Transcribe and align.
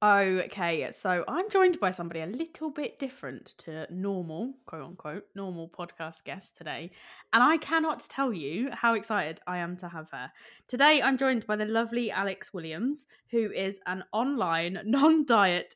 Okay, 0.00 0.88
so 0.92 1.24
I'm 1.26 1.50
joined 1.50 1.80
by 1.80 1.90
somebody 1.90 2.20
a 2.20 2.26
little 2.26 2.70
bit 2.70 3.00
different 3.00 3.54
to 3.58 3.84
normal, 3.92 4.54
quote 4.64 4.84
unquote, 4.84 5.24
normal 5.34 5.68
podcast 5.68 6.22
guest 6.22 6.56
today. 6.56 6.92
And 7.32 7.42
I 7.42 7.56
cannot 7.56 8.06
tell 8.08 8.32
you 8.32 8.70
how 8.70 8.94
excited 8.94 9.40
I 9.48 9.58
am 9.58 9.76
to 9.78 9.88
have 9.88 10.08
her. 10.10 10.30
Today, 10.68 11.02
I'm 11.02 11.18
joined 11.18 11.48
by 11.48 11.56
the 11.56 11.64
lovely 11.64 12.12
Alex 12.12 12.54
Williams, 12.54 13.06
who 13.32 13.50
is 13.50 13.80
an 13.86 14.04
online 14.12 14.78
non 14.84 15.24
diet 15.24 15.74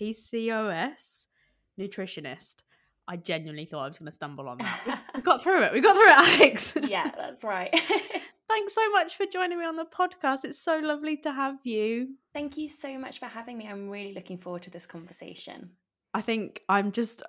PCOS 0.00 1.26
nutritionist. 1.76 2.62
I 3.08 3.16
genuinely 3.16 3.64
thought 3.64 3.82
I 3.82 3.88
was 3.88 3.98
going 3.98 4.06
to 4.06 4.12
stumble 4.12 4.48
on 4.48 4.58
that. 4.58 5.02
We 5.16 5.20
got 5.20 5.42
through 5.42 5.64
it. 5.64 5.72
We 5.72 5.80
got 5.80 5.96
through 5.96 6.06
it, 6.06 6.40
Alex. 6.42 6.76
yeah, 6.88 7.10
that's 7.16 7.42
right. 7.42 7.74
Thanks 8.48 8.74
so 8.74 8.90
much 8.90 9.16
for 9.16 9.26
joining 9.26 9.58
me 9.58 9.64
on 9.64 9.76
the 9.76 9.86
podcast. 9.86 10.44
It's 10.44 10.58
so 10.58 10.78
lovely 10.78 11.16
to 11.18 11.32
have 11.32 11.56
you. 11.64 12.16
Thank 12.32 12.56
you 12.56 12.68
so 12.68 12.98
much 12.98 13.18
for 13.18 13.26
having 13.26 13.56
me. 13.58 13.66
I'm 13.66 13.88
really 13.88 14.12
looking 14.12 14.38
forward 14.38 14.62
to 14.62 14.70
this 14.70 14.86
conversation. 14.86 15.70
I 16.12 16.20
think 16.20 16.62
I'm 16.68 16.92
just 16.92 17.22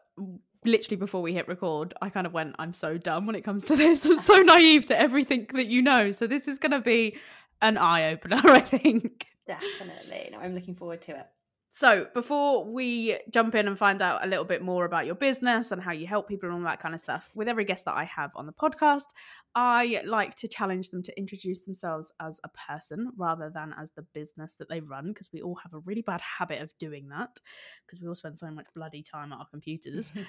literally 0.66 0.98
before 0.98 1.22
we 1.22 1.34
hit 1.34 1.48
record, 1.48 1.94
I 2.02 2.10
kind 2.10 2.28
of 2.28 2.34
went, 2.34 2.56
I'm 2.60 2.74
so 2.74 2.98
dumb 2.98 3.26
when 3.26 3.36
it 3.36 3.44
comes 3.44 3.66
to 3.68 3.76
this. 3.78 4.06
I'm 4.06 4.18
so 4.18 4.42
naive 4.42 4.86
to 4.88 5.00
everything 5.00 5.48
that 5.54 5.68
you 5.68 5.82
know. 5.82 6.12
So 6.12 6.28
this 6.28 6.48
is 6.48 6.58
going 6.58 6.72
to 6.72 6.82
be 6.82 7.18
an 7.62 7.78
eye 7.78 8.12
opener, 8.12 8.42
I 8.44 8.60
think. 8.60 9.26
Definitely. 9.48 10.30
No, 10.32 10.40
I'm 10.40 10.56
looking 10.56 10.76
forward 10.76 11.02
to 11.04 11.18
it. 11.18 11.28
So, 11.76 12.08
before 12.14 12.64
we 12.64 13.20
jump 13.30 13.54
in 13.54 13.68
and 13.68 13.78
find 13.78 14.02
out 14.02 14.24
a 14.24 14.30
little 14.30 14.46
bit 14.46 14.62
more 14.62 14.86
about 14.86 15.06
your 15.06 15.16
business 15.16 15.74
and 15.74 15.82
how 15.82 15.92
you 15.92 16.08
help 16.08 16.26
people 16.26 16.48
and 16.48 16.58
all 16.58 16.64
that 16.64 16.80
kind 16.80 16.96
of 16.96 17.02
stuff, 17.02 17.30
with 17.36 17.50
every 17.50 17.66
guest 17.66 17.84
that 17.84 17.96
I 17.96 18.06
have 18.06 18.32
on 18.34 18.46
the 18.46 18.54
podcast, 18.54 19.08
I 19.56 20.02
like 20.06 20.36
to 20.36 20.48
challenge 20.48 20.92
them 20.92 21.04
to 21.04 21.18
introduce 21.18 21.64
themselves 21.64 22.14
as 22.22 22.40
a 22.46 22.50
person 22.74 23.12
rather 23.18 23.52
than 23.54 23.76
as 23.78 23.92
the 23.92 24.04
business 24.14 24.56
that 24.56 24.70
they 24.70 24.80
run, 24.80 25.10
because 25.10 25.28
we 25.34 25.42
all 25.42 25.56
have 25.56 25.74
a 25.74 25.80
really 25.80 26.02
bad 26.02 26.22
habit 26.22 26.62
of 26.62 26.72
doing 26.80 27.10
that 27.10 27.38
because 27.86 28.00
we 28.00 28.08
all 28.08 28.16
spend 28.16 28.40
so 28.40 28.50
much 28.50 28.68
bloody 28.74 29.04
time 29.04 29.34
at 29.34 29.40
our 29.40 29.48
computers. 29.52 30.14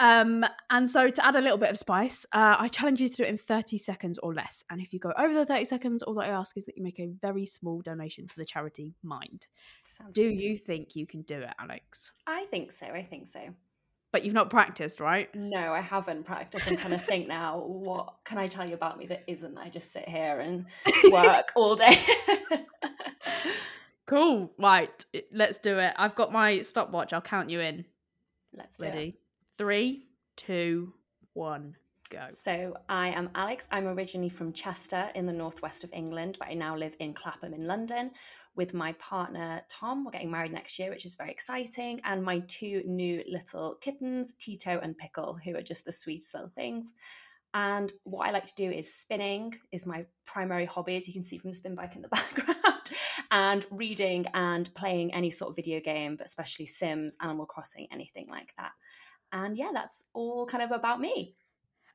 Um, 0.00 0.44
and 0.68 0.90
so 0.90 1.10
to 1.10 1.24
add 1.24 1.36
a 1.36 1.40
little 1.40 1.58
bit 1.58 1.70
of 1.70 1.78
spice, 1.78 2.26
uh, 2.32 2.56
I 2.58 2.66
challenge 2.66 3.00
you 3.00 3.08
to 3.08 3.14
do 3.14 3.22
it 3.22 3.28
in 3.28 3.38
30 3.38 3.78
seconds 3.78 4.18
or 4.18 4.34
less. 4.34 4.64
And 4.68 4.80
if 4.80 4.92
you 4.92 4.98
go 4.98 5.12
over 5.16 5.32
the 5.32 5.46
30 5.46 5.64
seconds, 5.64 6.02
all 6.02 6.14
that 6.14 6.24
I 6.24 6.28
ask 6.30 6.56
is 6.56 6.66
that 6.66 6.76
you 6.76 6.82
make 6.82 6.98
a 6.98 7.12
very 7.20 7.46
small 7.46 7.82
donation 7.82 8.26
to 8.26 8.34
the 8.36 8.44
charity 8.44 8.94
Mind. 9.04 9.46
Sounds 10.02 10.14
do 10.14 10.30
good. 10.30 10.40
you 10.40 10.56
think 10.56 10.96
you 10.96 11.06
can 11.06 11.22
do 11.22 11.40
it, 11.40 11.54
Alex? 11.60 12.12
I 12.26 12.44
think 12.46 12.72
so. 12.72 12.86
I 12.86 13.04
think 13.04 13.28
so. 13.28 13.40
But 14.10 14.24
you've 14.24 14.34
not 14.34 14.50
practiced, 14.50 15.00
right? 15.00 15.34
No, 15.34 15.72
I 15.72 15.80
haven't 15.80 16.24
practiced. 16.24 16.68
I'm 16.68 16.76
trying 16.76 16.98
to 16.98 16.98
think 16.98 17.28
now, 17.28 17.60
what 17.60 18.16
can 18.24 18.36
I 18.36 18.46
tell 18.46 18.68
you 18.68 18.74
about 18.74 18.98
me 18.98 19.06
that 19.06 19.22
isn't? 19.26 19.56
I 19.56 19.70
just 19.70 19.92
sit 19.92 20.06
here 20.06 20.40
and 20.40 20.66
work 21.10 21.52
all 21.56 21.76
day. 21.76 21.96
cool. 24.06 24.52
Right. 24.58 25.04
Let's 25.32 25.58
do 25.58 25.78
it. 25.78 25.94
I've 25.96 26.14
got 26.14 26.30
my 26.30 26.60
stopwatch. 26.60 27.12
I'll 27.12 27.22
count 27.22 27.48
you 27.48 27.60
in. 27.60 27.86
Let's 28.54 28.78
Ready? 28.80 29.16
Three, 29.56 30.08
two, 30.36 30.92
one, 31.32 31.76
go. 32.10 32.26
So 32.30 32.76
I 32.88 33.08
am 33.08 33.30
Alex. 33.34 33.66
I'm 33.70 33.86
originally 33.86 34.28
from 34.28 34.52
Chester 34.52 35.08
in 35.14 35.26
the 35.26 35.32
northwest 35.32 35.84
of 35.84 35.92
England, 35.92 36.36
but 36.38 36.48
I 36.48 36.54
now 36.54 36.76
live 36.76 36.94
in 36.98 37.14
Clapham 37.14 37.54
in 37.54 37.66
London 37.66 38.10
with 38.54 38.74
my 38.74 38.92
partner 38.94 39.62
Tom. 39.68 40.04
We're 40.04 40.12
getting 40.12 40.30
married 40.30 40.52
next 40.52 40.78
year, 40.78 40.90
which 40.90 41.06
is 41.06 41.14
very 41.14 41.30
exciting, 41.30 42.00
and 42.04 42.22
my 42.22 42.40
two 42.40 42.82
new 42.86 43.22
little 43.28 43.76
kittens, 43.80 44.32
Tito 44.38 44.80
and 44.82 44.96
Pickle, 44.96 45.38
who 45.44 45.56
are 45.56 45.62
just 45.62 45.84
the 45.84 45.92
sweetest 45.92 46.34
little 46.34 46.50
things. 46.54 46.94
And 47.54 47.92
what 48.04 48.26
I 48.26 48.30
like 48.30 48.46
to 48.46 48.54
do 48.54 48.70
is 48.70 48.94
spinning 48.94 49.54
is 49.72 49.84
my 49.84 50.06
primary 50.24 50.64
hobby, 50.64 50.96
as 50.96 51.06
you 51.06 51.12
can 51.12 51.24
see 51.24 51.38
from 51.38 51.50
the 51.50 51.56
spin 51.56 51.74
bike 51.74 51.94
in 51.96 52.02
the 52.02 52.08
background, 52.08 52.90
and 53.30 53.66
reading 53.70 54.26
and 54.32 54.72
playing 54.74 55.12
any 55.12 55.30
sort 55.30 55.50
of 55.50 55.56
video 55.56 55.80
game, 55.80 56.16
but 56.16 56.26
especially 56.26 56.66
Sims, 56.66 57.16
Animal 57.20 57.46
Crossing, 57.46 57.88
anything 57.92 58.26
like 58.30 58.54
that. 58.56 58.72
And 59.32 59.56
yeah, 59.56 59.70
that's 59.72 60.04
all 60.12 60.46
kind 60.46 60.62
of 60.62 60.70
about 60.70 61.00
me. 61.00 61.34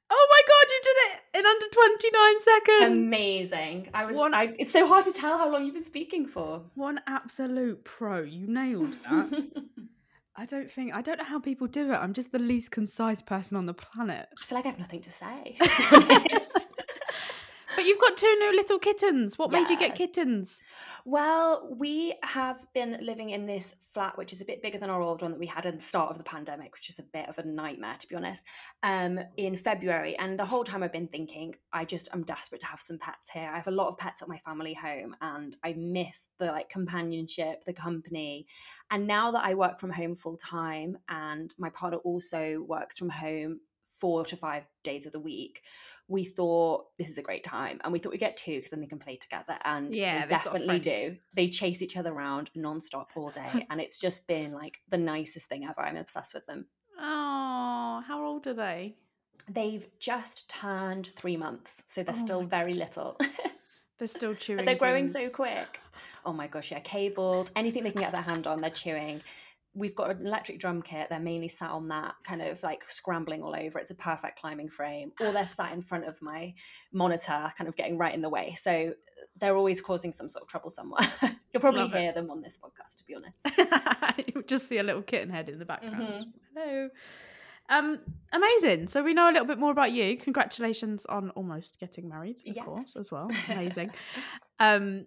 Oh 0.10 0.28
my 0.32 0.42
god, 0.48 0.66
you 0.72 0.80
did 0.84 0.98
it 1.08 1.40
in 1.40 1.46
under 1.46 1.66
29 1.70 2.42
seconds. 2.42 3.08
Amazing. 3.08 3.90
I 3.94 4.06
was 4.06 4.16
One, 4.16 4.34
I, 4.34 4.54
it's 4.58 4.72
so 4.72 4.88
hard 4.88 5.06
to 5.06 5.14
tell 5.14 5.38
how 5.38 5.52
long 5.52 5.66
you've 5.66 5.74
been 5.74 5.84
speaking 5.84 6.26
for. 6.26 6.62
One 6.76 7.02
absolute 7.08 7.84
pro. 7.84 8.22
You 8.22 8.48
nailed 8.48 8.94
that. 9.10 9.48
I 10.40 10.46
don't 10.46 10.70
think 10.70 10.94
I 10.94 11.02
don't 11.02 11.18
know 11.18 11.26
how 11.26 11.40
people 11.40 11.66
do 11.66 11.92
it. 11.92 11.96
I'm 11.96 12.14
just 12.14 12.32
the 12.32 12.40
least 12.40 12.70
concise 12.70 13.24
person 13.24 13.58
on 13.58 13.66
the 13.66 13.74
planet. 13.74 14.30
I 14.40 14.46
feel 14.46 14.58
like 14.58 14.66
I 14.66 14.70
have 14.70 14.80
nothing 14.80 15.02
to 15.02 15.12
say. 15.12 15.58
But 17.78 17.86
you've 17.86 18.00
got 18.00 18.18
two 18.18 18.36
new 18.40 18.56
little 18.56 18.80
kittens. 18.80 19.38
What 19.38 19.52
yes. 19.52 19.62
made 19.62 19.70
you 19.72 19.78
get 19.78 19.96
kittens? 19.96 20.64
Well, 21.06 21.76
we 21.78 22.16
have 22.24 22.66
been 22.74 22.98
living 23.04 23.30
in 23.30 23.46
this 23.46 23.76
flat, 23.94 24.18
which 24.18 24.34
is 24.34 24.42
a 24.42 24.46
bit 24.46 24.64
bigger 24.64 24.80
than 24.80 24.90
our 24.90 25.00
old 25.00 25.22
one 25.22 25.30
that 25.30 25.40
we 25.40 25.46
had 25.46 25.68
at 25.68 25.76
the 25.76 25.86
start 25.86 26.10
of 26.10 26.18
the 26.18 26.24
pandemic, 26.24 26.74
which 26.74 26.90
is 26.90 26.98
a 26.98 27.04
bit 27.04 27.30
of 27.30 27.38
a 27.38 27.44
nightmare, 27.44 27.94
to 28.00 28.08
be 28.08 28.16
honest, 28.16 28.46
um, 28.82 29.20
in 29.38 29.56
February. 29.56 30.18
And 30.18 30.40
the 30.40 30.46
whole 30.46 30.64
time 30.64 30.82
I've 30.82 30.92
been 30.92 31.08
thinking, 31.08 31.54
I 31.72 31.86
just, 31.86 32.10
I'm 32.12 32.24
desperate 32.24 32.62
to 32.62 32.68
have 32.68 32.82
some 32.82 32.98
pets 32.98 33.30
here. 33.30 33.48
I 33.54 33.58
have 33.58 33.68
a 33.68 33.72
lot 33.72 33.90
of 33.90 34.00
pets 34.00 34.24
at 34.24 34.28
my 34.28 34.40
family 34.40 34.74
home 34.74 35.16
and 35.22 35.56
I 35.64 35.74
miss 35.74 36.26
the 36.40 36.46
like 36.46 36.70
companionship, 36.70 37.64
the 37.66 37.74
company. 37.74 38.48
And 38.90 39.06
now 39.06 39.30
that 39.30 39.46
I 39.46 39.54
work 39.54 39.80
from 39.80 39.92
home 39.92 40.16
full 40.16 40.38
time 40.38 40.98
and 41.10 41.54
my 41.60 41.70
partner 41.70 42.00
also 42.00 42.66
works 42.68 42.98
from 42.98 43.10
home 43.10 43.60
four 44.00 44.26
to 44.26 44.36
five 44.36 44.64
days 44.84 45.06
of 45.06 45.12
the 45.12 45.20
week, 45.20 45.62
we 46.08 46.24
thought 46.24 46.88
this 46.98 47.10
is 47.10 47.18
a 47.18 47.22
great 47.22 47.44
time 47.44 47.80
and 47.84 47.92
we 47.92 48.00
thought 48.00 48.12
we'd 48.12 48.20
get 48.20 48.38
two 48.38 48.56
because 48.56 48.70
then 48.70 48.80
they 48.80 48.88
can 48.88 49.00
play 49.00 49.18
together 49.18 49.58
and 49.66 49.96
yeah 49.96 50.26
they 50.26 50.30
definitely 50.30 50.80
do. 50.80 51.18
they 51.34 51.50
chase 51.50 51.82
each 51.82 51.98
other 51.98 52.14
around 52.14 52.50
non-stop 52.56 53.10
all 53.16 53.30
day 53.30 53.66
and 53.70 53.82
it's 53.82 53.98
just 53.98 54.28
been 54.28 54.54
like 54.54 54.80
the 54.90 54.98
nicest 54.98 55.48
thing 55.50 55.66
ever. 55.66 55.82
I'm 55.82 55.98
obsessed 55.98 56.34
with 56.34 56.46
them. 56.46 56.68
Oh 57.00 58.04
how 58.08 58.26
old 58.26 58.48
are 58.48 58.54
they? 58.54 58.96
They've 59.50 59.88
just 60.00 60.50
turned 60.50 61.08
three 61.08 61.38
months 61.38 61.84
so 61.88 62.04
they're 62.04 62.16
oh 62.18 62.26
still 62.26 62.44
very 62.44 62.74
little. 62.74 63.18
They're 64.00 64.08
still 64.08 64.36
chewing 64.36 64.64
they're 64.64 64.76
growing 64.76 65.08
things. 65.08 65.32
so 65.32 65.36
quick. 65.36 65.80
Oh 66.24 66.32
my 66.32 66.46
gosh 66.46 66.72
yeah 66.72 66.80
cabled. 66.82 67.50
Anything 67.56 67.84
they 67.84 67.90
can 67.90 68.02
get 68.02 68.12
their 68.12 68.22
hand 68.22 68.46
on 68.46 68.62
they're 68.62 68.70
chewing 68.70 69.22
we've 69.78 69.96
got 69.96 70.10
an 70.10 70.26
electric 70.26 70.60
drum 70.60 70.82
kit. 70.82 71.08
They're 71.10 71.20
mainly 71.20 71.48
sat 71.48 71.70
on 71.70 71.88
that, 71.90 72.16
kind 72.24 72.42
of 72.42 72.62
like 72.64 72.90
scrambling 72.90 73.44
all 73.44 73.56
over. 73.56 73.78
It's 73.80 73.92
a 73.92 73.96
perfect 73.96 74.40
climbing 74.40 74.70
frame. 74.70 75.12
Or 75.22 75.32
they're 75.32 75.46
sat 75.46 75.72
in 75.74 75.84
front 75.84 76.08
of 76.08 76.22
my 76.22 76.56
monitor, 76.92 77.54
kind 77.58 77.68
of 77.68 77.76
getting 77.76 77.98
right 77.98 78.14
in 78.14 78.22
the 78.22 78.30
way. 78.30 78.56
So 78.58 78.94
they're 79.40 79.56
always 79.56 79.80
causing 79.80 80.12
some 80.12 80.30
sort 80.30 80.44
of 80.44 80.50
trouble 80.50 80.70
somewhere. 80.70 81.08
You'll 81.54 81.62
probably 81.62 81.82
Love 81.82 81.94
hear 81.94 82.10
it. 82.10 82.16
them 82.16 82.32
on 82.32 82.42
this 82.42 82.58
podcast, 82.58 82.98
to 82.98 83.04
be 83.06 83.16
honest. 83.16 84.28
You'll 84.34 84.44
just 84.44 84.68
see 84.68 84.80
a 84.80 84.84
little 84.84 85.04
kitten 85.04 85.30
head 85.30 85.48
in 85.48 85.60
the 85.60 85.66
background. 85.66 85.96
Mm-hmm. 85.96 86.60
Hello. 86.60 86.90
Um, 87.70 88.00
amazing. 88.32 88.88
So 88.88 89.04
we 89.04 89.14
know 89.14 89.30
a 89.30 89.32
little 89.34 89.48
bit 89.48 89.60
more 89.60 89.72
about 89.72 89.92
you. 89.92 90.18
Congratulations 90.18 91.06
on 91.06 91.30
almost 91.32 91.80
getting 91.80 92.08
married, 92.10 92.38
of 92.48 92.56
yes. 92.56 92.66
course, 92.66 92.96
as 92.96 93.12
well. 93.12 93.30
Amazing. 93.50 93.92
um, 94.60 95.06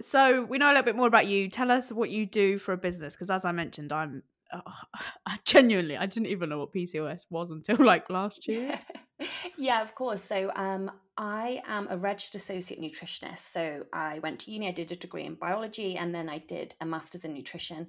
so 0.00 0.44
we 0.44 0.58
know 0.58 0.66
a 0.66 0.74
little 0.74 0.82
bit 0.82 0.96
more 0.96 1.06
about 1.06 1.26
you. 1.26 1.48
Tell 1.48 1.70
us 1.70 1.92
what 1.92 2.10
you 2.10 2.26
do 2.26 2.58
for 2.58 2.72
a 2.72 2.76
business, 2.76 3.14
because 3.14 3.30
as 3.30 3.44
I 3.44 3.52
mentioned, 3.52 3.92
I'm 3.92 4.22
uh, 4.52 4.60
I 5.26 5.38
genuinely 5.44 5.96
I 5.96 6.06
didn't 6.06 6.26
even 6.26 6.48
know 6.48 6.58
what 6.58 6.72
PCOS 6.72 7.26
was 7.30 7.50
until 7.50 7.84
like 7.84 8.10
last 8.10 8.48
year. 8.48 8.78
yeah, 9.56 9.82
of 9.82 9.94
course. 9.94 10.22
So 10.22 10.50
um, 10.54 10.90
I 11.16 11.62
am 11.66 11.86
a 11.90 11.96
registered 11.96 12.40
associate 12.40 12.80
nutritionist. 12.80 13.38
So 13.38 13.84
I 13.92 14.18
went 14.20 14.40
to 14.40 14.50
uni, 14.50 14.68
I 14.68 14.72
did 14.72 14.90
a 14.92 14.96
degree 14.96 15.24
in 15.24 15.34
biology, 15.34 15.96
and 15.96 16.14
then 16.14 16.28
I 16.28 16.38
did 16.38 16.74
a 16.80 16.86
master's 16.86 17.24
in 17.24 17.34
nutrition. 17.34 17.88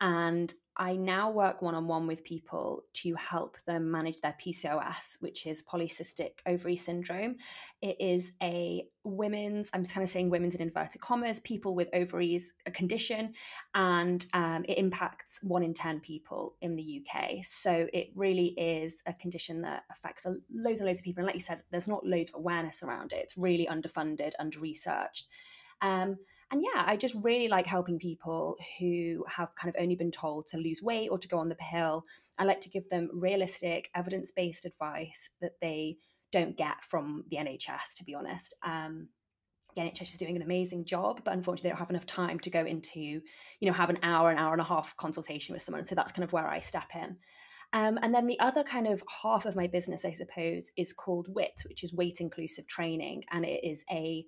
And 0.00 0.52
I 0.78 0.94
now 0.96 1.30
work 1.30 1.62
one 1.62 1.74
on 1.74 1.88
one 1.88 2.06
with 2.06 2.22
people 2.22 2.84
to 2.94 3.14
help 3.14 3.56
them 3.66 3.90
manage 3.90 4.20
their 4.20 4.36
PCOS, 4.38 5.16
which 5.20 5.46
is 5.46 5.62
polycystic 5.62 6.40
ovary 6.44 6.76
syndrome. 6.76 7.36
It 7.80 7.96
is 7.98 8.32
a 8.42 8.86
women's, 9.02 9.70
I'm 9.72 9.84
just 9.84 9.94
kind 9.94 10.04
of 10.04 10.10
saying 10.10 10.28
women's 10.28 10.54
in 10.54 10.60
inverted 10.60 11.00
commas, 11.00 11.40
people 11.40 11.74
with 11.74 11.88
ovaries, 11.94 12.52
a 12.66 12.70
condition, 12.70 13.32
and 13.74 14.26
um, 14.34 14.66
it 14.68 14.76
impacts 14.76 15.38
one 15.42 15.62
in 15.62 15.72
10 15.72 16.00
people 16.00 16.56
in 16.60 16.76
the 16.76 17.02
UK. 17.02 17.42
So 17.42 17.86
it 17.94 18.10
really 18.14 18.48
is 18.48 19.02
a 19.06 19.14
condition 19.14 19.62
that 19.62 19.84
affects 19.90 20.26
loads 20.26 20.80
and 20.80 20.86
loads 20.86 21.00
of 21.00 21.04
people. 21.04 21.22
And 21.22 21.26
like 21.26 21.36
you 21.36 21.40
said, 21.40 21.62
there's 21.70 21.88
not 21.88 22.04
loads 22.04 22.30
of 22.30 22.34
awareness 22.36 22.82
around 22.82 23.12
it, 23.12 23.20
it's 23.22 23.38
really 23.38 23.66
underfunded, 23.66 24.32
under 24.38 24.60
researched. 24.60 25.26
Um, 25.82 26.16
and 26.50 26.62
yeah, 26.62 26.84
I 26.86 26.96
just 26.96 27.16
really 27.22 27.48
like 27.48 27.66
helping 27.66 27.98
people 27.98 28.56
who 28.78 29.24
have 29.28 29.54
kind 29.56 29.74
of 29.74 29.80
only 29.80 29.96
been 29.96 30.12
told 30.12 30.46
to 30.48 30.58
lose 30.58 30.80
weight 30.80 31.08
or 31.08 31.18
to 31.18 31.28
go 31.28 31.38
on 31.38 31.48
the 31.48 31.56
pill. 31.56 32.04
I 32.38 32.44
like 32.44 32.60
to 32.60 32.68
give 32.68 32.88
them 32.88 33.10
realistic, 33.12 33.90
evidence 33.94 34.30
based 34.30 34.64
advice 34.64 35.30
that 35.40 35.60
they 35.60 35.96
don't 36.30 36.56
get 36.56 36.84
from 36.84 37.24
the 37.30 37.36
NHS, 37.36 37.96
to 37.96 38.04
be 38.04 38.14
honest. 38.14 38.54
Um, 38.62 39.08
the 39.74 39.82
NHS 39.82 40.12
is 40.12 40.18
doing 40.18 40.36
an 40.36 40.42
amazing 40.42 40.84
job, 40.84 41.20
but 41.24 41.34
unfortunately, 41.34 41.68
they 41.68 41.72
don't 41.72 41.80
have 41.80 41.90
enough 41.90 42.06
time 42.06 42.38
to 42.40 42.50
go 42.50 42.64
into, 42.64 43.00
you 43.00 43.22
know, 43.62 43.72
have 43.72 43.90
an 43.90 43.98
hour, 44.02 44.30
an 44.30 44.38
hour 44.38 44.52
and 44.52 44.60
a 44.60 44.64
half 44.64 44.96
consultation 44.96 45.52
with 45.52 45.62
someone. 45.62 45.84
So 45.84 45.94
that's 45.94 46.12
kind 46.12 46.24
of 46.24 46.32
where 46.32 46.48
I 46.48 46.60
step 46.60 46.90
in. 46.94 47.16
Um, 47.72 47.98
and 48.00 48.14
then 48.14 48.26
the 48.26 48.40
other 48.40 48.62
kind 48.62 48.86
of 48.86 49.02
half 49.22 49.44
of 49.44 49.56
my 49.56 49.66
business, 49.66 50.04
I 50.04 50.12
suppose, 50.12 50.70
is 50.76 50.92
called 50.92 51.26
WIT, 51.28 51.62
which 51.68 51.82
is 51.82 51.92
Weight 51.92 52.20
Inclusive 52.20 52.66
Training. 52.66 53.24
And 53.30 53.44
it 53.44 53.64
is 53.64 53.84
a 53.90 54.24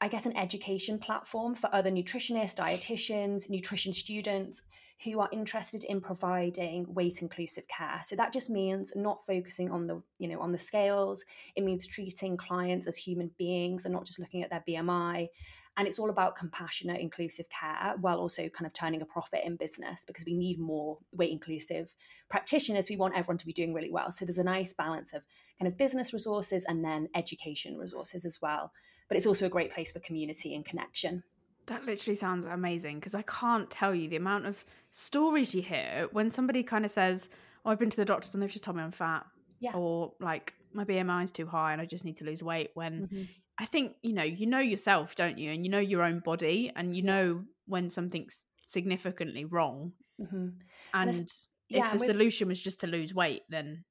I 0.00 0.08
guess, 0.08 0.26
an 0.26 0.36
education 0.36 0.98
platform 0.98 1.54
for 1.54 1.68
other 1.74 1.90
nutritionists, 1.90 2.56
dietitians, 2.56 3.50
nutrition 3.50 3.92
students 3.92 4.62
who 5.04 5.20
are 5.20 5.28
interested 5.32 5.84
in 5.84 6.00
providing 6.00 6.92
weight 6.92 7.22
inclusive 7.22 7.66
care. 7.68 8.00
So 8.02 8.16
that 8.16 8.32
just 8.32 8.50
means 8.50 8.92
not 8.94 9.24
focusing 9.24 9.70
on 9.70 9.86
the, 9.86 10.02
you 10.18 10.28
know, 10.28 10.40
on 10.40 10.52
the 10.52 10.58
scales. 10.58 11.24
It 11.56 11.64
means 11.64 11.86
treating 11.86 12.36
clients 12.36 12.86
as 12.86 12.96
human 12.96 13.30
beings 13.38 13.84
and 13.84 13.94
not 13.94 14.04
just 14.04 14.18
looking 14.18 14.42
at 14.42 14.50
their 14.50 14.64
BMI. 14.68 15.28
And 15.76 15.88
it's 15.88 15.98
all 15.98 16.10
about 16.10 16.36
compassionate, 16.36 17.00
inclusive 17.00 17.46
care 17.48 17.94
while 18.00 18.18
also 18.18 18.48
kind 18.50 18.66
of 18.66 18.74
turning 18.74 19.00
a 19.00 19.06
profit 19.06 19.40
in 19.44 19.56
business 19.56 20.04
because 20.04 20.26
we 20.26 20.34
need 20.34 20.58
more 20.58 20.98
weight 21.12 21.30
inclusive 21.30 21.94
practitioners. 22.28 22.90
We 22.90 22.96
want 22.96 23.16
everyone 23.16 23.38
to 23.38 23.46
be 23.46 23.52
doing 23.52 23.72
really 23.72 23.90
well. 23.90 24.10
So 24.10 24.24
there's 24.24 24.38
a 24.38 24.44
nice 24.44 24.74
balance 24.74 25.14
of 25.14 25.22
kind 25.58 25.70
of 25.70 25.78
business 25.78 26.12
resources 26.12 26.66
and 26.68 26.84
then 26.84 27.08
education 27.14 27.78
resources 27.78 28.26
as 28.26 28.42
well. 28.42 28.72
But 29.10 29.16
it's 29.16 29.26
also 29.26 29.44
a 29.46 29.50
great 29.50 29.72
place 29.72 29.90
for 29.92 29.98
community 29.98 30.54
and 30.54 30.64
connection. 30.64 31.24
That 31.66 31.84
literally 31.84 32.14
sounds 32.14 32.46
amazing 32.46 33.00
because 33.00 33.14
I 33.16 33.22
can't 33.22 33.68
tell 33.68 33.92
you 33.94 34.08
the 34.08 34.14
amount 34.16 34.46
of 34.46 34.64
stories 34.92 35.52
you 35.54 35.62
hear 35.62 36.08
when 36.12 36.30
somebody 36.30 36.62
kind 36.62 36.84
of 36.84 36.92
says, 36.92 37.28
Oh, 37.64 37.70
I've 37.70 37.78
been 37.80 37.90
to 37.90 37.96
the 37.96 38.04
doctors 38.04 38.32
and 38.34 38.42
they've 38.42 38.50
just 38.50 38.62
told 38.64 38.76
me 38.76 38.84
I'm 38.84 38.92
fat. 38.92 39.26
Yeah. 39.58 39.72
Or 39.74 40.12
like 40.20 40.54
my 40.72 40.84
BMI 40.84 41.24
is 41.24 41.32
too 41.32 41.46
high 41.46 41.72
and 41.72 41.82
I 41.82 41.86
just 41.86 42.04
need 42.04 42.16
to 42.18 42.24
lose 42.24 42.40
weight. 42.42 42.70
When 42.74 43.08
Mhm. 43.08 43.28
I 43.58 43.66
think, 43.66 43.96
you 44.02 44.12
know, 44.12 44.22
you 44.22 44.46
know 44.46 44.60
yourself, 44.60 45.16
don't 45.16 45.38
you? 45.38 45.50
And 45.50 45.66
you 45.66 45.70
know 45.70 45.80
your 45.80 46.02
own 46.02 46.20
body 46.20 46.70
and 46.74 46.96
you 46.96 47.02
know 47.02 47.44
when 47.66 47.90
something's 47.90 48.46
significantly 48.64 49.44
wrong. 49.44 49.92
Mhm. 50.20 50.54
And 50.94 51.10
it's- 51.10 51.48
if 51.68 51.82
the 51.84 51.90
and 51.90 52.00
solution 52.00 52.46
was 52.48 52.58
just 52.60 52.78
to 52.80 52.86
lose 52.86 53.12
weight, 53.12 53.42
then 53.48 53.84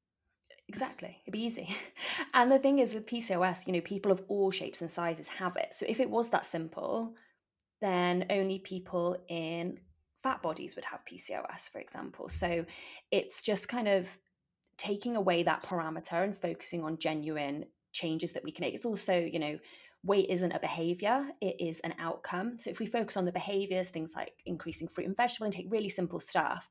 Exactly. 0.69 1.17
It'd 1.23 1.33
be 1.33 1.43
easy. 1.43 1.75
And 2.33 2.51
the 2.51 2.59
thing 2.59 2.77
is 2.77 2.93
with 2.93 3.07
PCOS, 3.07 3.65
you 3.65 3.73
know, 3.73 3.81
people 3.81 4.11
of 4.11 4.21
all 4.27 4.51
shapes 4.51 4.81
and 4.81 4.91
sizes 4.91 5.27
have 5.27 5.55
it. 5.55 5.73
So 5.73 5.85
if 5.89 5.99
it 5.99 6.09
was 6.09 6.29
that 6.29 6.45
simple, 6.45 7.15
then 7.81 8.27
only 8.29 8.59
people 8.59 9.17
in 9.27 9.79
fat 10.21 10.43
bodies 10.43 10.75
would 10.75 10.85
have 10.85 11.03
PCOS, 11.05 11.69
for 11.71 11.79
example. 11.79 12.29
So 12.29 12.65
it's 13.09 13.41
just 13.41 13.67
kind 13.67 13.87
of 13.87 14.15
taking 14.77 15.15
away 15.15 15.41
that 15.41 15.63
parameter 15.63 16.23
and 16.23 16.37
focusing 16.37 16.83
on 16.83 16.99
genuine 16.99 17.65
changes 17.91 18.33
that 18.33 18.43
we 18.43 18.51
can 18.51 18.63
make. 18.63 18.75
It's 18.75 18.85
also, 18.85 19.17
you 19.17 19.39
know, 19.39 19.57
weight 20.03 20.29
isn't 20.29 20.51
a 20.51 20.59
behavior, 20.59 21.29
it 21.41 21.55
is 21.59 21.79
an 21.79 21.95
outcome. 21.97 22.59
So 22.59 22.69
if 22.69 22.79
we 22.79 22.85
focus 22.85 23.17
on 23.17 23.25
the 23.25 23.31
behaviors, 23.31 23.89
things 23.89 24.13
like 24.15 24.33
increasing 24.45 24.87
fruit 24.87 25.07
and 25.07 25.17
vegetable 25.17 25.47
intake, 25.47 25.67
really 25.69 25.89
simple 25.89 26.19
stuff, 26.19 26.69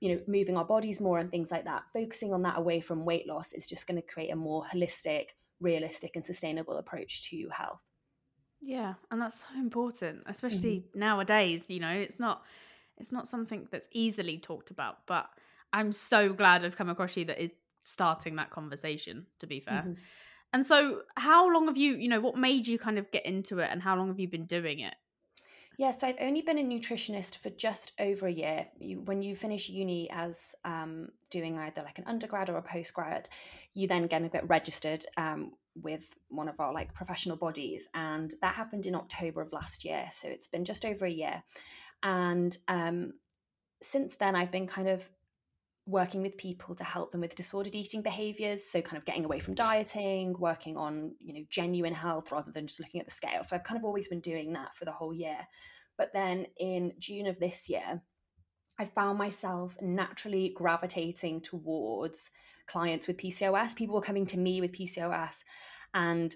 you 0.00 0.14
know, 0.14 0.22
moving 0.26 0.56
our 0.56 0.64
bodies 0.64 1.00
more 1.00 1.18
and 1.18 1.30
things 1.30 1.50
like 1.50 1.64
that, 1.64 1.90
focusing 1.92 2.32
on 2.32 2.42
that 2.42 2.58
away 2.58 2.80
from 2.80 3.04
weight 3.04 3.26
loss 3.26 3.52
is 3.52 3.66
just 3.66 3.86
going 3.86 4.00
to 4.00 4.06
create 4.06 4.30
a 4.30 4.36
more 4.36 4.64
holistic, 4.64 5.30
realistic, 5.60 6.16
and 6.16 6.26
sustainable 6.26 6.76
approach 6.76 7.28
to 7.30 7.48
health. 7.50 7.80
Yeah, 8.60 8.94
and 9.10 9.20
that's 9.20 9.40
so 9.46 9.54
important, 9.58 10.22
Mm-hmm. 10.50 10.74
especially 10.74 10.88
nowadays, 10.94 11.64
you 11.68 11.80
know, 11.80 11.90
it's 11.92 12.18
not 12.18 12.44
it's 12.96 13.12
not 13.12 13.28
something 13.28 13.68
that's 13.70 13.88
easily 13.92 14.38
talked 14.38 14.70
about, 14.70 15.06
but 15.06 15.28
I'm 15.72 15.92
so 15.92 16.32
glad 16.32 16.64
I've 16.64 16.76
come 16.76 16.88
across 16.88 17.16
you 17.16 17.24
that 17.26 17.42
is 17.42 17.50
starting 17.80 18.36
that 18.36 18.50
conversation, 18.50 19.26
to 19.40 19.46
be 19.46 19.60
fair. 19.60 19.90
Mhm. 19.90 20.08
And 20.52 20.64
so 20.66 21.02
how 21.16 21.52
long 21.52 21.66
have 21.68 21.76
you, 21.76 21.94
you 21.96 22.08
know, 22.08 22.20
what 22.20 22.38
made 22.38 22.66
you 22.68 22.78
kind 22.78 22.98
of 22.98 23.10
get 23.10 23.26
into 23.26 23.58
it 23.60 23.70
and 23.70 23.82
how 23.82 23.96
long 23.96 24.08
have 24.08 24.20
you 24.20 24.28
been 24.28 24.46
doing 24.46 24.80
it? 24.80 24.94
Yeah, 25.76 25.90
so 25.90 26.06
I've 26.06 26.20
only 26.20 26.42
been 26.42 26.58
a 26.58 26.62
nutritionist 26.62 27.38
for 27.38 27.50
just 27.50 27.92
over 27.98 28.26
a 28.26 28.32
year. 28.32 28.66
You, 28.78 29.00
when 29.00 29.22
you 29.22 29.34
finish 29.34 29.68
uni 29.68 30.08
as 30.10 30.54
um, 30.64 31.08
doing 31.30 31.58
either 31.58 31.82
like 31.82 31.98
an 31.98 32.04
undergrad 32.06 32.48
or 32.48 32.58
a 32.58 32.62
postgrad, 32.62 33.26
you 33.74 33.88
then 33.88 34.06
get 34.06 34.48
registered 34.48 35.04
um, 35.16 35.52
with 35.74 36.14
one 36.28 36.48
of 36.48 36.60
our 36.60 36.72
like 36.72 36.94
professional 36.94 37.36
bodies, 37.36 37.88
and 37.94 38.32
that 38.40 38.54
happened 38.54 38.86
in 38.86 38.94
October 38.94 39.42
of 39.42 39.52
last 39.52 39.84
year. 39.84 40.08
So 40.12 40.28
it's 40.28 40.46
been 40.46 40.64
just 40.64 40.84
over 40.84 41.06
a 41.06 41.10
year, 41.10 41.42
and 42.02 42.56
um, 42.68 43.14
since 43.82 44.14
then 44.16 44.36
I've 44.36 44.52
been 44.52 44.68
kind 44.68 44.88
of 44.88 45.08
working 45.86 46.22
with 46.22 46.38
people 46.38 46.74
to 46.74 46.84
help 46.84 47.10
them 47.10 47.20
with 47.20 47.34
disordered 47.34 47.74
eating 47.74 48.00
behaviors 48.00 48.64
so 48.64 48.80
kind 48.80 48.96
of 48.96 49.04
getting 49.04 49.24
away 49.24 49.38
from 49.38 49.54
dieting 49.54 50.34
working 50.38 50.76
on 50.76 51.14
you 51.20 51.34
know 51.34 51.44
genuine 51.50 51.92
health 51.92 52.32
rather 52.32 52.50
than 52.50 52.66
just 52.66 52.80
looking 52.80 53.00
at 53.00 53.06
the 53.06 53.12
scale. 53.12 53.44
So 53.44 53.54
i've 53.54 53.64
kind 53.64 53.78
of 53.78 53.84
always 53.84 54.08
been 54.08 54.20
doing 54.20 54.52
that 54.54 54.74
for 54.74 54.84
the 54.84 54.92
whole 54.92 55.12
year. 55.12 55.38
But 55.98 56.12
then 56.12 56.46
in 56.58 56.92
june 56.98 57.26
of 57.26 57.38
this 57.38 57.68
year 57.68 58.02
i 58.78 58.84
found 58.84 59.18
myself 59.18 59.76
naturally 59.80 60.52
gravitating 60.56 61.40
towards 61.40 62.30
clients 62.66 63.06
with 63.06 63.18
pcos 63.18 63.76
people 63.76 63.94
were 63.94 64.00
coming 64.00 64.26
to 64.26 64.38
me 64.38 64.60
with 64.60 64.72
pcos 64.72 65.44
and 65.92 66.34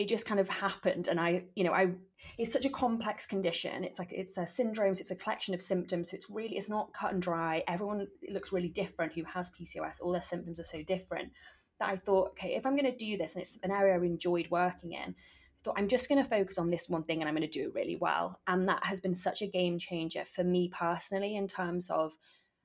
it 0.00 0.08
just 0.08 0.24
kind 0.24 0.40
of 0.40 0.48
happened 0.48 1.08
and 1.08 1.20
i 1.20 1.44
you 1.54 1.62
know 1.62 1.72
i 1.72 1.92
it's 2.38 2.52
such 2.52 2.64
a 2.64 2.70
complex 2.70 3.26
condition. 3.26 3.82
It's 3.84 3.98
like 3.98 4.12
it's 4.12 4.36
a 4.36 4.46
syndrome 4.46 4.94
so 4.94 5.00
it's 5.00 5.10
a 5.10 5.16
collection 5.16 5.54
of 5.54 5.62
symptoms 5.62 6.10
so 6.10 6.14
it's 6.16 6.28
really 6.30 6.56
it's 6.56 6.68
not 6.68 6.92
cut 6.92 7.12
and 7.12 7.22
dry. 7.22 7.62
Everyone 7.66 8.06
looks 8.30 8.52
really 8.52 8.68
different 8.68 9.12
who 9.12 9.24
has 9.24 9.50
pcos 9.50 10.00
all 10.02 10.12
their 10.12 10.20
symptoms 10.20 10.60
are 10.60 10.64
so 10.64 10.82
different 10.82 11.32
that 11.78 11.88
i 11.88 11.96
thought 11.96 12.30
okay 12.30 12.54
if 12.54 12.66
i'm 12.66 12.76
going 12.76 12.90
to 12.90 12.96
do 12.96 13.16
this 13.16 13.34
and 13.34 13.42
it's 13.42 13.58
an 13.62 13.70
area 13.70 13.94
i 13.94 14.04
enjoyed 14.04 14.48
working 14.50 14.92
in 14.92 15.14
I 15.14 15.60
thought 15.64 15.78
i'm 15.78 15.88
just 15.88 16.08
going 16.08 16.22
to 16.22 16.28
focus 16.28 16.58
on 16.58 16.68
this 16.68 16.88
one 16.88 17.02
thing 17.02 17.20
and 17.20 17.28
i'm 17.28 17.34
going 17.34 17.48
to 17.48 17.58
do 17.58 17.68
it 17.68 17.74
really 17.74 17.96
well. 17.96 18.40
And 18.46 18.68
that 18.68 18.84
has 18.84 19.00
been 19.00 19.14
such 19.14 19.42
a 19.42 19.46
game 19.46 19.78
changer 19.78 20.24
for 20.24 20.44
me 20.44 20.70
personally 20.70 21.36
in 21.36 21.46
terms 21.48 21.90
of 21.90 22.12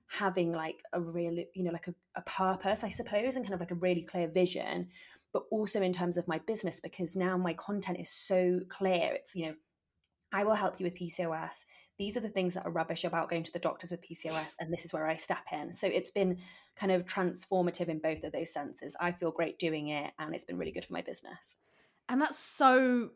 having 0.08 0.52
like 0.52 0.82
a 0.94 1.02
really 1.02 1.48
you 1.56 1.64
know 1.64 1.72
like 1.72 1.88
a, 1.88 1.96
a 2.16 2.22
purpose 2.22 2.84
i 2.84 2.90
suppose 2.90 3.36
and 3.36 3.44
kind 3.44 3.56
of 3.56 3.60
like 3.60 3.72
a 3.72 3.76
really 3.76 4.04
clear 4.04 4.28
vision 4.28 4.88
but 5.36 5.44
also 5.52 5.82
in 5.82 5.92
terms 5.92 6.16
of 6.18 6.30
my 6.30 6.40
business 6.40 6.80
because 6.80 7.14
now 7.14 7.36
my 7.38 7.54
content 7.54 8.00
is 8.00 8.10
so 8.10 8.62
clear. 8.70 9.12
It's, 9.16 9.36
you 9.36 9.48
know, 9.48 9.56
I 10.32 10.46
will 10.46 10.54
help 10.56 10.80
you 10.80 10.86
with 10.86 10.96
PCOS. 10.96 11.66
These 12.00 12.16
are 12.16 12.22
the 12.22 12.30
things 12.30 12.54
that 12.54 12.66
are 12.66 12.72
rubbish 12.72 13.04
about 13.04 13.30
going 13.30 13.44
to 13.44 13.52
the 13.52 13.60
doctors 13.60 13.92
with 13.92 14.02
PCOS, 14.02 14.56
and 14.62 14.72
this 14.72 14.86
is 14.86 14.94
where 14.94 15.06
I 15.10 15.18
step 15.18 15.44
in. 15.52 15.74
So 15.74 15.88
it's 15.88 16.10
been 16.10 16.38
kind 16.78 16.94
of 16.94 17.04
transformative 17.04 17.90
in 17.90 18.00
both 18.00 18.24
of 18.24 18.32
those 18.32 18.54
senses. 18.54 18.96
I 18.98 19.12
feel 19.12 19.30
great 19.32 19.60
doing 19.60 19.90
it, 19.90 20.14
and 20.20 20.34
it's 20.34 20.46
been 20.46 20.58
really 20.58 20.72
good 20.72 20.86
for 20.86 20.94
my 20.94 21.02
business. 21.02 21.58
And 22.08 22.22
that's 22.22 22.40
so 22.40 23.10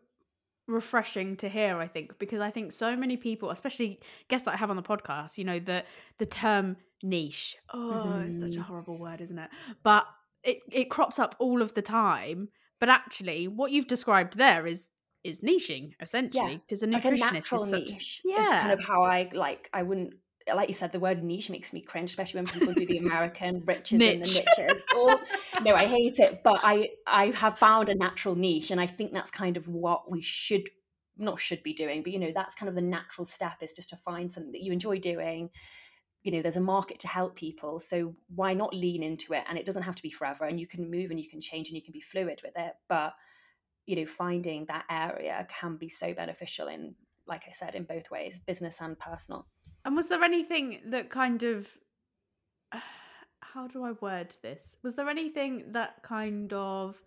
refreshing 0.68 1.38
to 1.38 1.48
hear, 1.48 1.78
I 1.78 1.88
think, 1.88 2.20
because 2.20 2.42
I 2.42 2.52
think 2.52 2.74
so 2.74 2.98
many 2.98 3.16
people, 3.16 3.50
especially 3.50 4.02
guests 4.28 4.44
that 4.44 4.56
I 4.56 4.58
have 4.58 4.70
on 4.70 4.76
the 4.76 4.84
podcast, 4.84 5.38
you 5.38 5.46
know, 5.46 5.60
the 5.60 5.86
the 6.18 6.26
term 6.26 6.76
niche. 7.02 7.56
Oh, 7.74 8.24
it's 8.28 8.42
such 8.42 8.58
a 8.58 8.60
Mhm. 8.60 8.64
horrible 8.64 8.98
word, 8.98 9.22
isn't 9.22 9.40
it? 9.40 9.50
But 9.84 10.06
it, 10.44 10.60
it 10.72 10.90
crops 10.90 11.20
up 11.20 11.36
all 11.40 11.62
of 11.62 11.74
the 11.74 11.82
time. 11.82 12.50
But 12.80 12.90
actually, 12.90 13.48
what 13.48 13.72
you've 13.72 13.88
described 13.88 14.38
there 14.38 14.66
is 14.66 14.90
is 15.24 15.42
niching 15.42 15.92
essentially 16.02 16.62
because 16.66 16.82
a 16.82 16.88
Like 16.88 17.04
a 17.04 17.10
nutritionist 17.10 17.34
natural 17.34 17.64
is 17.66 17.70
such 17.70 17.90
niche. 17.92 18.22
yeah 18.24 18.54
It's 18.54 18.62
kind 18.62 18.72
of 18.72 18.80
how 18.80 19.04
I 19.04 19.30
like, 19.34 19.70
I 19.74 19.84
wouldn't. 19.84 20.14
Like 20.52 20.70
you 20.70 20.74
said, 20.74 20.94
the 20.94 21.00
word 21.00 21.24
niche 21.24 21.50
makes 21.50 21.74
me 21.74 21.82
cringe, 21.82 22.10
especially 22.10 22.40
when 22.40 22.48
people 22.48 22.74
do 22.74 22.86
the 22.86 22.98
American 23.06 23.62
riches 23.66 24.02
and 24.02 24.02
the 24.02 24.16
niches. 24.16 24.82
Or, 24.98 25.20
no, 25.62 25.76
I 25.76 25.86
hate 25.86 26.18
it, 26.20 26.42
but 26.44 26.62
I 26.64 26.90
I 27.06 27.28
have 27.32 27.60
found 27.60 27.90
a 27.90 27.96
natural 27.96 28.36
niche, 28.36 28.72
and 28.72 28.80
I 28.82 28.88
think 28.88 29.12
that's 29.12 29.30
kind 29.30 29.58
of 29.58 29.68
what 29.68 30.10
we 30.10 30.22
should 30.22 30.70
not 31.18 31.40
should 31.40 31.62
be 31.62 31.74
doing, 31.74 32.02
but 32.02 32.14
you 32.14 32.20
know 32.20 32.32
that's 32.34 32.56
kind 32.56 32.70
of 32.70 32.76
the 32.76 32.82
natural 32.82 33.26
step 33.26 33.58
is 33.62 33.74
just 33.74 33.90
to 33.90 33.98
find 33.98 34.32
something 34.32 34.54
that 34.54 34.64
you 34.64 34.72
enjoy 34.72 34.98
doing. 34.98 35.50
You 36.24 36.34
know, 36.34 36.42
there's 36.42 36.58
a 36.58 36.62
market 36.62 37.00
to 37.00 37.08
help 37.08 37.36
people, 37.36 37.80
so 37.80 38.16
why 38.34 38.54
not 38.54 38.74
lean 38.74 39.04
into 39.04 39.34
it? 39.34 39.44
And 39.48 39.58
it 39.58 39.66
doesn't 39.66 39.84
have 39.84 39.96
to 39.96 40.04
be 40.04 40.10
forever, 40.10 40.46
and 40.46 40.60
you 40.60 40.68
can 40.68 40.90
move 40.92 41.12
and 41.12 41.20
you 41.20 41.30
can 41.30 41.40
change 41.42 41.70
and 41.70 41.76
you 41.76 41.82
can 41.82 41.94
be 41.94 42.02
fluid 42.02 42.42
with 42.44 42.54
it. 42.58 42.74
But 42.88 43.14
you 43.86 43.96
know, 43.96 44.06
finding 44.06 44.66
that 44.66 44.86
area 44.90 45.48
can 45.50 45.76
be 45.76 45.90
so 45.90 46.14
beneficial 46.14 46.68
in, 46.68 46.94
like 47.26 47.46
I 47.48 47.52
said, 47.52 47.74
in 47.74 47.86
both 47.86 48.12
ways, 48.12 48.40
business 48.40 48.82
and 48.82 49.00
personal. 49.00 49.48
And 49.84 49.96
was 49.96 50.10
there 50.10 50.24
anything 50.24 50.82
that 50.88 51.10
kind 51.10 51.42
of 51.42 51.76
how 53.42 53.68
do 53.68 53.84
I 53.84 53.94
word 53.94 54.36
this? 54.44 54.60
Was 54.84 54.96
there 54.96 55.10
anything 55.10 55.72
that 55.72 56.04
kind 56.04 56.54
of 56.54 57.02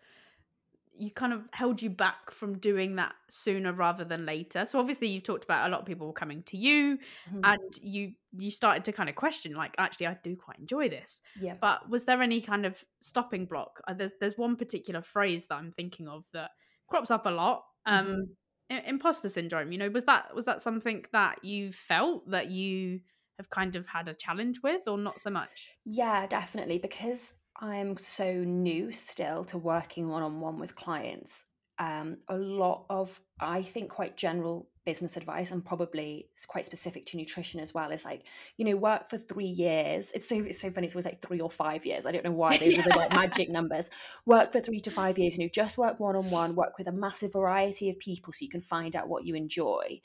you 0.99 1.11
kind 1.11 1.33
of 1.33 1.49
held 1.53 1.81
you 1.83 1.91
back 1.91 2.31
from 2.31 2.59
doing 2.59 2.97
that 2.97 3.15
sooner 3.29 3.73
rather 3.73 4.05
than 4.05 4.27
later? 4.27 4.65
So 4.65 4.79
obviously 4.79 5.09
you've 5.09 5.23
talked 5.25 5.45
about 5.45 5.69
a 5.69 5.71
lot 5.73 5.81
of 5.81 5.87
people 5.87 6.13
coming 6.13 6.43
to 6.45 6.57
you 6.57 6.99
Mhm. 7.27 7.43
and 7.43 7.59
you 7.83 8.15
you 8.33 8.51
started 8.51 8.85
to 8.85 8.93
kind 8.93 9.09
of 9.09 9.17
question 9.17 9.55
like 9.55 9.75
actually 9.79 10.07
I 10.07 10.15
do 10.23 10.37
quite 10.37 10.59
enjoy 10.59 10.89
this. 10.89 11.21
Yeah. 11.35 11.59
But 11.61 11.89
was 11.89 12.05
there 12.05 12.23
any 12.23 12.41
kind 12.41 12.67
of 12.67 12.85
stopping 13.01 13.47
block? 13.47 13.81
Uh, 13.87 13.95
There's 13.95 14.13
there's 14.21 14.37
one 14.39 14.57
particular 14.57 15.03
phrase 15.03 15.47
that 15.49 15.57
I'm 15.57 15.73
thinking 15.73 16.09
of 16.09 16.25
that 16.33 16.51
crops 16.89 17.11
up 17.11 17.27
a 17.27 17.31
lot. 17.31 17.65
Um 17.87 18.17
Mhm. 18.17 18.37
i- 18.71 18.81
imposter 18.87 19.29
syndrome 19.29 19.73
you 19.73 19.79
know 19.79 19.91
was 19.91 20.05
that 20.05 20.35
was 20.35 20.45
that 20.47 20.63
something 20.63 21.05
that 21.13 21.45
you 21.45 21.73
felt 21.73 22.29
that 22.31 22.51
you 22.51 23.01
have 23.39 23.51
kind 23.51 23.77
of 23.77 23.87
had 23.87 24.09
a 24.09 24.15
challenge 24.15 24.63
with 24.63 24.83
or 24.87 24.99
not 24.99 25.21
so 25.21 25.31
much 25.31 25.77
Yeah, 25.85 26.27
definitely. 26.27 26.79
Because 26.79 27.35
I'm 27.63 27.97
so 27.97 28.33
new 28.33 28.91
still 28.91 29.45
to 29.45 29.57
working 29.57 30.09
one 30.09 30.25
on 30.25 30.41
one 30.41 30.59
with 30.59 30.75
clients, 30.75 31.45
um, 31.79 32.19
a 32.29 32.37
lot 32.37 32.87
of, 32.91 33.21
I 33.41 33.63
think, 33.63 33.89
quite 33.89 34.17
general 34.17 34.69
business 34.85 35.17
advice 35.17 35.53
and 35.53 35.65
probably 35.65 36.27
quite 36.49 36.65
specific 36.67 37.07
to 37.07 37.17
nutrition 37.17 37.61
as 37.61 37.73
well 37.73 37.93
is 37.93 38.05
like, 38.05 38.25
you 38.57 38.65
know, 38.65 38.75
work 38.75 39.09
for 39.09 39.17
three 39.17 39.47
years. 39.47 40.11
It's 40.13 40.29
so 40.29 40.39
it's 40.39 40.61
so 40.61 40.73
funny. 40.73 40.87
It's 40.87 40.97
always 40.97 41.05
like 41.05 41.23
three 41.23 41.39
or 41.39 41.51
five 41.51 41.87
years. 41.87 42.05
I 42.05 42.11
don't 42.11 42.25
know 42.25 42.33
why 42.33 42.57
those 42.59 42.73
yeah. 42.73 42.81
are 42.81 42.89
the 42.89 42.97
like 42.97 43.13
magic 43.13 43.49
numbers. 43.49 43.91
Work 44.27 44.51
for 44.51 44.61
three 44.61 44.81
to 44.81 44.91
five 44.91 45.17
years. 45.17 45.39
You 45.39 45.45
know, 45.45 45.51
just 45.53 45.79
work 45.79 46.01
one 46.01 46.17
on 46.17 46.31
one. 46.31 46.57
Work 46.57 46.79
with 46.79 46.89
a 46.89 46.93
massive 46.93 47.33
variety 47.33 47.91
of 47.91 47.99
people 48.01 48.33
so 48.33 48.43
you 48.43 48.51
can 48.51 48.61
find 48.61 48.97
out 48.97 49.09
what 49.09 49.25
you 49.25 49.37
enjoy, 49.37 50.01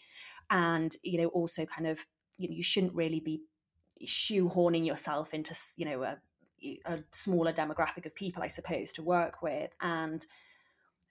and 0.52 0.96
you 1.02 1.20
know, 1.20 1.30
also 1.30 1.66
kind 1.66 1.88
of, 1.88 2.06
you 2.38 2.48
know, 2.48 2.56
you 2.56 2.64
shouldn't 2.64 2.94
really 2.94 3.20
be 3.20 3.42
shoehorning 4.06 4.86
yourself 4.86 5.34
into 5.34 5.56
you 5.76 5.86
know 5.86 6.04
a, 6.04 6.18
a 6.86 7.00
smaller 7.12 7.54
demographic 7.54 8.06
of 8.06 8.16
people, 8.16 8.44
I 8.44 8.48
suppose, 8.48 8.94
to 8.94 9.04
work 9.04 9.42
with 9.42 9.72
and 9.82 10.26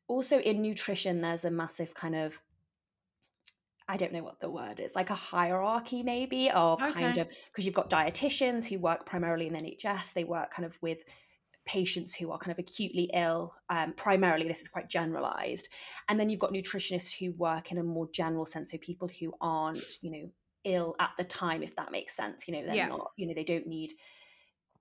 also 0.08 0.38
in 0.38 0.62
nutrition 0.62 1.20
there's 1.20 1.44
a 1.44 1.50
massive 1.50 1.94
kind 1.94 2.14
of 2.14 2.40
I 3.88 3.96
don't 3.96 4.12
know 4.12 4.24
what 4.24 4.40
the 4.40 4.50
word 4.50 4.80
is, 4.80 4.96
like 4.96 5.10
a 5.10 5.14
hierarchy 5.14 6.02
maybe 6.02 6.50
of 6.50 6.82
okay. 6.82 6.92
kind 6.92 7.18
of 7.18 7.28
because 7.28 7.64
you've 7.66 7.74
got 7.74 7.88
dietitians 7.88 8.66
who 8.66 8.80
work 8.80 9.06
primarily 9.06 9.46
in 9.46 9.52
NHS, 9.52 10.12
they 10.12 10.24
work 10.24 10.50
kind 10.50 10.66
of 10.66 10.76
with 10.82 11.04
patients 11.66 12.14
who 12.14 12.32
are 12.32 12.38
kind 12.38 12.52
of 12.52 12.58
acutely 12.58 13.10
ill. 13.14 13.54
Um, 13.68 13.92
primarily, 13.92 14.48
this 14.48 14.60
is 14.60 14.68
quite 14.68 14.88
generalized, 14.88 15.68
and 16.08 16.18
then 16.18 16.30
you've 16.30 16.40
got 16.40 16.52
nutritionists 16.52 17.16
who 17.16 17.30
work 17.32 17.70
in 17.70 17.78
a 17.78 17.84
more 17.84 18.08
general 18.12 18.44
sense, 18.44 18.72
so 18.72 18.78
people 18.78 19.08
who 19.20 19.32
aren't, 19.40 19.84
you 20.00 20.10
know, 20.10 20.30
ill 20.64 20.96
at 20.98 21.10
the 21.16 21.24
time, 21.24 21.62
if 21.62 21.76
that 21.76 21.92
makes 21.92 22.16
sense. 22.16 22.48
You 22.48 22.54
know, 22.54 22.66
they're 22.66 22.74
yeah. 22.74 22.88
not, 22.88 23.12
you 23.16 23.28
know, 23.28 23.34
they 23.34 23.44
don't 23.44 23.68
need 23.68 23.92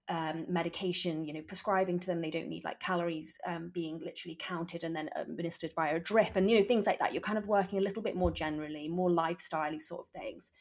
um, 0.08 0.46
medication, 0.48 1.26
you 1.26 1.34
know, 1.34 1.42
prescribing 1.42 2.00
to 2.00 2.08
them. 2.08 2.22
They 2.22 2.30
don't 2.30 2.48
need 2.48 2.64
like 2.64 2.80
calories 2.80 3.38
um, 3.46 3.70
being 3.74 4.00
literally 4.04 4.38
counted 4.40 4.84
and 4.84 4.96
then 4.96 5.10
administered 5.16 5.74
via 5.76 5.96
a 5.96 6.00
drip 6.00 6.36
and, 6.36 6.50
you 6.50 6.60
know, 6.60 6.66
things 6.66 6.86
like 6.86 7.00
that. 7.00 7.14
You're 7.14 7.22
kind 7.22 7.38
of 7.38 7.48
working 7.48 7.80
a 7.80 7.82
little 7.82 8.02
bit 8.02 8.16
more 8.16 8.32
generally, 8.32 8.88
more 8.88 9.10
lifestyle 9.10 9.78
sort 9.80 10.06
of 10.06 10.22
things. 10.22 10.52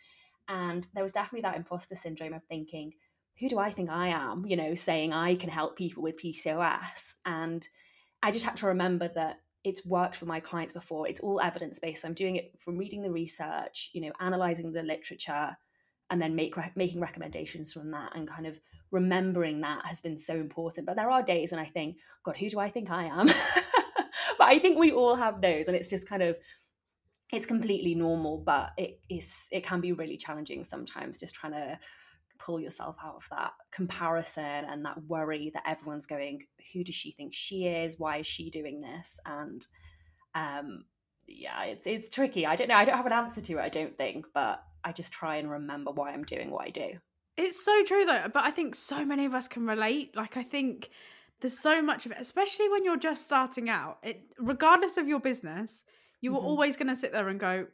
And 0.48 0.86
there 0.94 1.02
was 1.02 1.12
definitely 1.12 1.42
that 1.42 1.56
imposter 1.56 1.96
syndrome 1.96 2.34
of 2.34 2.44
thinking, 2.44 2.94
who 3.40 3.48
do 3.48 3.58
I 3.58 3.70
think 3.70 3.90
I 3.90 4.08
am? 4.08 4.44
You 4.46 4.56
know, 4.56 4.74
saying 4.74 5.12
I 5.12 5.34
can 5.34 5.50
help 5.50 5.76
people 5.76 6.02
with 6.02 6.20
PCOS. 6.20 7.14
And 7.26 7.66
I 8.22 8.30
just 8.30 8.44
had 8.44 8.56
to 8.58 8.66
remember 8.66 9.08
that 9.14 9.40
it's 9.64 9.84
worked 9.84 10.16
for 10.16 10.26
my 10.26 10.40
clients 10.40 10.72
before. 10.72 11.08
It's 11.08 11.20
all 11.20 11.40
evidence 11.40 11.78
based. 11.78 12.02
So 12.02 12.08
I'm 12.08 12.14
doing 12.14 12.36
it 12.36 12.52
from 12.60 12.76
reading 12.76 13.02
the 13.02 13.10
research, 13.10 13.90
you 13.94 14.02
know, 14.02 14.12
analyzing 14.20 14.72
the 14.72 14.82
literature, 14.82 15.56
and 16.10 16.20
then 16.20 16.34
make 16.34 16.54
making 16.76 17.00
recommendations 17.00 17.72
from 17.72 17.90
that 17.90 18.14
and 18.14 18.28
kind 18.28 18.46
of 18.46 18.58
remembering 18.90 19.60
that 19.60 19.84
has 19.86 20.00
been 20.00 20.18
so 20.18 20.34
important. 20.34 20.86
But 20.86 20.96
there 20.96 21.10
are 21.10 21.22
days 21.22 21.50
when 21.50 21.60
I 21.60 21.64
think, 21.64 21.96
God, 22.24 22.36
who 22.36 22.48
do 22.48 22.58
I 22.58 22.70
think 22.70 22.90
I 22.90 23.04
am? 23.04 23.26
but 24.38 24.46
I 24.46 24.58
think 24.58 24.78
we 24.78 24.92
all 24.92 25.16
have 25.16 25.40
those, 25.40 25.68
and 25.68 25.76
it's 25.76 25.88
just 25.88 26.08
kind 26.08 26.22
of 26.22 26.36
it's 27.32 27.46
completely 27.46 27.94
normal, 27.94 28.38
but 28.38 28.72
it 28.76 29.00
is 29.08 29.48
it 29.50 29.64
can 29.64 29.80
be 29.80 29.92
really 29.92 30.16
challenging 30.16 30.62
sometimes 30.62 31.18
just 31.18 31.34
trying 31.34 31.52
to 31.52 31.78
pull 32.38 32.60
yourself 32.60 32.96
out 33.02 33.16
of 33.16 33.28
that 33.30 33.52
comparison 33.70 34.44
and 34.44 34.84
that 34.84 35.02
worry 35.04 35.50
that 35.54 35.62
everyone's 35.66 36.06
going, 36.06 36.42
who 36.72 36.84
does 36.84 36.94
she 36.94 37.12
think 37.12 37.32
she 37.32 37.66
is? 37.66 37.98
Why 37.98 38.18
is 38.18 38.26
she 38.26 38.50
doing 38.50 38.80
this? 38.80 39.18
And 39.24 39.66
um 40.34 40.84
yeah, 41.26 41.64
it's 41.64 41.86
it's 41.86 42.08
tricky. 42.08 42.46
I 42.46 42.56
don't 42.56 42.68
know. 42.68 42.74
I 42.74 42.84
don't 42.84 42.96
have 42.96 43.06
an 43.06 43.12
answer 43.12 43.40
to 43.40 43.54
it, 43.54 43.62
I 43.62 43.68
don't 43.68 43.96
think, 43.96 44.26
but 44.34 44.62
I 44.84 44.92
just 44.92 45.12
try 45.12 45.36
and 45.36 45.50
remember 45.50 45.90
why 45.90 46.12
I'm 46.12 46.24
doing 46.24 46.50
what 46.50 46.66
I 46.66 46.70
do. 46.70 46.98
It's 47.36 47.64
so 47.64 47.82
true 47.84 48.04
though, 48.04 48.26
but 48.32 48.44
I 48.44 48.50
think 48.50 48.74
so 48.74 49.04
many 49.04 49.24
of 49.24 49.34
us 49.34 49.48
can 49.48 49.66
relate. 49.66 50.14
Like 50.14 50.36
I 50.36 50.42
think 50.42 50.90
there's 51.40 51.58
so 51.58 51.82
much 51.82 52.06
of 52.06 52.12
it, 52.12 52.18
especially 52.20 52.68
when 52.68 52.84
you're 52.84 52.96
just 52.96 53.24
starting 53.24 53.68
out. 53.68 53.98
It 54.02 54.22
regardless 54.38 54.96
of 54.96 55.08
your 55.08 55.20
business, 55.20 55.84
you 56.20 56.30
mm-hmm. 56.30 56.38
are 56.38 56.42
always 56.46 56.76
going 56.76 56.88
to 56.88 56.96
sit 56.96 57.12
there 57.12 57.28
and 57.28 57.40
go, 57.40 57.66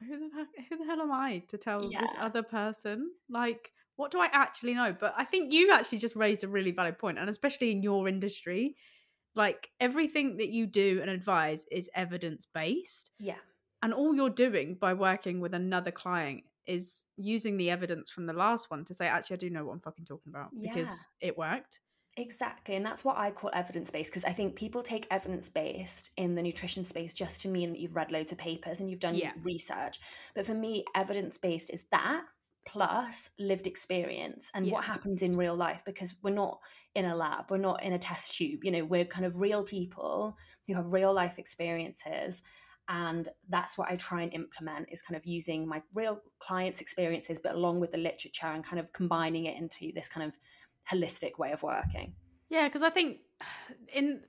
"Who 0.00 0.18
the 0.18 0.30
heck, 0.36 0.68
who 0.68 0.76
the 0.76 0.84
hell 0.84 1.00
am 1.00 1.12
I 1.12 1.42
to 1.48 1.58
tell 1.58 1.90
yeah. 1.90 2.00
this 2.00 2.12
other 2.18 2.42
person? 2.42 3.10
Like, 3.28 3.72
what 3.96 4.12
do 4.12 4.20
I 4.20 4.28
actually 4.32 4.74
know?" 4.74 4.94
But 4.98 5.14
I 5.16 5.24
think 5.24 5.52
you 5.52 5.72
actually 5.72 5.98
just 5.98 6.14
raised 6.14 6.44
a 6.44 6.48
really 6.48 6.70
valid 6.70 6.98
point, 6.98 7.18
and 7.18 7.28
especially 7.28 7.72
in 7.72 7.82
your 7.82 8.06
industry, 8.06 8.76
like 9.34 9.70
everything 9.80 10.36
that 10.36 10.50
you 10.50 10.66
do 10.66 11.00
and 11.00 11.10
advise 11.10 11.66
is 11.72 11.90
evidence 11.94 12.46
based. 12.54 13.10
Yeah. 13.18 13.42
And 13.82 13.92
all 13.92 14.14
you're 14.14 14.30
doing 14.30 14.76
by 14.80 14.94
working 14.94 15.40
with 15.40 15.54
another 15.54 15.90
client 15.90 16.44
is 16.68 17.06
using 17.16 17.56
the 17.56 17.70
evidence 17.70 18.10
from 18.10 18.26
the 18.26 18.32
last 18.32 18.70
one 18.70 18.84
to 18.84 18.94
say, 18.94 19.06
actually, 19.06 19.34
I 19.34 19.38
do 19.38 19.50
know 19.50 19.64
what 19.64 19.72
I'm 19.72 19.80
fucking 19.80 20.04
talking 20.04 20.30
about 20.30 20.50
yeah. 20.52 20.72
because 20.72 21.06
it 21.20 21.36
worked. 21.36 21.80
Exactly. 22.16 22.74
And 22.74 22.84
that's 22.84 23.04
what 23.04 23.16
I 23.16 23.30
call 23.30 23.50
evidence 23.54 23.90
based 23.90 24.10
because 24.10 24.24
I 24.24 24.32
think 24.32 24.56
people 24.56 24.82
take 24.82 25.06
evidence 25.10 25.48
based 25.48 26.10
in 26.16 26.34
the 26.34 26.42
nutrition 26.42 26.84
space 26.84 27.14
just 27.14 27.40
to 27.42 27.48
mean 27.48 27.70
that 27.70 27.78
you've 27.78 27.94
read 27.94 28.10
loads 28.10 28.32
of 28.32 28.38
papers 28.38 28.80
and 28.80 28.90
you've 28.90 29.00
done 29.00 29.14
yeah. 29.14 29.32
research. 29.44 30.00
But 30.34 30.44
for 30.44 30.54
me, 30.54 30.84
evidence 30.94 31.38
based 31.38 31.70
is 31.70 31.84
that 31.92 32.22
plus 32.66 33.30
lived 33.38 33.66
experience 33.66 34.50
and 34.54 34.66
yeah. 34.66 34.72
what 34.72 34.84
happens 34.84 35.22
in 35.22 35.36
real 35.36 35.54
life 35.54 35.82
because 35.86 36.16
we're 36.22 36.30
not 36.30 36.58
in 36.94 37.06
a 37.06 37.16
lab, 37.16 37.50
we're 37.50 37.56
not 37.56 37.82
in 37.82 37.92
a 37.92 37.98
test 37.98 38.34
tube. 38.34 38.64
You 38.64 38.72
know, 38.72 38.84
we're 38.84 39.04
kind 39.04 39.24
of 39.24 39.40
real 39.40 39.62
people 39.62 40.36
who 40.66 40.74
have 40.74 40.92
real 40.92 41.14
life 41.14 41.38
experiences 41.38 42.42
and 42.88 43.28
that's 43.48 43.76
what 43.76 43.90
i 43.90 43.96
try 43.96 44.22
and 44.22 44.32
implement 44.32 44.88
is 44.90 45.02
kind 45.02 45.16
of 45.16 45.24
using 45.26 45.66
my 45.66 45.82
real 45.94 46.20
clients 46.38 46.80
experiences 46.80 47.38
but 47.42 47.54
along 47.54 47.80
with 47.80 47.92
the 47.92 47.98
literature 47.98 48.46
and 48.46 48.64
kind 48.64 48.80
of 48.80 48.92
combining 48.92 49.44
it 49.44 49.56
into 49.56 49.92
this 49.94 50.08
kind 50.08 50.26
of 50.26 50.34
holistic 50.90 51.38
way 51.38 51.52
of 51.52 51.62
working. 51.62 52.14
Yeah 52.48 52.66
because 52.66 52.82
i 52.82 52.90
think 52.90 53.18
in 53.92 54.20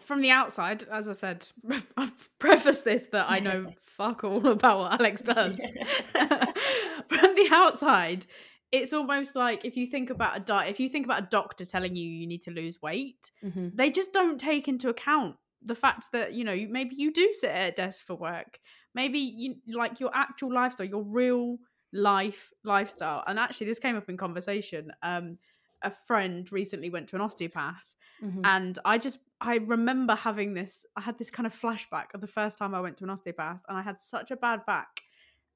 from 0.00 0.20
the 0.20 0.30
outside 0.30 0.84
as 0.90 1.08
i 1.08 1.12
said 1.12 1.48
i've 1.96 2.28
prefaced 2.38 2.84
this 2.84 3.06
that 3.12 3.26
i 3.28 3.38
know 3.38 3.66
fuck 3.82 4.24
all 4.24 4.46
about 4.46 4.78
what 4.78 5.00
alex 5.00 5.20
does. 5.22 5.56
From 5.56 7.34
the 7.34 7.48
outside 7.52 8.26
it's 8.72 8.92
almost 8.92 9.36
like 9.36 9.64
if 9.64 9.76
you 9.76 9.86
think 9.86 10.10
about 10.10 10.36
a 10.36 10.40
diet 10.40 10.70
if 10.70 10.80
you 10.80 10.88
think 10.88 11.04
about 11.04 11.22
a 11.22 11.26
doctor 11.30 11.64
telling 11.64 11.94
you 11.94 12.08
you 12.08 12.26
need 12.26 12.42
to 12.42 12.50
lose 12.50 12.80
weight 12.82 13.30
mm-hmm. 13.44 13.68
they 13.74 13.90
just 13.90 14.12
don't 14.12 14.38
take 14.38 14.66
into 14.68 14.88
account 14.88 15.36
the 15.64 15.74
fact 15.74 16.12
that 16.12 16.34
you 16.34 16.44
know 16.44 16.56
maybe 16.68 16.94
you 16.96 17.12
do 17.12 17.32
sit 17.32 17.50
at 17.50 17.68
a 17.68 17.72
desk 17.72 18.04
for 18.06 18.14
work. 18.14 18.58
Maybe 18.94 19.18
you 19.18 19.56
like 19.74 19.98
your 19.98 20.10
actual 20.14 20.52
lifestyle 20.52 20.86
your 20.86 21.02
real 21.02 21.58
life 21.94 22.52
lifestyle 22.64 23.22
and 23.28 23.38
actually 23.38 23.68
this 23.68 23.78
came 23.78 23.96
up 23.96 24.08
in 24.08 24.16
conversation 24.16 24.90
um 25.04 25.38
a 25.82 25.92
friend 26.08 26.50
recently 26.50 26.90
went 26.90 27.08
to 27.08 27.14
an 27.14 27.22
osteopath 27.22 27.94
mm-hmm. 28.22 28.40
and 28.44 28.80
i 28.84 28.98
just 28.98 29.20
i 29.40 29.56
remember 29.56 30.16
having 30.16 30.54
this 30.54 30.84
i 30.96 31.00
had 31.00 31.16
this 31.18 31.30
kind 31.30 31.46
of 31.46 31.54
flashback 31.54 32.06
of 32.12 32.20
the 32.20 32.26
first 32.26 32.58
time 32.58 32.74
i 32.74 32.80
went 32.80 32.96
to 32.96 33.04
an 33.04 33.10
osteopath 33.10 33.60
and 33.68 33.78
i 33.78 33.82
had 33.82 34.00
such 34.00 34.32
a 34.32 34.36
bad 34.36 34.66
back 34.66 35.02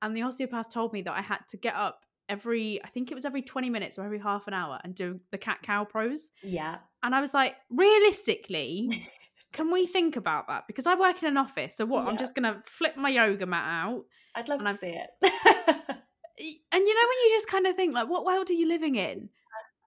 and 0.00 0.16
the 0.16 0.22
osteopath 0.22 0.68
told 0.70 0.92
me 0.92 1.02
that 1.02 1.12
i 1.12 1.20
had 1.20 1.40
to 1.48 1.56
get 1.56 1.74
up 1.74 2.04
every 2.28 2.80
i 2.84 2.88
think 2.88 3.10
it 3.10 3.16
was 3.16 3.24
every 3.24 3.42
20 3.42 3.68
minutes 3.68 3.98
or 3.98 4.04
every 4.04 4.20
half 4.20 4.46
an 4.46 4.54
hour 4.54 4.78
and 4.84 4.94
do 4.94 5.18
the 5.32 5.38
cat 5.38 5.58
cow 5.62 5.82
pose 5.82 6.30
yeah. 6.44 6.76
And 7.02 7.16
i 7.16 7.20
was 7.20 7.34
like 7.34 7.56
realistically 7.68 9.08
Can 9.52 9.70
we 9.70 9.86
think 9.86 10.16
about 10.16 10.46
that? 10.48 10.66
Because 10.66 10.86
I 10.86 10.94
work 10.94 11.22
in 11.22 11.28
an 11.28 11.36
office, 11.36 11.76
so 11.76 11.86
what? 11.86 12.04
Yeah. 12.04 12.10
I'm 12.10 12.16
just 12.18 12.34
gonna 12.34 12.62
flip 12.64 12.96
my 12.96 13.08
yoga 13.08 13.46
mat 13.46 13.64
out. 13.64 14.04
I'd 14.34 14.48
love 14.48 14.60
to 14.60 14.68
I'm... 14.68 14.76
see 14.76 14.88
it. 14.88 15.08
and 15.22 16.86
you 16.86 16.94
know 16.94 17.08
when 17.08 17.18
you 17.24 17.30
just 17.30 17.48
kind 17.48 17.66
of 17.66 17.74
think 17.74 17.94
like, 17.94 18.08
what 18.08 18.24
world 18.24 18.50
are 18.50 18.54
you 18.54 18.68
living 18.68 18.96
in? 18.96 19.30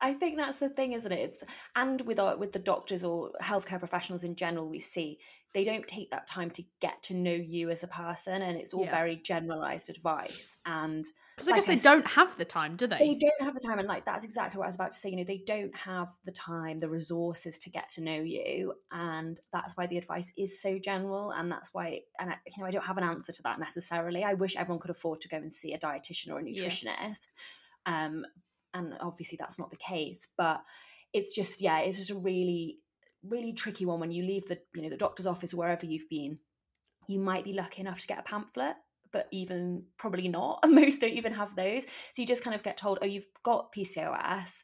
I 0.02 0.14
think 0.14 0.38
that's 0.38 0.58
the 0.58 0.70
thing, 0.70 0.94
isn't 0.94 1.12
it? 1.12 1.20
It's, 1.20 1.44
and 1.76 2.02
with 2.02 2.20
our, 2.20 2.36
with 2.36 2.52
the 2.52 2.60
doctors 2.60 3.04
or 3.04 3.32
healthcare 3.42 3.80
professionals 3.80 4.24
in 4.24 4.36
general, 4.36 4.68
we 4.68 4.80
see 4.80 5.20
they 5.54 5.64
don't 5.64 5.88
take 5.88 6.12
that 6.12 6.28
time 6.28 6.50
to 6.52 6.64
get 6.80 7.04
to 7.04 7.14
know 7.14 7.34
you 7.34 7.70
as 7.70 7.84
a 7.84 7.88
person, 7.88 8.42
and 8.42 8.58
it's 8.58 8.74
all 8.74 8.86
yeah. 8.86 8.92
very 8.92 9.18
generalized 9.18 9.90
advice. 9.90 10.58
And 10.66 11.06
because 11.36 11.50
I 11.50 11.52
like 11.52 11.66
guess 11.66 11.84
they 11.84 11.90
I, 11.90 11.94
don't 11.94 12.08
have 12.08 12.38
the 12.38 12.46
time, 12.46 12.78
do 12.78 12.88
they? 12.88 12.98
They 12.98 13.16
don't 13.16 13.42
have 13.42 13.54
the 13.54 13.60
time, 13.60 13.78
and 13.78 13.88
like 13.88 14.06
that's 14.06 14.24
exactly 14.24 14.58
what 14.58 14.66
I 14.66 14.68
was 14.70 14.76
about 14.76 14.92
to 14.94 14.98
say. 14.98 15.10
You 15.10 15.18
know, 15.18 15.24
they 15.24 15.44
don't 15.46 15.76
have 15.76 16.08
the 16.26 16.32
time, 16.32 16.80
the 16.80 16.90
resources 16.90 17.58
to 17.60 17.70
get 17.70 17.90
to 17.92 18.02
know 18.02 18.22
you, 18.22 18.74
and 18.92 19.40
that's 19.52 19.76
why 19.76 19.88
the 19.88 19.98
advice 19.98 20.32
is 20.38 20.62
so 20.62 20.80
general, 20.80 21.32
and 21.32 21.52
that's 21.52 21.74
why, 21.74 22.02
and 22.20 22.32
I, 22.32 22.36
you 22.46 22.64
know, 22.64 22.68
I 22.68 22.72
don't 22.72 22.86
have 22.86 22.98
an 22.98 23.04
answer 23.04 23.34
to 23.34 23.44
that 23.44 23.60
necessarily. 23.60 24.24
I 24.24 24.36
wish 24.36 24.56
everyone 24.56 24.80
could 24.80 24.92
afford 24.92 25.22
to 25.22 25.28
go 25.28 25.38
and 25.38 25.52
see 25.52 25.74
a 25.74 25.80
dietitian 25.80 26.32
or 26.32 26.40
a 26.40 26.44
nutritionist. 26.44 27.34
Yeah. 27.86 28.06
Um, 28.06 28.26
and 28.74 28.94
obviously 29.00 29.38
that's 29.40 29.60
not 29.60 29.70
the 29.70 29.78
case 29.78 30.28
but 30.38 30.62
it's 31.14 31.36
just 31.36 31.62
yeah 31.62 31.80
it's 31.80 31.98
just 31.98 32.10
a 32.10 32.16
really 32.16 32.80
really 33.24 33.54
tricky 33.54 33.86
one 33.86 34.00
when 34.00 34.12
you 34.12 34.24
leave 34.24 34.48
the 34.48 34.58
you 34.76 34.82
know 34.82 34.90
the 34.90 34.98
doctor's 34.98 35.28
office 35.28 35.54
or 35.54 35.58
wherever 35.58 35.86
you've 35.86 36.10
been 36.10 36.40
you 37.08 37.20
might 37.20 37.44
be 37.44 37.54
lucky 37.54 37.82
enough 37.82 38.00
to 38.00 38.08
get 38.08 38.20
a 38.20 38.24
pamphlet 38.24 38.76
but 39.12 39.28
even 39.32 39.84
probably 39.98 40.28
not 40.28 40.60
most 40.68 41.02
don't 41.02 41.12
even 41.12 41.34
have 41.34 41.56
those 41.56 41.84
so 42.14 42.22
you 42.22 42.26
just 42.26 42.44
kind 42.44 42.56
of 42.56 42.64
get 42.64 42.78
told 42.78 43.00
oh 43.02 43.06
you've 43.06 43.28
got 43.44 43.74
pcos 43.74 44.64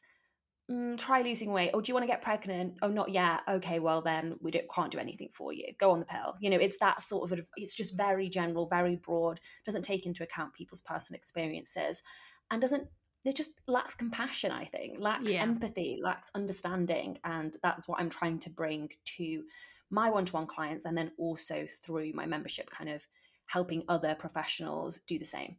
mm, 0.70 0.98
try 0.98 1.22
losing 1.22 1.52
weight 1.52 1.70
oh 1.74 1.80
do 1.80 1.90
you 1.90 1.94
want 1.94 2.04
to 2.04 2.12
get 2.12 2.22
pregnant? 2.22 2.74
Oh 2.82 2.88
not 2.88 3.10
yet. 3.10 3.40
Okay 3.48 3.78
well 3.78 4.02
then 4.02 4.36
we 4.40 4.50
don't, 4.50 4.70
can't 4.70 4.90
do 4.90 4.98
anything 4.98 5.30
for 5.32 5.52
you. 5.52 5.66
Go 5.78 5.90
on 5.90 6.00
the 6.00 6.04
pill. 6.04 6.34
You 6.40 6.50
know 6.50 6.58
it's 6.58 6.78
that 6.78 7.02
sort 7.02 7.30
of 7.30 7.40
it's 7.56 7.74
just 7.74 7.96
very 7.96 8.28
general 8.28 8.68
very 8.68 8.96
broad 8.96 9.40
doesn't 9.64 9.82
take 9.82 10.06
into 10.06 10.22
account 10.22 10.54
people's 10.54 10.80
personal 10.80 11.16
experiences 11.16 12.02
and 12.50 12.60
doesn't 12.60 12.88
it 13.28 13.36
just 13.36 13.60
lacks 13.66 13.94
compassion 13.94 14.50
i 14.50 14.64
think 14.64 14.98
lacks 14.98 15.30
yeah. 15.30 15.42
empathy 15.42 15.98
lacks 16.02 16.30
understanding 16.34 17.18
and 17.24 17.56
that's 17.62 17.86
what 17.86 18.00
i'm 18.00 18.10
trying 18.10 18.38
to 18.38 18.50
bring 18.50 18.88
to 19.04 19.42
my 19.90 20.10
one-to-one 20.10 20.46
clients 20.46 20.84
and 20.84 20.96
then 20.96 21.10
also 21.18 21.66
through 21.82 22.12
my 22.12 22.26
membership 22.26 22.70
kind 22.70 22.90
of 22.90 23.06
helping 23.46 23.82
other 23.88 24.14
professionals 24.14 25.00
do 25.06 25.18
the 25.18 25.24
same 25.24 25.56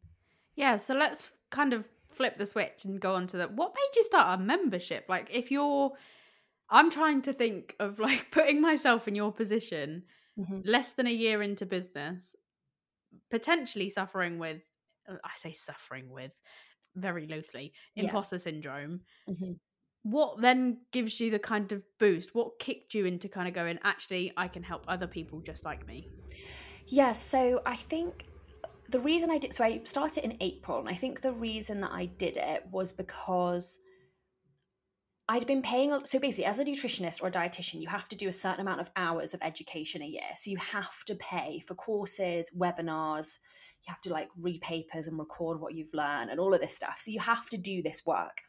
yeah 0.55 0.77
so 0.77 0.93
let's 0.93 1.31
kind 1.51 1.73
of 1.73 1.85
flip 2.11 2.37
the 2.37 2.45
switch 2.45 2.85
and 2.85 2.99
go 2.99 3.13
on 3.13 3.27
to 3.27 3.37
that 3.37 3.53
what 3.53 3.73
made 3.73 3.95
you 3.95 4.03
start 4.03 4.39
a 4.39 4.41
membership 4.41 5.05
like 5.07 5.29
if 5.31 5.51
you're 5.51 5.91
i'm 6.69 6.89
trying 6.89 7.21
to 7.21 7.33
think 7.33 7.75
of 7.79 7.99
like 7.99 8.27
putting 8.31 8.61
myself 8.61 9.07
in 9.07 9.15
your 9.15 9.31
position 9.31 10.03
mm-hmm. 10.37 10.59
less 10.65 10.93
than 10.93 11.07
a 11.07 11.11
year 11.11 11.41
into 11.41 11.65
business 11.65 12.35
potentially 13.31 13.89
suffering 13.89 14.39
with 14.39 14.61
uh, 15.09 15.15
i 15.23 15.31
say 15.35 15.51
suffering 15.51 16.09
with 16.09 16.31
very 16.95 17.27
loosely 17.27 17.73
imposter 17.95 18.35
yeah. 18.35 18.41
syndrome 18.41 19.01
mm-hmm. 19.29 19.51
what 20.03 20.41
then 20.41 20.77
gives 20.91 21.19
you 21.19 21.31
the 21.31 21.39
kind 21.39 21.71
of 21.71 21.81
boost 21.99 22.33
what 22.33 22.59
kicked 22.59 22.93
you 22.93 23.05
into 23.05 23.27
kind 23.27 23.47
of 23.47 23.53
going 23.53 23.79
actually 23.83 24.31
i 24.37 24.47
can 24.47 24.63
help 24.63 24.83
other 24.87 25.07
people 25.07 25.39
just 25.41 25.65
like 25.65 25.87
me 25.87 26.07
yeah, 26.91 27.11
so 27.11 27.61
i 27.67 27.75
think 27.75 28.25
the 28.89 28.99
reason 28.99 29.29
i 29.29 29.37
did 29.37 29.53
so 29.53 29.63
i 29.63 29.79
started 29.83 30.23
in 30.23 30.35
april 30.41 30.79
and 30.79 30.89
i 30.89 30.93
think 30.93 31.21
the 31.21 31.31
reason 31.31 31.81
that 31.81 31.91
i 31.91 32.05
did 32.05 32.37
it 32.37 32.65
was 32.71 32.91
because 32.91 33.79
I'd 35.31 35.45
been 35.45 35.61
paying, 35.61 35.95
so 36.05 36.17
basically, 36.17 36.45
as 36.45 36.57
a 36.57 36.65
nutritionist 36.65 37.21
or 37.21 37.27
a 37.27 37.31
dietitian, 37.31 37.79
you 37.79 37.87
have 37.87 38.09
to 38.09 38.15
do 38.15 38.27
a 38.27 38.33
certain 38.33 38.61
amount 38.61 38.81
of 38.81 38.89
hours 38.95 39.35
of 39.35 39.43
education 39.43 40.01
a 40.01 40.07
year. 40.07 40.23
So 40.35 40.49
you 40.49 40.57
have 40.57 41.05
to 41.05 41.13
pay 41.13 41.63
for 41.67 41.75
courses, 41.75 42.49
webinars, 42.57 43.37
you 43.85 43.93
have 43.93 44.01
to 44.01 44.09
like 44.09 44.29
read 44.41 44.61
papers 44.61 45.05
and 45.05 45.19
record 45.19 45.61
what 45.61 45.75
you've 45.75 45.93
learned 45.93 46.31
and 46.31 46.39
all 46.39 46.51
of 46.51 46.61
this 46.61 46.75
stuff. 46.75 46.97
So 46.99 47.11
you 47.11 47.19
have 47.19 47.47
to 47.51 47.57
do 47.57 47.83
this 47.83 48.07
work. 48.07 48.41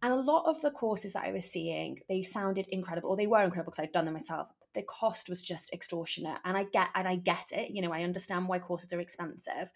And 0.00 0.14
a 0.14 0.16
lot 0.16 0.46
of 0.46 0.62
the 0.62 0.70
courses 0.70 1.12
that 1.12 1.24
I 1.24 1.32
was 1.32 1.44
seeing, 1.44 1.98
they 2.08 2.22
sounded 2.22 2.68
incredible, 2.68 3.10
or 3.10 3.16
they 3.16 3.26
were 3.26 3.42
incredible 3.42 3.72
because 3.72 3.82
I'd 3.82 3.92
done 3.92 4.06
them 4.06 4.14
myself. 4.14 4.48
But 4.48 4.80
the 4.80 4.86
cost 4.86 5.28
was 5.28 5.42
just 5.42 5.74
extortionate. 5.74 6.38
And 6.42 6.56
I 6.56 6.64
get 6.72 6.88
and 6.94 7.06
I 7.06 7.16
get 7.16 7.52
it, 7.52 7.70
you 7.70 7.82
know, 7.82 7.92
I 7.92 8.02
understand 8.02 8.48
why 8.48 8.60
courses 8.60 8.94
are 8.94 9.00
expensive. 9.00 9.70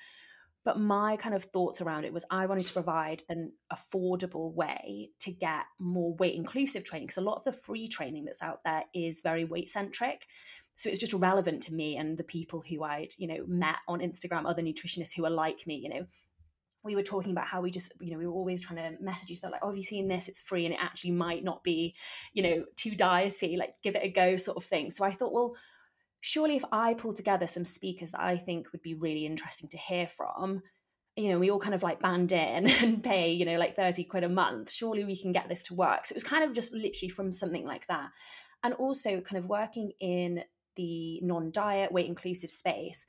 But 0.65 0.79
my 0.79 1.17
kind 1.17 1.35
of 1.35 1.45
thoughts 1.45 1.81
around 1.81 2.05
it 2.05 2.13
was 2.13 2.25
I 2.31 2.47
wanted 2.47 2.67
to 2.67 2.73
provide 2.73 3.25
an 3.29 3.53
affordable 3.73 4.55
way 4.55 5.11
to 5.21 5.33
get 5.33 5.65
more 5.81 6.15
weight 6.15 6.37
inclusive 6.37 6.85
training 6.85 7.09
because 7.09 7.23
a 7.23 7.27
lot 7.27 7.37
of 7.37 7.45
the 7.45 7.53
free 7.53 7.89
training 7.89 8.25
that's 8.25 8.43
out 8.43 8.61
there 8.65 8.85
is 8.95 9.23
very 9.23 9.45
weight 9.45 9.69
centric. 9.69 10.27
So 10.75 10.89
it's 10.89 11.01
just 11.01 11.13
relevant 11.13 11.63
to 11.65 11.75
me 11.75 11.97
and 11.97 12.17
the 12.17 12.25
people 12.25 12.63
who 12.69 12.83
I'd, 12.85 13.13
you 13.19 13.27
know, 13.27 13.45
met 13.47 13.77
on 13.89 14.01
Instagram, 14.01 14.47
other 14.47 14.63
nutritionists 14.63 15.17
who 15.17 15.25
are 15.25 15.31
like 15.31 15.67
me, 15.67 15.77
you 15.77 15.89
know, 15.89 16.07
we 16.85 16.97
were 16.97 17.03
talking 17.03 17.31
about 17.31 17.47
how 17.47 17.61
we 17.61 17.71
just 17.71 17.93
you 18.01 18.11
know 18.11 18.19
we 18.19 18.27
were 18.27 18.33
always 18.33 18.61
trying 18.61 18.77
to 18.77 19.03
message 19.03 19.31
each 19.31 19.43
other 19.43 19.53
like 19.53 19.61
oh 19.63 19.69
have 19.69 19.77
you 19.77 19.83
seen 19.83 20.09
this? 20.09 20.29
It's 20.29 20.41
free 20.41 20.65
and 20.65 20.75
it 20.75 20.81
actually 20.83 21.13
might 21.13 21.45
not 21.45 21.63
be 21.63 21.95
you 22.33 22.43
know 22.43 22.65
too 22.77 22.93
diety 22.97 23.57
like 23.57 23.75
give 23.83 23.95
it 23.95 24.03
a 24.03 24.09
go 24.09 24.37
sort 24.37 24.57
of 24.57 24.65
thing. 24.65 24.91
So 24.91 25.05
i 25.05 25.11
thought 25.11 25.33
well 25.33 25.55
surely 26.23 26.55
if 26.57 26.65
I 26.71 26.95
pull 26.95 27.13
together 27.13 27.49
some 27.49 27.65
speakers 27.65 28.13
that 28.13 28.23
I 28.23 28.39
think 28.39 28.73
would 28.73 28.81
be 28.81 28.95
really 28.95 29.27
interesting 29.27 29.69
to 29.71 29.77
hear 29.77 30.07
from, 30.07 30.63
you 31.17 31.31
know, 31.31 31.39
we 31.39 31.51
all 31.51 31.59
kind 31.59 31.75
of 31.75 31.83
like 31.83 32.01
band 32.01 32.31
in 32.31 32.71
and 32.81 33.05
pay, 33.05 33.33
you 33.33 33.45
know, 33.45 33.59
like 33.59 33.77
30 33.77 34.05
quid 34.05 34.25
a 34.25 34.29
month, 34.29 34.71
surely 34.71 35.05
we 35.05 35.21
can 35.21 35.33
get 35.33 35.49
this 35.49 35.65
to 35.65 35.75
work. 35.75 36.07
So 36.07 36.13
it 36.13 36.17
was 36.17 36.25
kind 36.25 36.45
of 36.45 36.55
just 36.55 36.73
literally 36.73 37.11
from 37.11 37.33
something 37.33 37.67
like 37.67 37.89
that. 37.89 38.11
And 38.63 38.73
also 38.75 39.21
kind 39.21 39.39
of 39.39 39.51
working 39.51 39.93
in 40.01 40.45
the 40.77 41.21
non 41.23 41.51
diet, 41.51 41.91
weight 41.91 42.07
inclusive 42.07 42.53
space. 42.53 43.05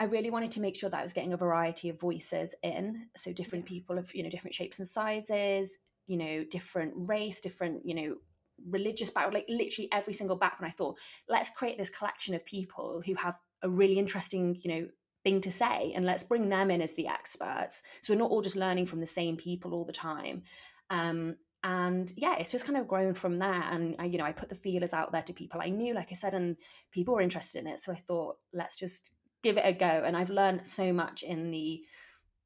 I 0.00 0.04
really 0.04 0.30
wanted 0.30 0.52
to 0.52 0.60
make 0.60 0.76
sure 0.76 0.88
that 0.88 0.98
I 0.98 1.02
was 1.02 1.12
getting 1.12 1.34
a 1.34 1.36
variety 1.36 1.90
of 1.90 2.00
voices 2.00 2.54
in. 2.62 3.08
So 3.14 3.32
different 3.34 3.66
people 3.66 3.98
of, 3.98 4.14
you 4.14 4.22
know, 4.22 4.30
different 4.30 4.54
shapes 4.54 4.78
and 4.78 4.88
sizes, 4.88 5.78
you 6.06 6.16
know, 6.16 6.44
different 6.50 6.94
race, 6.96 7.40
different, 7.40 7.84
you 7.84 7.94
know, 7.94 8.14
religious 8.68 9.10
background, 9.10 9.34
like 9.34 9.46
literally 9.48 9.88
every 9.92 10.12
single 10.12 10.36
background. 10.36 10.72
I 10.72 10.76
thought, 10.76 10.98
let's 11.28 11.50
create 11.50 11.78
this 11.78 11.90
collection 11.90 12.34
of 12.34 12.44
people 12.44 13.02
who 13.04 13.14
have 13.14 13.38
a 13.62 13.68
really 13.68 13.98
interesting, 13.98 14.56
you 14.62 14.70
know, 14.70 14.88
thing 15.24 15.40
to 15.42 15.50
say, 15.50 15.92
and 15.94 16.04
let's 16.04 16.24
bring 16.24 16.48
them 16.48 16.70
in 16.70 16.80
as 16.80 16.94
the 16.94 17.08
experts. 17.08 17.82
So 18.00 18.12
we're 18.12 18.18
not 18.18 18.30
all 18.30 18.42
just 18.42 18.56
learning 18.56 18.86
from 18.86 19.00
the 19.00 19.06
same 19.06 19.36
people 19.36 19.74
all 19.74 19.84
the 19.84 19.92
time. 19.92 20.42
Um, 20.90 21.36
and 21.64 22.12
yeah, 22.16 22.36
it's 22.38 22.52
just 22.52 22.64
kind 22.64 22.78
of 22.78 22.86
grown 22.86 23.14
from 23.14 23.38
there. 23.38 23.64
And 23.70 23.96
I, 23.98 24.04
you 24.04 24.18
know, 24.18 24.24
I 24.24 24.32
put 24.32 24.48
the 24.48 24.54
feelers 24.54 24.92
out 24.92 25.10
there 25.10 25.22
to 25.22 25.32
people 25.32 25.60
I 25.60 25.70
knew, 25.70 25.92
like 25.92 26.08
I 26.10 26.14
said, 26.14 26.34
and 26.34 26.56
people 26.92 27.14
were 27.14 27.20
interested 27.20 27.60
in 27.60 27.66
it. 27.66 27.80
So 27.80 27.92
I 27.92 27.96
thought, 27.96 28.36
let's 28.52 28.76
just 28.76 29.10
give 29.42 29.56
it 29.56 29.66
a 29.66 29.72
go. 29.72 29.86
And 29.86 30.16
I've 30.16 30.30
learned 30.30 30.66
so 30.66 30.92
much 30.92 31.22
in 31.22 31.50
the 31.50 31.80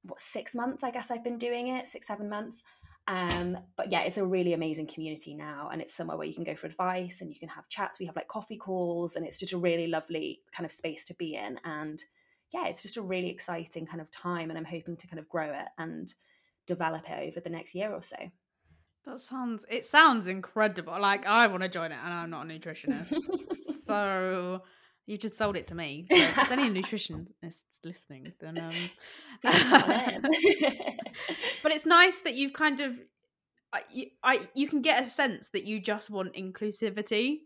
what 0.04 0.20
six 0.20 0.54
months, 0.54 0.82
I 0.82 0.90
guess 0.90 1.10
I've 1.10 1.22
been 1.22 1.38
doing 1.38 1.68
it, 1.68 1.86
six, 1.86 2.06
seven 2.06 2.28
months. 2.28 2.62
Um, 3.08 3.58
but 3.76 3.90
yeah, 3.90 4.02
it's 4.02 4.16
a 4.16 4.24
really 4.24 4.52
amazing 4.52 4.86
community 4.86 5.34
now, 5.34 5.70
and 5.72 5.82
it's 5.82 5.92
somewhere 5.94 6.16
where 6.16 6.26
you 6.26 6.34
can 6.34 6.44
go 6.44 6.54
for 6.54 6.66
advice 6.66 7.20
and 7.20 7.32
you 7.32 7.38
can 7.38 7.48
have 7.48 7.68
chats. 7.68 7.98
We 7.98 8.06
have 8.06 8.16
like 8.16 8.28
coffee 8.28 8.56
calls, 8.56 9.16
and 9.16 9.26
it's 9.26 9.38
just 9.38 9.52
a 9.52 9.58
really 9.58 9.88
lovely 9.88 10.40
kind 10.52 10.64
of 10.64 10.72
space 10.72 11.04
to 11.06 11.14
be 11.14 11.34
in. 11.34 11.58
And 11.64 12.02
yeah, 12.52 12.66
it's 12.66 12.82
just 12.82 12.96
a 12.96 13.02
really 13.02 13.28
exciting 13.28 13.86
kind 13.86 14.00
of 14.00 14.10
time, 14.10 14.50
and 14.50 14.58
I'm 14.58 14.64
hoping 14.64 14.96
to 14.96 15.06
kind 15.06 15.18
of 15.18 15.28
grow 15.28 15.52
it 15.52 15.68
and 15.78 16.14
develop 16.66 17.10
it 17.10 17.28
over 17.28 17.40
the 17.40 17.50
next 17.50 17.74
year 17.74 17.92
or 17.92 18.02
so. 18.02 18.16
That 19.04 19.18
sounds 19.18 19.64
it 19.68 19.84
sounds 19.84 20.28
incredible. 20.28 20.96
Like 21.00 21.26
I 21.26 21.48
want 21.48 21.64
to 21.64 21.68
join 21.68 21.90
it, 21.90 21.98
and 22.02 22.12
I'm 22.12 22.30
not 22.30 22.46
a 22.46 22.48
nutritionist, 22.48 23.12
so 23.86 24.62
you 25.06 25.18
just 25.18 25.36
sold 25.36 25.56
it 25.56 25.66
to 25.68 25.74
me. 25.74 26.06
So 26.10 26.16
if 26.16 26.34
there's 26.36 26.50
any 26.50 26.70
nutritionists 26.82 27.84
listening, 27.84 28.32
then 28.40 28.58
um 28.58 28.72
but 31.62 31.72
it's 31.72 31.86
nice 31.86 32.20
that 32.20 32.34
you've 32.34 32.52
kind 32.52 32.80
of 32.80 32.98
I, 33.72 33.82
I 34.22 34.48
you 34.54 34.68
can 34.68 34.82
get 34.82 35.04
a 35.04 35.08
sense 35.08 35.50
that 35.50 35.64
you 35.64 35.80
just 35.80 36.10
want 36.10 36.34
inclusivity. 36.34 37.40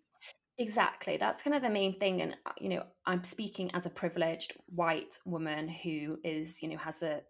Exactly. 0.58 1.18
That's 1.18 1.42
kind 1.42 1.54
of 1.54 1.62
the 1.62 1.70
main 1.70 1.98
thing 1.98 2.22
and 2.22 2.36
uh, 2.46 2.52
you 2.58 2.70
know, 2.70 2.84
I'm 3.04 3.24
speaking 3.24 3.70
as 3.74 3.86
a 3.86 3.90
privileged 3.90 4.54
white 4.66 5.18
woman 5.24 5.68
who 5.68 6.18
is, 6.24 6.62
you 6.62 6.68
know, 6.68 6.78
has 6.78 7.02
a 7.02 7.20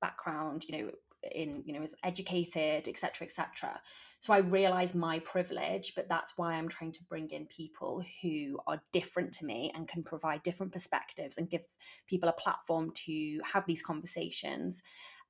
background, 0.00 0.64
you 0.68 0.78
know, 0.78 0.90
in, 1.34 1.62
you 1.66 1.72
know, 1.72 1.82
is 1.82 1.94
educated, 2.04 2.86
etc., 2.88 3.26
etc. 3.26 3.80
So 4.20 4.32
I 4.32 4.38
realize 4.38 4.94
my 4.94 5.18
privilege, 5.20 5.92
but 5.94 6.08
that's 6.08 6.34
why 6.36 6.54
I'm 6.54 6.68
trying 6.68 6.92
to 6.92 7.04
bring 7.04 7.30
in 7.30 7.46
people 7.46 8.02
who 8.22 8.58
are 8.66 8.82
different 8.92 9.32
to 9.34 9.44
me 9.44 9.70
and 9.74 9.86
can 9.86 10.02
provide 10.02 10.42
different 10.42 10.72
perspectives 10.72 11.38
and 11.38 11.50
give 11.50 11.66
people 12.08 12.28
a 12.28 12.32
platform 12.32 12.92
to 13.06 13.40
have 13.52 13.64
these 13.66 13.82
conversations. 13.82 14.82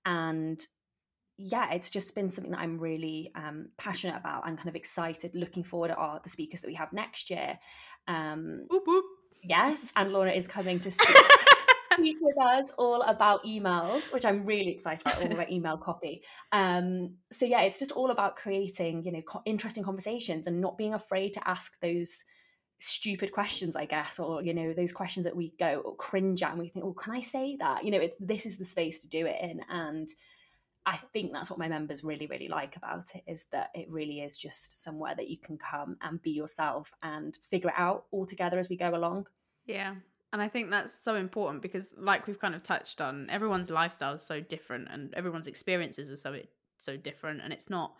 And 0.05 0.65
yeah, 1.37 1.73
it's 1.73 1.91
just 1.91 2.15
been 2.15 2.31
something 2.31 2.53
that 2.53 2.61
I'm 2.61 2.79
really 2.79 3.33
um, 3.35 3.69
passionate 3.77 4.17
about 4.17 4.49
and 4.49 4.57
kind 4.57 4.69
of 4.69 4.77
excited, 4.77 5.35
looking 5.35 5.63
forward 5.63 5.91
our, 5.91 6.21
the 6.23 6.31
speakers 6.31 6.63
that 6.63 6.69
we 6.69 6.75
have 6.75 6.93
next 6.93 7.29
year. 7.29 7.59
Um, 8.09 8.67
boop, 8.71 8.85
boop. 8.89 9.03
Yes, 9.43 9.93
and 9.95 10.11
Laura 10.11 10.33
is 10.33 10.49
coming 10.49 10.81
to 10.81 10.91
speak 10.93 11.17
speak 11.99 12.17
with 12.21 12.39
us 12.39 12.73
all 12.79 13.03
about 13.03 13.45
emails, 13.45 14.13
which 14.13 14.25
I'm 14.25 14.45
really 14.45 14.71
excited 14.71 15.01
about, 15.03 15.23
all 15.23 15.33
about 15.33 15.51
email 15.51 15.77
copy. 15.77 16.23
Um, 16.53 17.17
so 17.33 17.47
yeah, 17.47 17.63
it's 17.63 17.79
just 17.79 17.93
all 17.93 18.11
about 18.11 18.37
creating, 18.37 19.05
you 19.05 19.13
know, 19.13 19.23
co- 19.23 19.43
interesting 19.45 19.85
conversations 19.85 20.47
and 20.47 20.61
not 20.61 20.79
being 20.79 20.95
afraid 20.95 21.33
to 21.35 21.49
ask 21.49 21.79
those 21.81 22.25
stupid 22.79 23.33
questions, 23.33 23.75
I 23.77 23.87
guess, 23.87 24.19
or 24.19 24.43
you 24.43 24.55
know, 24.55 24.73
those 24.73 24.93
questions 24.93 25.25
that 25.25 25.37
we 25.37 25.55
go 25.59 25.83
or 25.85 25.97
cringe 25.97 26.43
at 26.43 26.51
and 26.51 26.59
we 26.59 26.69
think, 26.69 26.85
oh, 26.85 26.93
can 26.93 27.15
I 27.15 27.21
say 27.21 27.57
that? 27.57 27.85
You 27.85 27.91
know, 27.91 28.01
it's 28.01 28.17
this 28.21 28.47
is 28.47 28.59
the 28.59 28.65
space 28.65 28.99
to 29.01 29.09
do 29.09 29.27
it 29.27 29.37
in, 29.41 29.63
and 29.69 30.09
I 30.85 30.97
think 30.97 31.33
that's 31.33 31.51
what 31.51 31.59
my 31.59 31.69
members 31.69 32.05
really, 32.05 32.27
really 32.27 32.47
like 32.47 32.77
about 32.77 33.07
it 33.15 33.25
is 33.27 33.47
that 33.51 33.71
it 33.75 33.91
really 33.91 34.21
is 34.21 34.37
just 34.37 34.85
somewhere 34.85 35.15
that 35.17 35.29
you 35.29 35.37
can 35.37 35.59
come 35.59 35.97
and 36.01 36.23
be 36.23 36.31
yourself 36.31 36.93
and 37.03 37.37
figure 37.51 37.71
it 37.71 37.75
out 37.77 38.05
all 38.13 38.25
together 38.25 38.59
as 38.59 38.69
we 38.69 38.77
go 38.77 38.95
along. 38.95 39.27
Yeah, 39.67 39.97
and 40.33 40.43
I 40.43 40.49
think 40.49 40.71
that's 40.71 41.03
so 41.03 41.15
important 41.15 41.63
because, 41.63 41.95
like 41.99 42.27
we've 42.27 42.39
kind 42.39 42.55
of 42.55 42.63
touched 42.63 43.01
on, 43.01 43.27
everyone's 43.31 43.71
lifestyle 43.71 44.15
is 44.15 44.23
so 44.23 44.41
different 44.41 44.89
and 44.91 45.15
everyone's 45.15 45.47
experiences 45.47 46.11
are 46.11 46.17
so 46.17 46.39
so 46.79 46.97
different. 46.97 47.41
And 47.43 47.53
it's 47.53 47.71
not, 47.71 47.95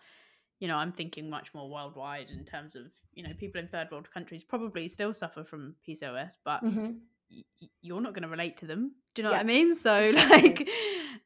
you 0.59 0.67
know, 0.67 0.75
I'm 0.75 0.91
thinking 0.91 1.29
much 1.29 1.53
more 1.53 1.69
worldwide 1.69 2.29
in 2.29 2.43
terms 2.45 2.75
of, 2.75 2.85
you 3.13 3.23
know, 3.23 3.33
people 3.37 3.59
in 3.61 3.67
third 3.67 3.87
world 3.91 4.11
countries 4.11 4.43
probably 4.43 4.87
still 4.87 5.13
suffer 5.13 5.43
from 5.43 5.75
PCOS, 5.87 6.33
but 6.43 6.63
mm-hmm. 6.63 6.91
y- 7.31 7.69
you're 7.81 8.01
not 8.01 8.13
going 8.13 8.23
to 8.23 8.29
relate 8.29 8.57
to 8.57 8.65
them. 8.65 8.91
Do 9.15 9.21
you 9.21 9.23
know 9.23 9.31
yeah. 9.31 9.37
what 9.37 9.45
I 9.45 9.47
mean? 9.47 9.75
So, 9.75 9.95
exactly. 10.03 10.41
like, 10.41 10.69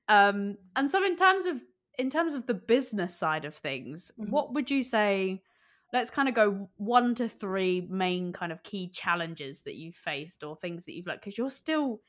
um, 0.08 0.58
and 0.76 0.90
so 0.90 1.04
in 1.04 1.16
terms 1.16 1.46
of 1.46 1.62
in 1.98 2.10
terms 2.10 2.34
of 2.34 2.48
the 2.48 2.54
business 2.54 3.16
side 3.16 3.46
of 3.46 3.56
things, 3.56 4.12
mm-hmm. 4.20 4.32
what 4.32 4.54
would 4.54 4.72
you 4.72 4.84
say? 4.84 5.42
Let's 5.94 6.10
kind 6.10 6.30
of 6.30 6.36
go 6.36 6.70
one 6.78 7.16
to 7.16 7.28
three 7.28 7.86
main 7.90 8.34
kind 8.34 8.52
of 8.52 8.64
key 8.64 8.88
challenges 8.88 9.62
that 9.64 9.76
you've 9.76 9.96
faced 9.96 10.44
or 10.44 10.56
things 10.56 10.86
that 10.86 10.94
you've 10.94 11.08
like 11.08 11.20
because 11.20 11.38
you're 11.38 11.50
still 11.50 12.02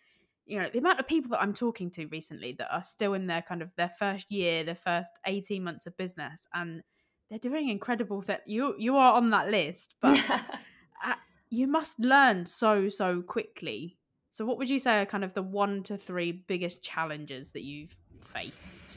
you 0.47 0.61
know 0.61 0.69
the 0.73 0.79
amount 0.79 0.99
of 0.99 1.07
people 1.07 1.31
that 1.31 1.41
i'm 1.41 1.55
talking 1.55 1.91
to 1.91 2.07
recently 2.07 2.53
that 2.53 2.73
are 2.75 2.83
still 2.83 3.15
in 3.15 3.27
their 3.27 3.43
kind 3.43 3.63
of 3.63 3.71
their 3.77 3.93
first 3.99 4.31
year 4.31 4.65
their 4.65 4.75
first 4.75 5.13
18 5.27 5.63
months 5.63 5.87
of 5.87 5.97
business 5.97 6.47
and 6.55 6.83
they're 7.31 7.39
doing 7.39 7.69
incredible 7.69 8.21
that 8.23 8.43
you 8.47 8.75
you 8.79 8.97
are 8.97 9.15
on 9.15 9.31
that 9.31 9.51
list 9.51 9.95
but 10.01 10.19
uh, 11.05 11.15
you 11.53 11.67
must 11.67 12.01
learn 12.01 12.47
so 12.47 12.89
so 12.89 13.21
quickly. 13.21 13.99
So 14.31 14.47
what 14.47 14.57
would 14.57 14.71
you 14.71 14.79
say 14.79 15.03
are 15.03 15.07
kind 15.07 15.23
of 15.23 15.35
the 15.35 15.43
one 15.43 15.83
to 15.85 15.99
three 15.99 16.33
biggest 16.33 16.83
challenges 16.83 17.53
that 17.53 17.63
you've 17.63 17.95
faced 18.25 18.92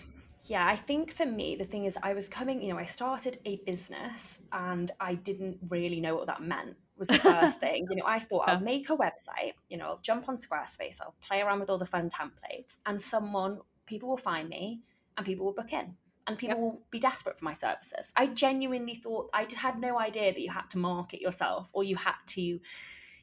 yeah, 0.49 0.65
I 0.67 0.75
think 0.75 1.13
for 1.13 1.25
me, 1.25 1.55
the 1.55 1.65
thing 1.65 1.85
is, 1.85 1.97
I 2.01 2.13
was 2.13 2.29
coming, 2.29 2.61
you 2.61 2.69
know, 2.69 2.79
I 2.79 2.85
started 2.85 3.39
a 3.45 3.57
business 3.65 4.41
and 4.51 4.91
I 4.99 5.15
didn't 5.15 5.57
really 5.69 5.99
know 5.99 6.15
what 6.15 6.27
that 6.27 6.41
meant. 6.41 6.75
was 6.97 7.07
the 7.07 7.17
first 7.19 7.59
thing. 7.65 7.87
You 7.89 7.97
know, 7.97 8.05
I 8.05 8.19
thought 8.19 8.47
I'll 8.47 8.59
make 8.59 8.89
a 8.89 8.97
website, 8.97 9.53
you 9.69 9.77
know, 9.77 9.85
I'll 9.85 9.99
jump 10.01 10.29
on 10.29 10.35
Squarespace, 10.35 11.01
I'll 11.01 11.15
play 11.21 11.41
around 11.41 11.59
with 11.59 11.69
all 11.69 11.77
the 11.77 11.85
fun 11.85 12.09
templates, 12.09 12.77
and 12.85 12.99
someone, 12.99 13.59
people 13.85 14.09
will 14.09 14.17
find 14.17 14.49
me 14.49 14.81
and 15.17 15.25
people 15.25 15.45
will 15.45 15.53
book 15.53 15.73
in 15.73 15.95
and 16.27 16.37
people 16.37 16.55
yep. 16.55 16.63
will 16.63 16.81
be 16.89 16.99
desperate 16.99 17.37
for 17.37 17.45
my 17.45 17.53
services. 17.53 18.11
I 18.15 18.27
genuinely 18.27 18.95
thought 18.95 19.29
I 19.33 19.47
had 19.55 19.79
no 19.79 19.99
idea 19.99 20.33
that 20.33 20.41
you 20.41 20.51
had 20.51 20.69
to 20.71 20.77
market 20.77 21.21
yourself 21.21 21.69
or 21.73 21.83
you 21.83 21.95
had 21.95 22.15
to, 22.27 22.59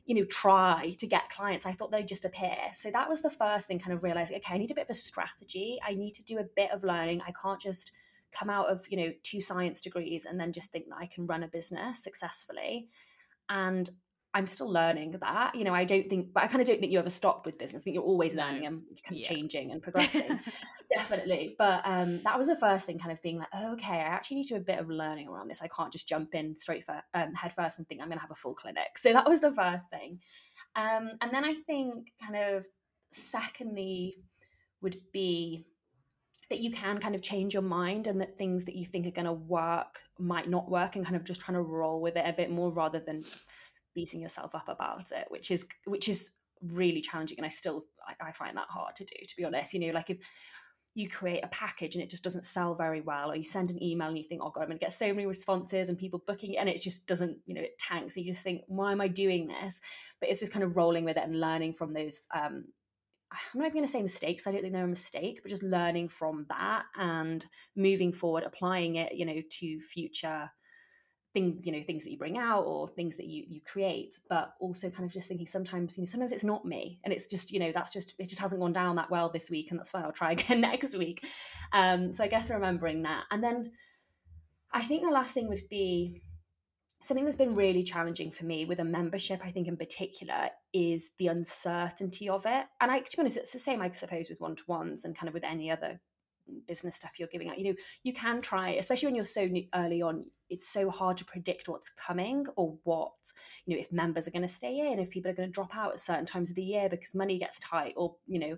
you 0.05 0.15
know, 0.17 0.25
try 0.25 0.95
to 0.99 1.07
get 1.07 1.31
clients. 1.31 1.65
I 1.65 1.73
thought 1.73 1.93
they'd 1.93 2.09
just 2.09 2.25
appear. 2.25 2.57
So 2.73 2.91
that 2.91 3.09
was 3.09 3.23
the 3.23 3.31
first 3.31 3.69
thing, 3.69 3.79
kind 3.79 3.93
of 3.93 4.03
realizing, 4.03 4.37
okay, 4.37 4.55
I 4.55 4.59
need 4.59 4.71
a 4.71 4.75
bit 4.75 4.85
of 4.85 4.91
a 4.91 4.95
strategy. 4.95 5.79
I 5.87 5.95
need 5.95 6.12
to 6.15 6.25
do 6.25 6.38
a 6.38 6.45
bit 6.45 6.73
of 6.73 6.83
learning. 6.83 7.23
I 7.27 7.33
can't 7.41 7.61
just 7.61 7.93
come 8.33 8.51
out 8.51 8.69
of, 8.69 8.87
you 8.88 8.97
know, 8.97 9.12
two 9.23 9.41
science 9.41 9.81
degrees 9.81 10.25
and 10.25 10.41
then 10.41 10.53
just 10.53 10.73
think 10.73 10.88
that 10.88 10.99
I 10.99 11.07
can 11.07 11.27
run 11.27 11.43
a 11.43 11.49
business 11.49 12.03
successfully. 12.03 12.88
And 13.49 13.91
I'm 14.35 14.47
still 14.47 14.71
learning 14.71 15.14
that. 15.21 15.55
You 15.55 15.64
know, 15.64 15.75
I 15.75 15.85
don't 15.85 16.09
think, 16.09 16.33
but 16.33 16.42
I 16.42 16.47
kind 16.47 16.62
of 16.62 16.66
don't 16.66 16.81
think 16.81 16.90
you 16.90 16.99
ever 16.99 17.11
stop 17.11 17.45
with 17.45 17.59
business. 17.59 17.83
I 17.83 17.85
think 17.85 17.95
you're 17.95 18.03
always 18.03 18.35
learning 18.35 18.64
and 18.64 18.83
kind 19.05 19.12
of 19.12 19.18
yeah. 19.18 19.29
changing 19.29 19.73
and 19.73 19.83
progressing. 19.83 20.40
Definitely. 20.90 21.55
But 21.59 21.83
um, 21.85 22.23
that 22.25 22.38
was 22.38 22.47
the 22.47 22.57
first 22.57 22.87
thing, 22.87 22.99
kind 22.99 23.12
of 23.12 23.21
being 23.23 23.38
like, 23.38 23.49
oh, 23.53 23.73
okay, 23.75 23.95
I 23.95 23.99
actually 23.99 24.38
need 24.38 24.45
to 24.49 24.55
do 24.55 24.61
a 24.61 24.64
bit 24.64 24.79
of 24.79 24.88
learning 24.88 25.29
around 25.29 25.49
this. 25.49 25.61
I 25.61 25.68
can't 25.68 25.92
just 25.92 26.09
jump 26.09 26.35
in 26.35 26.57
straight 26.57 26.85
for 26.85 27.03
um, 27.12 27.35
head 27.35 27.53
first 27.53 27.79
and 27.79 27.87
think 27.87 28.01
I'm 28.01 28.09
going 28.09 28.18
to 28.18 28.23
have 28.23 28.31
a 28.31 28.35
full 28.35 28.55
clinic. 28.55 28.97
So 28.97 29.12
that 29.12 29.29
was 29.29 29.40
the 29.40 29.53
first 29.53 29.90
thing. 29.90 30.21
Um, 30.77 31.11
and 31.21 31.31
then 31.31 31.45
I 31.45 31.53
think, 31.53 32.12
kind 32.25 32.37
of, 32.37 32.66
secondly, 33.11 34.16
would 34.81 34.99
be 35.12 35.66
that 36.49 36.61
you 36.61 36.71
can 36.71 36.99
kind 36.99 37.14
of 37.14 37.23
change 37.23 37.55
your 37.55 37.62
mind 37.62 38.07
and 38.07 38.21
that 38.21 38.37
things 38.37 38.64
that 38.64 38.77
you 38.77 38.85
think 38.85 39.07
are 39.07 39.11
going 39.11 39.27
to 39.27 39.33
work 39.33 40.01
might 40.18 40.49
not 40.49 40.71
work 40.71 40.97
and 40.97 41.05
kind 41.05 41.16
of 41.16 41.25
just 41.25 41.40
trying 41.40 41.57
to 41.57 41.62
roll 41.62 42.01
with 42.01 42.16
it 42.16 42.25
a 42.27 42.33
bit 42.33 42.51
more 42.51 42.71
rather 42.71 43.01
than 43.01 43.25
beating 43.95 44.21
yourself 44.21 44.55
up 44.55 44.69
about 44.69 45.11
it 45.13 45.27
which 45.29 45.51
is 45.51 45.67
which 45.87 46.09
is 46.09 46.31
really 46.71 47.01
challenging 47.01 47.39
and 47.39 47.47
i 47.47 47.49
still 47.49 47.85
like 48.07 48.17
i 48.21 48.33
find 48.33 48.57
that 48.57 48.69
hard 48.69 48.95
to 48.95 49.05
do 49.05 49.27
to 49.27 49.37
be 49.37 49.45
honest. 49.45 49.75
You 49.75 49.81
know 49.81 49.93
like 49.93 50.11
if 50.11 50.19
you 50.95 51.09
create 51.09 51.43
a 51.43 51.49
package 51.49 51.95
and 51.95 52.05
it 52.05 52.11
just 52.11 52.23
doesn't 52.23 52.45
sell 52.45 52.75
very 52.75 53.01
well 53.01 53.31
or 53.31 53.37
you 53.37 53.45
send 53.45 53.71
an 53.71 53.83
email 53.83 54.09
and 54.09 54.19
you 54.19 54.25
think 54.25 54.43
oh 54.43 54.51
god 54.51 54.61
i'm 54.61 54.69
going 54.69 54.79
to 54.79 54.85
get 54.85 54.93
so 54.93 55.09
many 55.09 55.27
responses 55.27 55.89
and 55.89 55.99
people 55.99 56.23
booking 56.27 56.55
it 56.55 56.59
and 56.59 56.69
it 56.69 56.81
just 56.83 57.07
doesn't 57.07 57.39
you 57.47 57.55
know 57.55 57.63
it 57.63 57.79
tanks 57.79 58.17
and 58.17 58.25
you 58.25 58.33
just 58.33 58.45
think 58.45 58.63
why 58.67 58.93
am 58.93 59.01
i 59.01 59.09
doing 59.09 59.47
this? 59.47 59.81
But 60.21 60.29
it's 60.29 60.41
just 60.41 60.53
kind 60.53 60.63
of 60.63 60.77
rolling 60.77 61.05
with 61.05 61.17
it 61.17 61.25
and 61.25 61.41
learning 61.41 61.75
from 61.75 61.95
those 61.95 62.27
um 62.35 62.65
i'm 63.33 63.61
not 63.61 63.67
even 63.67 63.79
going 63.79 63.87
to 63.87 63.93
say 63.93 64.03
mistakes 64.03 64.47
i 64.47 64.51
don't 64.51 64.61
think 64.61 64.75
they're 64.75 64.85
a 64.85 64.89
mistake 64.89 65.41
but 65.43 65.49
just 65.49 65.63
learning 65.63 66.09
from 66.09 66.45
that 66.49 66.85
and 66.99 67.47
moving 67.75 68.13
forward 68.13 68.45
applying 68.45 68.97
it 68.97 69.15
you 69.15 69.25
know 69.25 69.41
to 69.51 69.81
future 69.81 70.51
things 71.33 71.66
you 71.66 71.73
know 71.73 71.83
things 71.83 72.05
that 72.05 72.11
you 72.11 72.18
bring 72.18 72.37
out 72.37 72.62
or 72.62 72.87
things 72.87 73.16
that 73.16 73.27
you 73.27 73.45
you 73.49 73.61
create 73.61 74.18
but 74.29 74.55
also 74.61 74.90
kind 74.90 75.05
of 75.05 75.12
just 75.12 75.29
thinking 75.29 75.47
sometimes 75.47 75.97
you 75.97 76.03
know 76.03 76.07
sometimes 76.07 76.33
it's 76.33 76.45
not 76.45 76.64
me 76.64 76.99
and 77.05 77.12
it's 77.12 77.27
just 77.27 77.53
you 77.53 77.59
know 77.59 77.73
that's 77.73 77.90
just 77.90 78.14
it 78.18 78.29
just 78.29 78.40
hasn't 78.40 78.61
gone 78.61 78.73
down 78.73 78.97
that 78.97 79.11
well 79.11 79.31
this 79.31 79.51
week 79.51 79.71
and 79.71 79.79
that's 79.79 79.90
fine 79.90 80.05
i'll 80.05 80.12
try 80.12 80.33
again 80.38 80.61
next 80.61 80.97
week. 80.97 81.25
Um 81.73 82.12
so 82.12 82.25
i 82.25 82.29
guess 82.29 82.51
remembering 82.51 83.03
that. 83.03 83.25
And 83.31 83.42
then 83.42 83.73
i 84.73 84.83
think 84.83 85.03
the 85.03 85.11
last 85.11 85.33
thing 85.33 85.49
would 85.49 85.68
be 85.71 86.23
something 87.03 87.25
that's 87.25 87.37
been 87.37 87.55
really 87.55 87.83
challenging 87.83 88.31
for 88.31 88.45
me 88.45 88.64
with 88.64 88.79
a 88.79 88.85
membership 88.85 89.40
i 89.42 89.51
think 89.51 89.66
in 89.66 89.77
particular 89.77 90.51
is 90.73 91.11
the 91.18 91.29
uncertainty 91.29 92.29
of 92.29 92.45
it. 92.45 92.66
And 92.81 92.90
i 92.90 93.01
to 93.01 93.16
be 93.16 93.21
honest 93.21 93.38
it's 93.38 93.53
the 93.53 93.59
same 93.59 93.81
i 93.81 93.90
suppose 93.90 94.29
with 94.29 94.40
one-to-ones 94.40 95.05
and 95.05 95.16
kind 95.16 95.29
of 95.29 95.35
with 95.35 95.45
any 95.45 95.71
other 95.71 96.01
business 96.66 96.97
stuff 96.97 97.12
you're 97.18 97.29
giving 97.29 97.49
out. 97.49 97.59
You 97.59 97.71
know 97.71 97.75
you 98.03 98.12
can 98.12 98.42
try 98.42 98.71
especially 98.71 99.07
when 99.07 99.14
you're 99.14 99.25
so 99.25 99.47
new, 99.47 99.66
early 99.75 100.03
on 100.03 100.27
it's 100.53 100.69
so 100.69 100.91
hard 100.91 101.17
to 101.17 101.25
predict 101.25 101.67
what's 101.67 101.88
coming 101.88 102.47
or 102.57 102.77
what 102.85 103.12
you 103.65 103.75
know 103.75 103.81
if 103.81 103.91
members 103.91 104.29
are 104.29 104.31
going 104.31 104.43
to 104.43 104.49
stay 104.49 104.79
in 104.79 104.99
if 104.99 105.11
people 105.11 105.31
are 105.31 105.35
going 105.35 105.49
to 105.49 105.53
drop 105.53 105.75
out 105.75 105.93
at 105.93 106.01
certain 106.01 106.27
times 106.27 106.51
of 106.51 106.57
the 106.57 106.62
year 106.62 106.88
because 106.88 107.15
money 107.15 107.38
gets 107.38 107.59
tight 107.59 107.95
or 107.97 108.15
you 108.27 108.38
know 108.38 108.57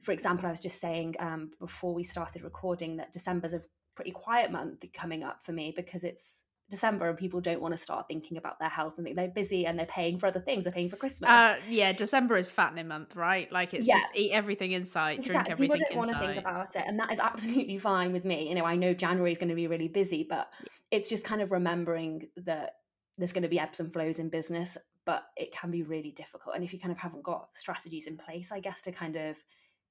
for 0.00 0.12
example 0.12 0.46
i 0.46 0.50
was 0.50 0.60
just 0.60 0.78
saying 0.78 1.14
um, 1.18 1.50
before 1.58 1.94
we 1.94 2.04
started 2.04 2.42
recording 2.42 2.98
that 2.98 3.10
december's 3.12 3.54
a 3.54 3.62
pretty 3.94 4.10
quiet 4.10 4.52
month 4.52 4.84
coming 4.92 5.24
up 5.24 5.42
for 5.42 5.52
me 5.52 5.72
because 5.74 6.04
it's 6.04 6.42
December 6.68 7.08
and 7.08 7.16
people 7.16 7.40
don't 7.40 7.60
want 7.60 7.72
to 7.72 7.78
start 7.78 8.08
thinking 8.08 8.36
about 8.36 8.58
their 8.58 8.68
health 8.68 8.94
and 8.98 9.16
they're 9.16 9.28
busy 9.28 9.66
and 9.66 9.78
they're 9.78 9.86
paying 9.86 10.18
for 10.18 10.26
other 10.26 10.40
things. 10.40 10.64
They're 10.64 10.72
paying 10.72 10.90
for 10.90 10.96
Christmas. 10.96 11.30
Uh, 11.30 11.56
yeah, 11.68 11.92
December 11.92 12.36
is 12.36 12.50
fattening 12.50 12.88
month, 12.88 13.14
right? 13.14 13.50
Like 13.52 13.72
it's 13.72 13.86
yeah. 13.86 13.98
just 13.98 14.16
eat 14.16 14.32
everything 14.32 14.72
inside, 14.72 15.20
exactly. 15.20 15.32
drink 15.32 15.50
everything 15.50 15.72
People 15.72 15.78
don't 15.78 15.90
inside. 15.90 15.96
want 15.96 16.10
to 16.10 16.34
think 16.34 16.44
about 16.44 16.76
it, 16.76 16.84
and 16.88 16.98
that 16.98 17.12
is 17.12 17.20
absolutely 17.20 17.78
fine 17.78 18.12
with 18.12 18.24
me. 18.24 18.48
You 18.48 18.56
know, 18.56 18.64
I 18.64 18.74
know 18.74 18.94
January 18.94 19.30
is 19.30 19.38
going 19.38 19.50
to 19.50 19.54
be 19.54 19.68
really 19.68 19.88
busy, 19.88 20.26
but 20.28 20.52
it's 20.90 21.08
just 21.08 21.24
kind 21.24 21.40
of 21.40 21.52
remembering 21.52 22.28
that 22.36 22.72
there's 23.16 23.32
going 23.32 23.44
to 23.44 23.48
be 23.48 23.60
ebbs 23.60 23.78
and 23.78 23.92
flows 23.92 24.18
in 24.18 24.28
business, 24.28 24.76
but 25.04 25.24
it 25.36 25.52
can 25.52 25.70
be 25.70 25.82
really 25.82 26.10
difficult. 26.10 26.54
And 26.54 26.64
if 26.64 26.72
you 26.72 26.80
kind 26.80 26.92
of 26.92 26.98
haven't 26.98 27.22
got 27.22 27.48
strategies 27.54 28.08
in 28.08 28.16
place, 28.16 28.50
I 28.50 28.60
guess 28.60 28.82
to 28.82 28.92
kind 28.92 29.16
of 29.16 29.36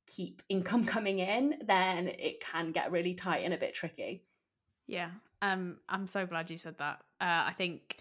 keep 0.07 0.41
income 0.49 0.85
coming 0.95 1.19
in, 1.19 1.55
then 1.65 2.07
it 2.07 2.41
can 2.41 2.71
get 2.71 2.91
really 2.91 3.13
tight 3.13 3.45
and 3.45 3.53
a 3.53 3.57
bit 3.57 3.73
tricky. 3.73 4.23
Yeah, 4.87 5.11
um, 5.45 5.77
I'm 5.89 6.07
so 6.07 6.25
glad 6.25 6.49
you 6.49 6.57
said 6.57 6.77
that. 6.79 7.01
Uh, 7.21 7.45
I 7.47 7.53
think 7.57 7.97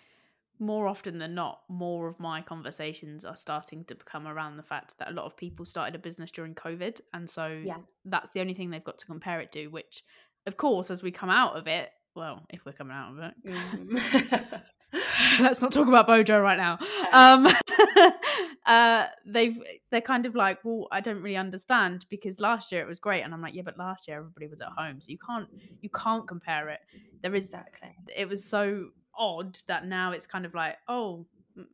more 0.58 0.86
often 0.86 1.18
than 1.18 1.34
not, 1.34 1.60
more 1.68 2.08
of 2.08 2.18
my 2.20 2.40
conversations 2.40 3.24
are 3.24 3.36
starting 3.36 3.84
to 3.84 3.94
become 3.94 4.26
around 4.26 4.56
the 4.56 4.62
fact 4.62 4.98
that 4.98 5.10
a 5.10 5.12
lot 5.12 5.26
of 5.26 5.36
people 5.36 5.66
started 5.66 5.94
a 5.94 5.98
business 5.98 6.30
during 6.30 6.54
COVID. 6.54 7.00
And 7.12 7.28
so 7.28 7.46
yeah. 7.46 7.76
that's 8.04 8.30
the 8.30 8.40
only 8.40 8.54
thing 8.54 8.70
they've 8.70 8.84
got 8.84 8.98
to 8.98 9.06
compare 9.06 9.40
it 9.40 9.52
to, 9.52 9.66
which, 9.68 10.04
of 10.46 10.56
course, 10.56 10.90
as 10.90 11.02
we 11.02 11.10
come 11.10 11.30
out 11.30 11.56
of 11.56 11.66
it, 11.66 11.90
well, 12.14 12.44
if 12.50 12.64
we're 12.64 12.72
coming 12.72 12.96
out 12.96 13.12
of 13.12 13.18
it, 13.18 13.34
mm. 13.44 14.62
let's 15.40 15.60
not 15.60 15.72
talk 15.72 15.88
about 15.88 16.06
Bojo 16.06 16.40
right 16.40 16.58
now. 16.58 16.78
Um, 17.12 17.46
uh, 18.66 19.06
they've 19.26 19.58
they're 19.90 20.00
kind 20.00 20.26
of 20.26 20.34
like, 20.34 20.58
well, 20.64 20.88
I 20.90 21.00
don't 21.00 21.22
really 21.22 21.36
understand 21.36 22.06
because 22.08 22.40
last 22.40 22.72
year 22.72 22.80
it 22.80 22.88
was 22.88 22.98
great, 22.98 23.22
and 23.22 23.34
I'm 23.34 23.42
like, 23.42 23.54
yeah, 23.54 23.62
but 23.62 23.78
last 23.78 24.08
year 24.08 24.18
everybody 24.18 24.46
was 24.46 24.60
at 24.60 24.68
home, 24.76 25.00
so 25.00 25.10
you 25.10 25.18
can't 25.18 25.48
you 25.80 25.90
can't 25.90 26.26
compare 26.26 26.68
it. 26.70 26.80
There 27.22 27.34
is 27.34 27.46
exactly. 27.46 27.94
It 28.14 28.28
was 28.28 28.44
so 28.44 28.88
odd 29.16 29.58
that 29.68 29.86
now 29.86 30.12
it's 30.12 30.26
kind 30.26 30.46
of 30.46 30.54
like, 30.54 30.76
oh, 30.88 31.26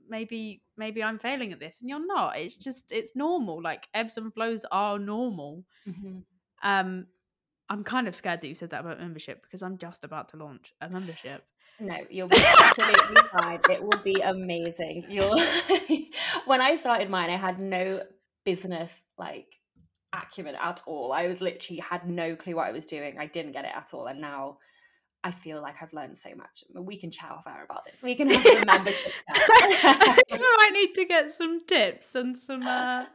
maybe 0.08 0.62
maybe 0.76 1.02
I'm 1.02 1.18
failing 1.18 1.52
at 1.52 1.60
this, 1.60 1.80
and 1.80 1.88
you're 1.88 2.04
not. 2.04 2.38
It's 2.38 2.56
just 2.56 2.90
it's 2.90 3.14
normal. 3.14 3.62
Like 3.62 3.86
ebbs 3.94 4.16
and 4.16 4.34
flows 4.34 4.64
are 4.72 4.98
normal. 4.98 5.64
Mm-hmm. 5.88 6.18
Um, 6.62 7.06
I'm 7.68 7.84
kind 7.84 8.08
of 8.08 8.16
scared 8.16 8.40
that 8.40 8.48
you 8.48 8.56
said 8.56 8.70
that 8.70 8.80
about 8.80 8.98
membership 8.98 9.42
because 9.42 9.62
I'm 9.62 9.78
just 9.78 10.02
about 10.02 10.30
to 10.30 10.36
launch 10.36 10.74
a 10.80 10.88
membership. 10.88 11.44
No, 11.78 11.96
you'll 12.10 12.28
be 12.28 12.36
absolutely 12.62 13.22
fine. 13.40 13.60
It 13.70 13.82
will 13.82 14.02
be 14.02 14.20
amazing. 14.20 15.04
You'll 15.08 15.30
when 16.46 16.60
I 16.60 16.74
started 16.76 17.10
mine, 17.10 17.30
I 17.30 17.36
had 17.36 17.58
no 17.58 18.02
business 18.44 19.04
like 19.18 19.54
acumen 20.12 20.56
at 20.60 20.82
all. 20.86 21.12
I 21.12 21.26
was 21.26 21.40
literally 21.40 21.80
had 21.80 22.08
no 22.08 22.36
clue 22.36 22.56
what 22.56 22.66
I 22.66 22.72
was 22.72 22.86
doing. 22.86 23.18
I 23.18 23.26
didn't 23.26 23.52
get 23.52 23.64
it 23.64 23.72
at 23.74 23.90
all. 23.94 24.06
And 24.06 24.20
now 24.20 24.58
I 25.22 25.30
feel 25.30 25.60
like 25.60 25.76
I've 25.82 25.92
learned 25.92 26.16
so 26.16 26.30
much. 26.34 26.64
We 26.74 26.98
can 26.98 27.10
chat 27.10 27.30
off 27.30 27.46
air 27.46 27.64
about 27.64 27.84
this. 27.84 28.02
We 28.02 28.14
can 28.14 28.30
have 28.30 28.42
some 28.42 28.64
membership. 28.66 29.12
I 29.28 30.70
need 30.72 30.94
to 30.94 31.04
get 31.04 31.32
some 31.32 31.66
tips 31.66 32.14
and 32.14 32.36
some 32.36 32.62
uh, 32.66 33.06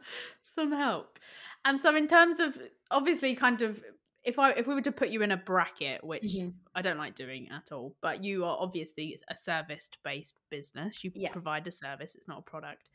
some 0.42 0.72
help. 0.72 1.18
And 1.64 1.80
so, 1.80 1.94
in 1.96 2.06
terms 2.06 2.38
of 2.38 2.58
obviously, 2.90 3.34
kind 3.34 3.62
of 3.62 3.82
if 4.26 4.40
I 4.40 4.50
if 4.50 4.66
we 4.66 4.74
were 4.74 4.82
to 4.82 4.92
put 4.92 5.08
you 5.08 5.22
in 5.22 5.30
a 5.30 5.36
bracket, 5.36 6.02
which 6.04 6.34
mm-hmm. 6.34 6.50
I 6.74 6.82
don't 6.82 6.98
like 6.98 7.14
doing 7.14 7.48
at 7.50 7.72
all, 7.72 7.94
but 8.02 8.24
you 8.24 8.44
are 8.44 8.56
obviously 8.60 9.18
a 9.30 9.36
service 9.36 9.88
based 10.04 10.36
business. 10.50 11.04
You 11.04 11.12
yeah. 11.14 11.30
provide 11.30 11.66
a 11.68 11.72
service; 11.72 12.16
it's 12.16 12.28
not 12.28 12.40
a 12.40 12.42
product. 12.42 12.90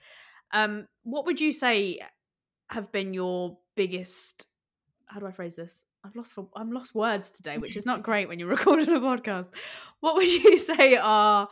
Um, 0.52 0.88
what 1.04 1.26
would 1.26 1.40
you 1.40 1.54
say 1.54 2.00
have 2.70 2.92
been 2.92 3.14
your 3.14 3.58
biggest? 3.76 4.48
How 5.06 5.22
do 5.22 5.26
I 5.26 5.32
phrase 5.32 5.56
this? 5.56 5.84
I've 6.04 6.16
lost 6.16 6.34
for, 6.34 6.48
I'm 6.56 6.72
lost 6.72 6.96
words 6.96 7.32
today, 7.32 7.58
which 7.58 7.78
is 7.78 7.86
not 7.86 8.04
great 8.10 8.28
when 8.28 8.38
you're 8.38 8.50
recording 8.58 8.90
a 8.90 9.00
podcast. 9.00 9.48
What 10.02 10.16
would 10.16 10.28
you 10.28 10.60
say 10.78 10.98
are 10.98 11.48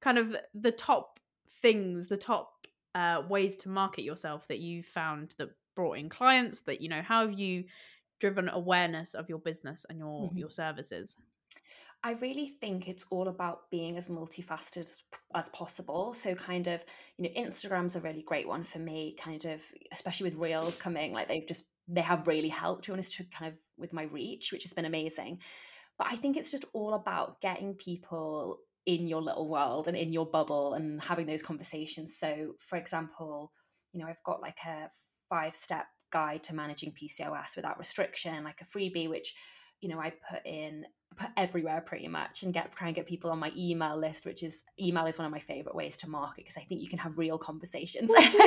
kind 0.00 0.18
of 0.18 0.36
the 0.54 0.72
top 0.72 1.18
things, 1.60 2.06
the 2.06 2.16
top 2.16 2.66
uh, 2.94 3.22
ways 3.28 3.56
to 3.58 3.68
market 3.68 4.02
yourself 4.02 4.46
that 4.48 4.60
you 4.60 4.84
found 4.84 5.34
that 5.38 5.48
brought 5.74 5.98
in 5.98 6.08
clients? 6.08 6.60
That 6.62 6.80
you 6.80 6.88
know, 6.88 7.02
how 7.02 7.26
have 7.26 7.38
you 7.38 7.64
driven 8.20 8.48
awareness 8.48 9.14
of 9.14 9.28
your 9.28 9.38
business 9.38 9.84
and 9.88 9.98
your 9.98 10.28
mm-hmm. 10.28 10.38
your 10.38 10.50
services? 10.50 11.16
I 12.04 12.12
really 12.12 12.48
think 12.60 12.86
it's 12.86 13.06
all 13.10 13.28
about 13.28 13.70
being 13.70 13.96
as 13.96 14.08
multifaceted 14.08 14.90
as 15.34 15.48
possible. 15.48 16.12
So, 16.12 16.34
kind 16.34 16.66
of, 16.66 16.84
you 17.16 17.24
know, 17.24 17.30
Instagram's 17.42 17.96
a 17.96 18.00
really 18.00 18.20
great 18.20 18.46
one 18.46 18.62
for 18.62 18.78
me, 18.78 19.16
kind 19.18 19.42
of, 19.46 19.62
especially 19.90 20.30
with 20.30 20.38
Reels 20.38 20.76
coming, 20.76 21.14
like 21.14 21.28
they've 21.28 21.48
just, 21.48 21.64
they 21.88 22.02
have 22.02 22.26
really 22.26 22.50
helped, 22.50 22.84
to 22.84 22.92
honest, 22.92 23.14
to 23.16 23.24
kind 23.24 23.50
of 23.50 23.58
with 23.78 23.94
my 23.94 24.02
reach, 24.02 24.52
which 24.52 24.64
has 24.64 24.74
been 24.74 24.84
amazing. 24.84 25.40
But 25.96 26.08
I 26.10 26.16
think 26.16 26.36
it's 26.36 26.50
just 26.50 26.66
all 26.74 26.92
about 26.92 27.40
getting 27.40 27.72
people 27.72 28.58
in 28.84 29.08
your 29.08 29.22
little 29.22 29.48
world 29.48 29.88
and 29.88 29.96
in 29.96 30.12
your 30.12 30.26
bubble 30.26 30.74
and 30.74 31.00
having 31.00 31.26
those 31.26 31.42
conversations. 31.42 32.18
So, 32.18 32.56
for 32.58 32.76
example, 32.76 33.50
you 33.94 34.00
know, 34.00 34.06
I've 34.06 34.22
got 34.26 34.42
like 34.42 34.58
a 34.66 34.90
five 35.30 35.54
step 35.54 35.86
guide 36.14 36.44
to 36.44 36.54
managing 36.54 36.92
PCOS 36.92 37.56
without 37.56 37.78
restriction, 37.78 38.44
like 38.44 38.62
a 38.62 38.64
freebie, 38.64 39.10
which, 39.10 39.34
you 39.80 39.88
know, 39.88 40.00
I 40.00 40.12
put 40.30 40.46
in 40.46 40.86
put 41.16 41.28
everywhere 41.36 41.80
pretty 41.80 42.08
much 42.08 42.42
and 42.42 42.52
get 42.52 42.72
try 42.72 42.88
and 42.88 42.96
get 42.96 43.06
people 43.06 43.30
on 43.30 43.38
my 43.38 43.52
email 43.56 43.96
list 43.96 44.26
which 44.26 44.42
is 44.42 44.64
email 44.80 45.06
is 45.06 45.16
one 45.16 45.26
of 45.26 45.30
my 45.30 45.38
favorite 45.38 45.74
ways 45.74 45.96
to 45.96 46.10
market 46.10 46.38
because 46.38 46.56
i 46.56 46.62
think 46.62 46.82
you 46.82 46.88
can 46.88 46.98
have 46.98 47.18
real 47.18 47.38
conversations 47.38 48.12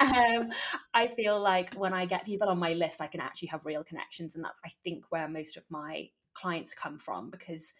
um, 0.00 0.48
i 0.94 1.06
feel 1.06 1.38
like 1.38 1.74
when 1.74 1.92
i 1.92 2.06
get 2.06 2.24
people 2.24 2.48
on 2.48 2.58
my 2.58 2.72
list 2.72 3.02
i 3.02 3.06
can 3.06 3.20
actually 3.20 3.48
have 3.48 3.66
real 3.66 3.84
connections 3.84 4.34
and 4.34 4.44
that's 4.44 4.60
i 4.64 4.70
think 4.82 5.04
where 5.10 5.28
most 5.28 5.58
of 5.58 5.64
my 5.68 6.08
clients 6.32 6.72
come 6.72 6.98
from 6.98 7.30
because 7.30 7.74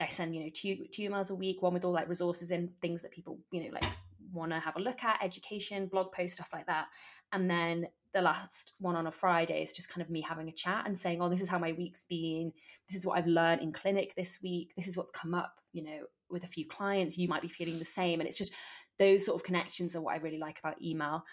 i 0.00 0.06
send 0.06 0.34
you 0.34 0.42
know 0.42 0.50
two, 0.54 0.86
two 0.92 1.08
emails 1.08 1.30
a 1.30 1.34
week 1.34 1.60
one 1.60 1.74
with 1.74 1.84
all 1.84 1.92
like 1.92 2.08
resources 2.08 2.52
and 2.52 2.70
things 2.80 3.02
that 3.02 3.10
people 3.10 3.40
you 3.50 3.64
know 3.64 3.70
like 3.72 3.84
want 4.32 4.52
to 4.52 4.60
have 4.60 4.76
a 4.76 4.80
look 4.80 5.02
at 5.04 5.22
education 5.22 5.86
blog 5.86 6.12
post 6.12 6.34
stuff 6.34 6.50
like 6.52 6.66
that 6.66 6.86
and 7.32 7.50
then 7.50 7.88
the 8.14 8.22
last 8.22 8.72
one 8.78 8.96
on 8.96 9.06
a 9.06 9.10
Friday 9.10 9.62
is 9.62 9.72
just 9.72 9.90
kind 9.90 10.02
of 10.02 10.10
me 10.10 10.22
having 10.22 10.48
a 10.48 10.52
chat 10.52 10.84
and 10.86 10.98
saying, 10.98 11.20
"Oh, 11.20 11.28
this 11.28 11.42
is 11.42 11.48
how 11.48 11.58
my 11.58 11.72
week's 11.72 12.04
been. 12.04 12.52
This 12.88 12.98
is 12.98 13.06
what 13.06 13.18
I've 13.18 13.26
learned 13.26 13.60
in 13.60 13.72
clinic 13.72 14.14
this 14.14 14.38
week. 14.42 14.72
This 14.76 14.88
is 14.88 14.96
what's 14.96 15.10
come 15.10 15.34
up, 15.34 15.60
you 15.72 15.84
know, 15.84 16.00
with 16.30 16.44
a 16.44 16.48
few 16.48 16.66
clients. 16.66 17.18
You 17.18 17.28
might 17.28 17.42
be 17.42 17.48
feeling 17.48 17.78
the 17.78 17.84
same." 17.84 18.20
And 18.20 18.28
it's 18.28 18.38
just 18.38 18.52
those 18.98 19.24
sort 19.24 19.36
of 19.36 19.44
connections 19.44 19.94
are 19.94 20.00
what 20.00 20.14
I 20.14 20.18
really 20.18 20.38
like 20.38 20.58
about 20.58 20.82
email. 20.82 21.24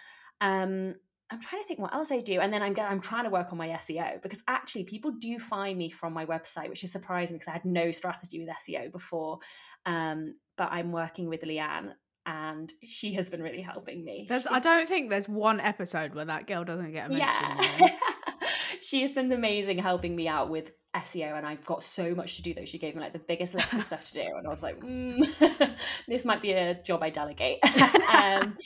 Um, 0.42 0.96
I'm 1.32 1.42
trying 1.42 1.64
to 1.64 1.68
think 1.68 1.80
what 1.80 1.94
else 1.94 2.12
I 2.12 2.20
do, 2.20 2.40
and 2.40 2.54
then 2.54 2.62
I'm 2.62 2.76
I'm 2.80 3.02
trying 3.02 3.24
to 3.24 3.32
work 3.32 3.52
on 3.52 3.58
my 3.58 3.70
SEO 3.70 4.22
because 4.22 4.44
actually 4.48 4.84
people 4.84 5.12
do 5.12 5.40
find 5.40 5.78
me 5.78 5.90
from 5.90 6.14
my 6.14 6.26
website, 6.26 6.70
which 6.70 6.84
is 6.84 6.92
surprising 6.92 7.38
because 7.38 7.48
I 7.48 7.54
had 7.54 7.66
no 7.66 7.90
strategy 7.92 8.40
with 8.40 8.50
SEO 8.50 8.92
before. 8.92 9.40
Um, 9.86 10.36
but 10.58 10.72
I'm 10.72 10.92
working 10.92 11.28
with 11.28 11.42
Leanne 11.42 11.94
and 12.26 12.74
she 12.84 13.14
has 13.14 13.30
been 13.30 13.42
really 13.42 13.62
helping 13.62 14.04
me. 14.04 14.26
There's, 14.28 14.48
I 14.48 14.60
don't 14.60 14.88
think 14.88 15.10
there's 15.10 15.30
one 15.30 15.60
episode 15.60 16.16
where 16.16 16.26
that 16.26 16.48
girl 16.48 16.64
doesn't 16.64 16.92
get 16.92 17.12
a 17.12 17.14
mention. 17.14 17.78
Yeah. 17.80 17.98
she 18.82 19.02
has 19.04 19.12
been 19.12 19.32
amazing 19.32 19.78
helping 19.78 20.16
me 20.16 20.28
out 20.28 20.50
with 20.50 20.72
SEO, 20.96 21.38
and 21.38 21.46
I've 21.46 21.66
got 21.66 21.84
so 21.84 22.16
much 22.16 22.38
to 22.38 22.42
do 22.42 22.54
though. 22.54 22.66
She 22.66 22.80
gave 22.80 22.96
me 22.96 23.02
like 23.02 23.14
the 23.14 23.20
biggest 23.20 23.54
list 23.54 23.74
of 23.74 23.86
stuff 23.86 24.06
to 24.06 24.14
do, 24.14 24.22
and 24.22 24.48
I 24.48 24.50
was 24.50 24.64
like, 24.64 24.80
mm, 24.80 25.78
this 26.08 26.26
might 26.26 26.42
be 26.42 26.54
a 26.54 26.82
job 26.84 27.04
I 27.04 27.10
delegate. 27.10 27.60
um, 28.14 28.58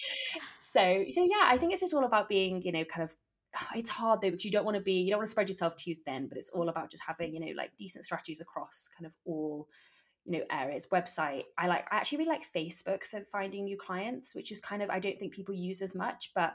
so, 0.55 1.03
so 1.09 1.23
yeah, 1.23 1.45
I 1.45 1.57
think 1.57 1.73
it's 1.73 1.81
just 1.81 1.93
all 1.93 2.05
about 2.05 2.29
being, 2.29 2.61
you 2.61 2.71
know, 2.71 2.83
kind 2.85 3.03
of. 3.03 3.15
It's 3.75 3.89
hard 3.89 4.21
though 4.21 4.29
because 4.29 4.45
you 4.45 4.51
don't 4.51 4.65
want 4.65 4.77
to 4.77 4.83
be, 4.83 4.93
you 4.93 5.09
don't 5.09 5.19
want 5.19 5.27
to 5.27 5.31
spread 5.31 5.49
yourself 5.49 5.75
too 5.75 5.95
thin, 6.05 6.27
but 6.27 6.37
it's 6.37 6.51
all 6.51 6.69
about 6.69 6.91
just 6.91 7.03
having, 7.05 7.33
you 7.33 7.39
know, 7.39 7.51
like 7.57 7.71
decent 7.77 8.05
strategies 8.05 8.39
across 8.39 8.87
kind 8.95 9.07
of 9.07 9.13
all 9.25 9.67
you 10.29 10.39
know 10.39 10.45
areas 10.51 10.87
website. 10.91 11.43
I 11.57 11.67
like 11.67 11.85
i 11.91 11.97
actually 11.97 12.19
really 12.19 12.29
like 12.29 12.53
facebook 12.55 13.03
for 13.03 13.21
finding 13.21 13.65
new 13.65 13.77
clients 13.77 14.35
which 14.35 14.51
is 14.51 14.61
kind 14.61 14.81
of 14.81 14.89
i 14.89 14.99
don't 14.99 15.17
think 15.19 15.33
people 15.33 15.55
use 15.55 15.81
as 15.81 15.95
much 15.95 16.31
but 16.35 16.53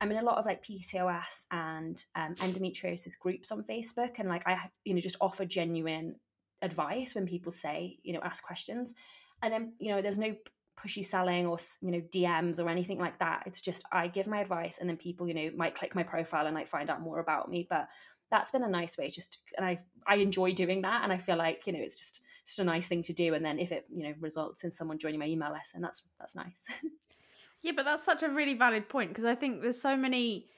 i'm 0.00 0.10
in 0.10 0.18
a 0.18 0.24
lot 0.24 0.38
of 0.38 0.44
like 0.44 0.64
pcos 0.64 1.44
and 1.50 2.04
um, 2.14 2.34
endometriosis 2.36 3.18
groups 3.18 3.50
on 3.50 3.64
facebook 3.64 4.18
and 4.18 4.28
like 4.28 4.46
i 4.46 4.70
you 4.84 4.94
know 4.94 5.00
just 5.00 5.16
offer 5.20 5.44
genuine 5.44 6.16
advice 6.64 7.14
when 7.14 7.26
people 7.26 7.52
say 7.52 7.98
you 8.02 8.12
know 8.12 8.20
ask 8.22 8.42
questions. 8.42 8.94
And 9.42 9.52
then 9.52 9.74
you 9.78 9.90
know 9.90 10.02
there's 10.02 10.18
no 10.18 10.34
pushy 10.76 11.04
selling 11.04 11.46
or 11.46 11.58
you 11.80 11.92
know 11.92 12.02
dms 12.12 12.64
or 12.64 12.68
anything 12.68 12.98
like 12.98 13.18
that. 13.20 13.44
It's 13.46 13.60
just 13.60 13.84
i 13.92 14.08
give 14.08 14.26
my 14.26 14.40
advice 14.40 14.78
and 14.78 14.88
then 14.88 14.96
people 14.96 15.28
you 15.28 15.34
know 15.34 15.50
might 15.56 15.74
click 15.74 15.94
my 15.94 16.02
profile 16.02 16.46
and 16.46 16.54
like 16.54 16.66
find 16.66 16.90
out 16.90 17.02
more 17.02 17.20
about 17.20 17.50
me. 17.50 17.66
But 17.68 17.88
that's 18.30 18.50
been 18.50 18.64
a 18.64 18.68
nice 18.68 18.98
way 18.98 19.08
just 19.08 19.38
and 19.56 19.66
i 19.66 19.78
i 20.06 20.16
enjoy 20.16 20.52
doing 20.52 20.82
that 20.82 21.04
and 21.04 21.12
i 21.12 21.18
feel 21.18 21.36
like 21.36 21.66
you 21.66 21.72
know 21.72 21.78
it's 21.78 21.98
just 21.98 22.20
just 22.46 22.58
a 22.58 22.64
nice 22.64 22.86
thing 22.86 23.02
to 23.02 23.12
do. 23.12 23.34
And 23.34 23.44
then 23.44 23.58
if 23.58 23.72
it, 23.72 23.88
you 23.90 24.04
know, 24.04 24.14
results 24.20 24.64
in 24.64 24.70
someone 24.72 24.98
joining 24.98 25.20
my 25.20 25.26
email 25.26 25.52
list, 25.52 25.74
and 25.74 25.82
that's 25.82 26.02
that's 26.18 26.34
nice. 26.34 26.66
yeah, 27.62 27.72
but 27.74 27.84
that's 27.84 28.04
such 28.04 28.22
a 28.22 28.28
really 28.28 28.54
valid 28.54 28.88
point 28.88 29.10
because 29.10 29.24
I 29.24 29.34
think 29.34 29.62
there's 29.62 29.80
so 29.80 29.96
many. 29.96 30.48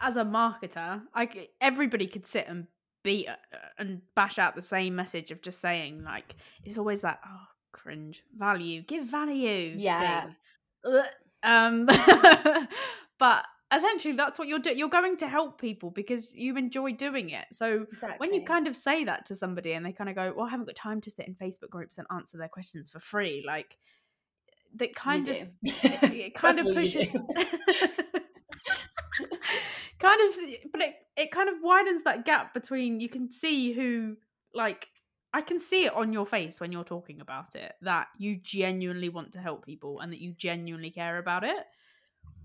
As 0.00 0.16
a 0.16 0.24
marketer, 0.24 1.02
I 1.14 1.48
everybody 1.60 2.06
could 2.06 2.26
sit 2.26 2.46
and 2.48 2.68
beat 3.04 3.28
uh, 3.28 3.36
and 3.78 4.00
bash 4.16 4.38
out 4.38 4.56
the 4.56 4.62
same 4.62 4.96
message 4.96 5.30
of 5.30 5.42
just 5.42 5.60
saying 5.60 6.02
like 6.02 6.34
it's 6.64 6.78
always 6.78 7.02
that 7.02 7.20
oh 7.24 7.42
cringe 7.72 8.24
value 8.36 8.82
give 8.82 9.04
value 9.04 9.74
yeah 9.76 10.28
thing. 10.82 11.02
um 11.42 11.86
but 13.18 13.44
essentially 13.76 14.14
that's 14.14 14.38
what 14.38 14.48
you're 14.48 14.58
doing 14.58 14.78
you're 14.78 14.88
going 14.88 15.16
to 15.16 15.28
help 15.28 15.60
people 15.60 15.90
because 15.90 16.34
you 16.34 16.56
enjoy 16.56 16.92
doing 16.92 17.30
it 17.30 17.46
so 17.52 17.82
exactly. 17.82 18.16
when 18.18 18.34
you 18.34 18.44
kind 18.44 18.66
of 18.66 18.76
say 18.76 19.04
that 19.04 19.26
to 19.26 19.34
somebody 19.34 19.72
and 19.72 19.84
they 19.84 19.92
kind 19.92 20.10
of 20.10 20.16
go 20.16 20.32
well 20.36 20.46
i 20.46 20.50
haven't 20.50 20.66
got 20.66 20.76
time 20.76 21.00
to 21.00 21.10
sit 21.10 21.26
in 21.26 21.34
facebook 21.34 21.70
groups 21.70 21.98
and 21.98 22.06
answer 22.10 22.38
their 22.38 22.48
questions 22.48 22.90
for 22.90 23.00
free 23.00 23.42
like 23.46 23.78
that 24.74 24.94
kind 24.94 25.28
you 25.28 25.34
of 25.34 25.48
it, 25.62 25.62
it 26.12 26.34
kind 26.34 26.58
of 26.58 26.66
pushes 26.74 27.08
kind 29.98 30.20
of 30.20 30.34
but 30.72 30.80
it, 30.80 30.94
it 31.16 31.30
kind 31.30 31.48
of 31.48 31.56
widens 31.62 32.02
that 32.02 32.24
gap 32.24 32.54
between 32.54 33.00
you 33.00 33.08
can 33.08 33.30
see 33.30 33.72
who 33.72 34.16
like 34.54 34.88
I 35.34 35.40
can 35.40 35.58
see 35.58 35.84
it 35.84 35.92
on 35.92 36.12
your 36.12 36.24
face 36.24 36.60
when 36.60 36.70
you're 36.70 36.84
talking 36.84 37.20
about 37.20 37.56
it 37.56 37.74
that 37.82 38.06
you 38.18 38.36
genuinely 38.36 39.08
want 39.08 39.32
to 39.32 39.40
help 39.40 39.66
people 39.66 39.98
and 39.98 40.12
that 40.12 40.20
you 40.20 40.32
genuinely 40.32 40.92
care 40.92 41.18
about 41.18 41.42
it. 41.42 41.66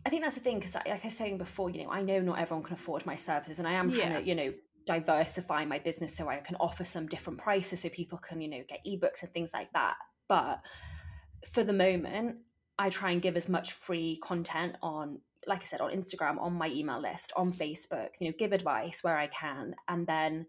I 0.06 0.10
think 0.10 0.24
that's 0.24 0.36
the 0.36 0.42
thing 0.42 0.60
because, 0.60 0.76
like 0.76 0.88
I 0.88 1.02
was 1.04 1.18
saying 1.18 1.38
before, 1.38 1.70
you 1.70 1.84
know, 1.84 1.92
I 1.92 2.02
know 2.02 2.20
not 2.22 2.40
everyone 2.40 2.64
can 2.64 2.74
afford 2.74 3.06
my 3.06 3.16
services, 3.16 3.60
and 3.60 3.68
I 3.68 3.74
am 3.74 3.92
trying 3.92 4.12
yeah. 4.12 4.20
to, 4.20 4.26
you 4.26 4.36
know, 4.36 4.54
diversify 4.86 5.66
my 5.66 5.80
business 5.80 6.16
so 6.16 6.30
I 6.30 6.38
can 6.38 6.56
offer 6.56 6.84
some 6.84 7.08
different 7.08 7.40
prices 7.40 7.82
so 7.82 7.90
people 7.90 8.18
can, 8.18 8.42
you 8.42 8.48
know, 8.48 8.64
get 8.68 8.86
ebooks 8.88 9.22
and 9.24 9.32
things 9.32 9.54
like 9.54 9.72
that. 9.74 9.96
But 10.28 10.62
for 11.52 11.64
the 11.64 11.74
moment, 11.74 12.38
I 12.78 12.90
try 12.90 13.12
and 13.12 13.22
give 13.22 13.36
as 13.36 13.50
much 13.50 13.74
free 13.74 14.20
content 14.24 14.76
on, 14.82 15.20
like 15.46 15.62
I 15.62 15.66
said, 15.66 15.82
on 15.82 15.92
Instagram, 15.92 16.40
on 16.40 16.54
my 16.54 16.70
email 16.70 17.02
list, 17.02 17.34
on 17.36 17.52
Facebook, 17.52 18.10
you 18.20 18.28
know, 18.28 18.34
give 18.38 18.54
advice 18.54 19.04
where 19.04 19.18
I 19.18 19.28
can, 19.28 19.76
and 19.88 20.08
then 20.08 20.48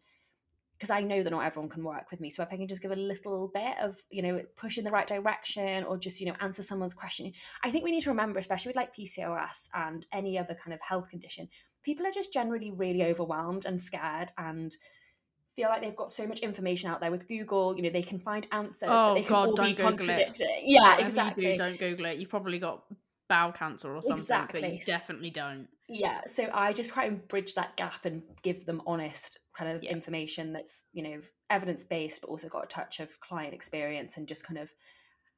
because 0.81 0.91
I 0.91 1.03
know 1.03 1.23
that 1.23 1.29
not 1.29 1.45
everyone 1.45 1.69
can 1.69 1.85
work 1.85 2.11
with 2.11 2.23
me. 2.23 2.31
So 2.31 2.43
if 2.43 2.49
I 2.51 2.57
can 2.57 2.67
just 2.67 2.81
give 2.81 2.91
a 2.91 2.97
little 2.97 3.49
bit 3.53 3.77
of, 3.83 4.03
you 4.09 4.23
know, 4.23 4.41
push 4.57 4.79
in 4.79 4.85
the 4.85 4.91
right 4.91 5.07
direction 5.07 5.85
or 5.85 5.99
just, 5.99 6.21
you 6.21 6.27
know, 6.27 6.35
answer 6.41 6.63
someone's 6.63 6.95
question. 6.95 7.31
I 7.63 7.71
think 7.71 7.85
we 7.85 7.91
need 7.91 8.01
to 8.05 8.09
remember, 8.09 8.39
especially 8.39 8.71
with 8.71 8.77
like 8.77 8.97
PCOS 8.97 9.69
and 9.75 10.07
any 10.11 10.39
other 10.39 10.55
kind 10.55 10.73
of 10.73 10.81
health 10.81 11.11
condition, 11.11 11.49
people 11.83 12.07
are 12.07 12.11
just 12.11 12.33
generally 12.33 12.71
really 12.71 13.05
overwhelmed 13.05 13.67
and 13.67 13.79
scared 13.79 14.33
and 14.39 14.75
feel 15.55 15.69
like 15.69 15.83
they've 15.83 15.95
got 15.95 16.11
so 16.11 16.27
much 16.27 16.41
information 16.41 16.89
out 16.89 17.01
there 17.01 17.11
with 17.11 17.29
Google, 17.29 17.77
you 17.77 17.83
know, 17.83 17.91
they 17.91 18.03
can 18.03 18.19
find 18.19 18.49
answers, 18.51 18.89
oh, 18.91 19.09
but 19.09 19.15
they 19.15 19.23
can 19.23 19.33
God, 19.33 19.49
all 19.51 19.67
be 19.67 19.75
contradicting. 19.75 20.49
It. 20.49 20.63
Yeah, 20.65 20.93
Whatever 20.93 21.03
exactly. 21.03 21.45
Do, 21.45 21.57
don't 21.57 21.79
Google 21.79 22.07
it. 22.07 22.17
You've 22.17 22.31
probably 22.31 22.59
got 22.59 22.85
bowel 23.29 23.53
cancer 23.53 23.95
or 23.95 24.01
something 24.01 24.23
exactly. 24.23 24.61
that 24.63 24.73
you 24.73 24.81
definitely 24.81 25.31
don't. 25.31 25.69
Yeah, 25.89 26.23
so 26.25 26.49
I 26.55 26.73
just 26.73 26.93
try 26.93 27.05
and 27.05 27.27
bridge 27.29 27.55
that 27.55 27.77
gap 27.77 28.05
and 28.05 28.23
give 28.43 28.65
them 28.65 28.81
honest 28.87 29.39
kind 29.57 29.77
of 29.77 29.83
yeah. 29.83 29.91
information 29.91 30.53
that's 30.53 30.85
you 30.93 31.03
know 31.03 31.21
evidence 31.49 31.85
based, 31.85 32.21
but 32.21 32.29
also 32.29 32.49
got 32.49 32.65
a 32.65 32.69
touch 32.69 33.01
of 33.01 33.21
client 33.21 33.55
experience 33.55 34.17
and 34.17 34.29
just 34.29 34.47
kind 34.47 34.59
of 34.59 34.71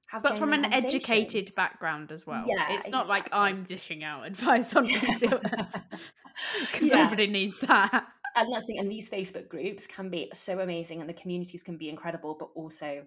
have. 0.06 0.22
But 0.22 0.38
from 0.38 0.52
an 0.52 0.72
educated 0.72 1.48
background 1.56 2.12
as 2.12 2.26
well. 2.26 2.44
Yeah, 2.46 2.66
it's 2.70 2.88
not 2.88 3.02
exactly. 3.02 3.08
like 3.08 3.28
I'm 3.32 3.64
dishing 3.64 4.04
out 4.04 4.26
advice 4.26 4.74
on 4.74 4.86
because 4.86 5.22
yeah. 6.80 7.04
nobody 7.04 7.26
needs 7.26 7.60
that. 7.60 8.06
And 8.34 8.52
that's 8.52 8.64
the 8.64 8.72
thing. 8.72 8.80
And 8.80 8.90
these 8.90 9.10
Facebook 9.10 9.48
groups 9.48 9.86
can 9.86 10.08
be 10.08 10.30
so 10.32 10.60
amazing, 10.60 11.00
and 11.00 11.08
the 11.08 11.14
communities 11.14 11.62
can 11.62 11.76
be 11.76 11.88
incredible, 11.88 12.36
but 12.38 12.48
also 12.54 13.04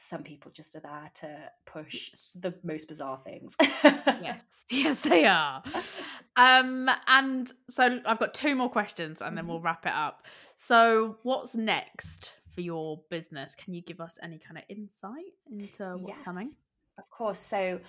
some 0.00 0.22
people 0.22 0.50
just 0.50 0.74
are 0.76 0.80
there 0.80 1.10
to 1.12 1.38
push 1.66 2.10
yes. 2.12 2.32
the 2.34 2.54
most 2.62 2.88
bizarre 2.88 3.20
things. 3.22 3.54
yes, 3.60 4.42
yes, 4.70 5.00
they 5.00 5.26
are. 5.26 5.62
Um, 6.36 6.88
and 7.06 7.52
so 7.68 8.00
I've 8.06 8.18
got 8.18 8.32
two 8.32 8.54
more 8.54 8.70
questions, 8.70 9.20
and 9.20 9.36
then 9.36 9.46
we'll 9.46 9.58
mm-hmm. 9.58 9.66
wrap 9.66 9.84
it 9.84 9.92
up. 9.92 10.26
So, 10.56 11.18
what's 11.22 11.54
next 11.54 12.32
for 12.54 12.62
your 12.62 13.02
business? 13.10 13.54
Can 13.54 13.74
you 13.74 13.82
give 13.82 14.00
us 14.00 14.16
any 14.22 14.38
kind 14.38 14.56
of 14.56 14.64
insight 14.70 15.34
into 15.50 15.98
what's 15.98 16.16
yes, 16.16 16.24
coming? 16.24 16.50
Of 16.96 17.10
course. 17.10 17.38
So, 17.38 17.80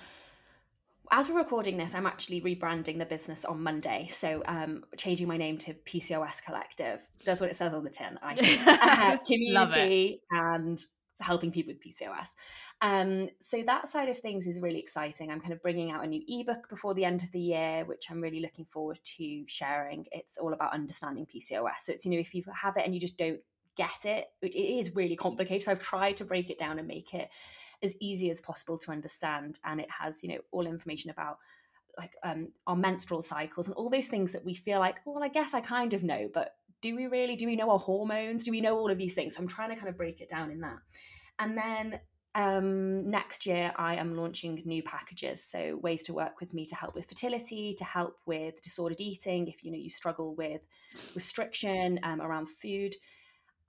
as 1.11 1.29
we're 1.29 1.37
recording 1.37 1.77
this, 1.77 1.95
I'm 1.95 2.07
actually 2.07 2.41
rebranding 2.41 2.97
the 2.97 3.05
business 3.05 3.45
on 3.45 3.63
Monday. 3.63 4.09
So, 4.11 4.43
um, 4.45 4.83
changing 4.97 5.29
my 5.29 5.37
name 5.37 5.57
to 5.59 5.73
PCOS 5.73 6.43
Collective 6.43 7.07
does 7.23 7.39
what 7.39 7.49
it 7.49 7.55
says 7.55 7.73
on 7.73 7.85
the 7.85 7.89
tin. 7.89 8.17
I. 8.21 8.35
Uh, 8.91 9.17
community 9.25 10.21
and 10.31 10.83
helping 11.21 11.51
people 11.51 11.73
with 11.73 11.83
PCOS. 11.83 12.35
Um, 12.81 13.29
so 13.39 13.63
that 13.65 13.87
side 13.87 14.09
of 14.09 14.19
things 14.19 14.47
is 14.47 14.59
really 14.59 14.79
exciting. 14.79 15.31
I'm 15.31 15.39
kind 15.39 15.53
of 15.53 15.61
bringing 15.61 15.91
out 15.91 16.03
a 16.03 16.07
new 16.07 16.21
ebook 16.27 16.67
before 16.69 16.93
the 16.93 17.05
end 17.05 17.23
of 17.23 17.31
the 17.31 17.39
year, 17.39 17.85
which 17.85 18.07
I'm 18.09 18.21
really 18.21 18.41
looking 18.41 18.65
forward 18.65 18.99
to 19.17 19.43
sharing. 19.47 20.07
It's 20.11 20.37
all 20.37 20.53
about 20.53 20.73
understanding 20.73 21.25
PCOS. 21.25 21.79
So 21.79 21.93
it's, 21.93 22.05
you 22.05 22.11
know, 22.11 22.19
if 22.19 22.33
you 22.33 22.43
have 22.53 22.77
it 22.77 22.85
and 22.85 22.93
you 22.93 22.99
just 22.99 23.17
don't 23.17 23.39
get 23.77 24.05
it, 24.05 24.25
it 24.41 24.55
is 24.55 24.95
really 24.95 25.15
complicated. 25.15 25.63
So 25.63 25.71
I've 25.71 25.81
tried 25.81 26.17
to 26.17 26.25
break 26.25 26.49
it 26.49 26.57
down 26.57 26.79
and 26.79 26.87
make 26.87 27.13
it 27.13 27.29
as 27.83 27.95
easy 27.99 28.29
as 28.29 28.41
possible 28.41 28.77
to 28.79 28.91
understand. 28.91 29.59
And 29.63 29.79
it 29.79 29.89
has, 29.89 30.23
you 30.23 30.29
know, 30.29 30.39
all 30.51 30.67
information 30.67 31.09
about 31.09 31.37
like 31.97 32.11
um, 32.23 32.49
our 32.67 32.75
menstrual 32.75 33.21
cycles 33.21 33.67
and 33.67 33.75
all 33.75 33.89
those 33.89 34.07
things 34.07 34.31
that 34.31 34.45
we 34.45 34.53
feel 34.53 34.79
like, 34.79 34.97
well, 35.05 35.23
I 35.23 35.27
guess 35.27 35.53
I 35.53 35.61
kind 35.61 35.93
of 35.93 36.03
know, 36.03 36.29
but 36.33 36.55
do 36.81 36.95
we 36.95 37.07
really? 37.07 37.35
Do 37.35 37.45
we 37.45 37.55
know 37.55 37.69
our 37.69 37.79
hormones? 37.79 38.43
Do 38.43 38.51
we 38.51 38.61
know 38.61 38.77
all 38.77 38.91
of 38.91 38.97
these 38.97 39.13
things? 39.13 39.35
So 39.35 39.41
I'm 39.41 39.47
trying 39.47 39.69
to 39.69 39.75
kind 39.75 39.89
of 39.89 39.97
break 39.97 40.21
it 40.21 40.29
down 40.29 40.51
in 40.51 40.61
that. 40.61 40.77
And 41.39 41.57
then 41.57 41.99
um, 42.33 43.09
next 43.09 43.45
year, 43.45 43.71
I 43.75 43.95
am 43.95 44.15
launching 44.15 44.61
new 44.65 44.83
packages. 44.83 45.43
So 45.43 45.77
ways 45.77 46.01
to 46.03 46.13
work 46.13 46.39
with 46.39 46.53
me 46.53 46.65
to 46.65 46.75
help 46.75 46.95
with 46.95 47.07
fertility, 47.07 47.73
to 47.77 47.83
help 47.83 48.17
with 48.25 48.61
disordered 48.61 49.01
eating, 49.01 49.47
if 49.47 49.63
you 49.63 49.71
know 49.71 49.77
you 49.77 49.89
struggle 49.89 50.35
with 50.35 50.61
restriction 51.15 51.99
um, 52.03 52.21
around 52.21 52.47
food. 52.61 52.95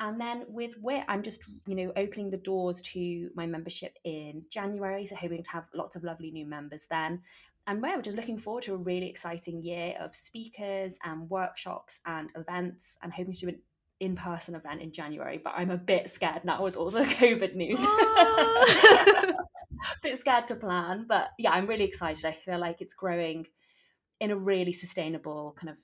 And 0.01 0.21
then 0.21 0.47
with 0.49 0.75
WIT, 0.81 1.05
I'm 1.07 1.23
just, 1.23 1.45
you 1.65 1.77
know, 1.77 1.93
opening 1.97 2.29
the 2.29 2.37
doors 2.37 2.81
to 2.93 3.31
my 3.37 3.47
membership 3.47 3.97
in 4.03 4.43
January. 4.51 5.07
So 5.07 5.15
hoping 5.15 5.45
to 5.45 5.51
have 5.51 5.67
lots 5.75 5.95
of 5.95 6.03
lovely 6.03 6.33
new 6.33 6.45
members 6.45 6.87
then. 6.91 7.21
And 7.67 7.81
we're 7.81 8.03
just 8.03 8.17
looking 8.17 8.39
forward 8.39 8.65
to 8.65 8.75
a 8.75 8.79
really 8.79 9.09
exciting 9.09 9.63
year 9.63 9.95
of 10.01 10.17
speakers 10.17 10.99
and 11.05 11.31
workshops 11.31 12.01
and 12.07 12.31
events 12.37 12.97
and 13.03 13.13
hoping 13.13 13.35
to 13.35 13.41
do 13.41 13.49
an 13.49 13.61
in-person 14.01 14.57
event 14.57 14.83
in 14.83 14.93
January. 14.93 15.41
But 15.43 15.55
I'm 15.57 15.71
a 15.71 15.77
bit 15.77 16.11
scared 16.11 16.45
now 16.45 16.65
with 16.65 16.77
all 16.77 16.91
the 16.91 17.01
COVID 17.05 17.55
news. 17.55 17.81
a 17.81 17.87
ah. 17.89 19.33
bit 20.03 20.19
scared 20.19 20.49
to 20.49 20.57
plan. 20.57 21.07
But 21.09 21.29
yeah, 21.39 21.53
I'm 21.53 21.67
really 21.67 21.85
excited. 21.85 22.25
I 22.25 22.33
feel 22.33 22.59
like 22.59 22.81
it's 22.81 22.95
growing 22.95 23.47
in 24.19 24.33
a 24.33 24.37
really 24.37 24.73
sustainable 24.73 25.55
kind 25.57 25.71
of 25.71 25.77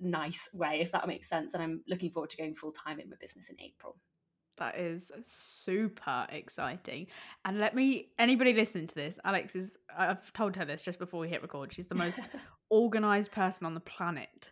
nice 0.00 0.48
way, 0.54 0.80
if 0.80 0.92
that 0.92 1.06
makes 1.06 1.28
sense. 1.28 1.52
And 1.52 1.62
I'm 1.62 1.82
looking 1.86 2.10
forward 2.10 2.30
to 2.30 2.38
going 2.38 2.54
full 2.54 2.72
time 2.72 2.98
in 2.98 3.10
my 3.10 3.16
business 3.20 3.50
in 3.50 3.60
April. 3.60 3.96
That 4.60 4.78
is 4.78 5.10
super 5.22 6.26
exciting. 6.28 7.06
And 7.46 7.58
let 7.58 7.74
me, 7.74 8.10
anybody 8.18 8.52
listening 8.52 8.86
to 8.88 8.94
this, 8.94 9.18
Alex 9.24 9.56
is, 9.56 9.78
I've 9.96 10.30
told 10.34 10.54
her 10.56 10.66
this 10.66 10.82
just 10.82 10.98
before 10.98 11.18
we 11.20 11.28
hit 11.30 11.40
record. 11.40 11.72
She's 11.72 11.86
the 11.86 11.94
most 11.94 12.20
organized 12.68 13.32
person 13.32 13.66
on 13.66 13.72
the 13.72 13.80
planet. 13.80 14.50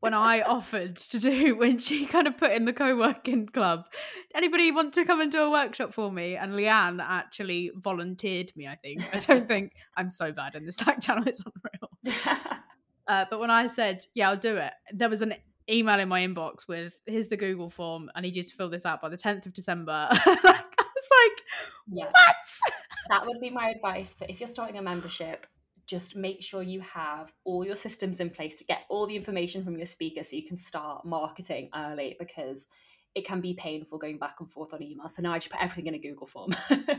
When 0.00 0.12
I 0.14 0.42
offered 0.42 0.96
to 0.96 1.18
do, 1.18 1.56
when 1.56 1.78
she 1.78 2.04
kind 2.04 2.26
of 2.26 2.36
put 2.36 2.52
in 2.52 2.66
the 2.66 2.74
co 2.74 2.94
working 2.96 3.46
club, 3.46 3.86
anybody 4.34 4.70
want 4.72 4.92
to 4.92 5.06
come 5.06 5.22
and 5.22 5.32
do 5.32 5.40
a 5.40 5.50
workshop 5.50 5.94
for 5.94 6.12
me? 6.12 6.36
And 6.36 6.52
Leanne 6.52 7.00
actually 7.00 7.72
volunteered 7.74 8.52
me, 8.56 8.68
I 8.68 8.76
think. 8.76 9.02
I 9.14 9.20
don't 9.20 9.48
think 9.48 9.72
I'm 9.96 10.10
so 10.10 10.32
bad 10.32 10.54
in 10.54 10.66
this 10.66 10.76
Slack 10.76 11.00
channel, 11.00 11.24
it's 11.26 11.40
unreal. 11.40 12.36
Uh, 13.08 13.24
but 13.30 13.38
when 13.38 13.50
I 13.50 13.68
said, 13.68 14.04
yeah, 14.14 14.28
I'll 14.28 14.36
do 14.36 14.56
it, 14.56 14.72
there 14.92 15.08
was 15.08 15.22
an 15.22 15.34
email 15.68 15.98
in 16.00 16.08
my 16.08 16.20
inbox 16.20 16.68
with, 16.68 17.00
here's 17.06 17.28
the 17.28 17.36
Google 17.36 17.70
form. 17.70 18.10
I 18.14 18.20
need 18.20 18.36
you 18.36 18.42
to 18.42 18.54
fill 18.54 18.68
this 18.68 18.86
out 18.86 19.00
by 19.00 19.08
the 19.08 19.16
10th 19.16 19.46
of 19.46 19.52
December. 19.52 20.08
like, 20.12 20.20
I 20.26 20.44
was 20.44 21.08
like, 21.10 21.42
yeah. 21.88 22.04
what? 22.04 22.36
that 23.10 23.26
would 23.26 23.40
be 23.40 23.50
my 23.50 23.70
advice. 23.70 24.16
But 24.18 24.30
if 24.30 24.40
you're 24.40 24.46
starting 24.46 24.78
a 24.78 24.82
membership, 24.82 25.46
just 25.86 26.16
make 26.16 26.42
sure 26.42 26.62
you 26.62 26.80
have 26.80 27.32
all 27.44 27.64
your 27.64 27.76
systems 27.76 28.20
in 28.20 28.30
place 28.30 28.54
to 28.56 28.64
get 28.64 28.80
all 28.88 29.06
the 29.06 29.16
information 29.16 29.64
from 29.64 29.76
your 29.76 29.86
speaker 29.86 30.22
so 30.22 30.36
you 30.36 30.46
can 30.46 30.56
start 30.56 31.04
marketing 31.04 31.70
early 31.74 32.16
because 32.18 32.66
it 33.14 33.24
can 33.24 33.40
be 33.40 33.54
painful 33.54 33.98
going 33.98 34.18
back 34.18 34.36
and 34.40 34.50
forth 34.50 34.74
on 34.74 34.82
email. 34.82 35.08
So 35.08 35.22
now 35.22 35.32
I 35.32 35.38
just 35.38 35.50
put 35.50 35.62
everything 35.62 35.86
in 35.86 35.94
a 35.94 35.98
Google 35.98 36.26
form. 36.26 36.50
and 36.70 36.98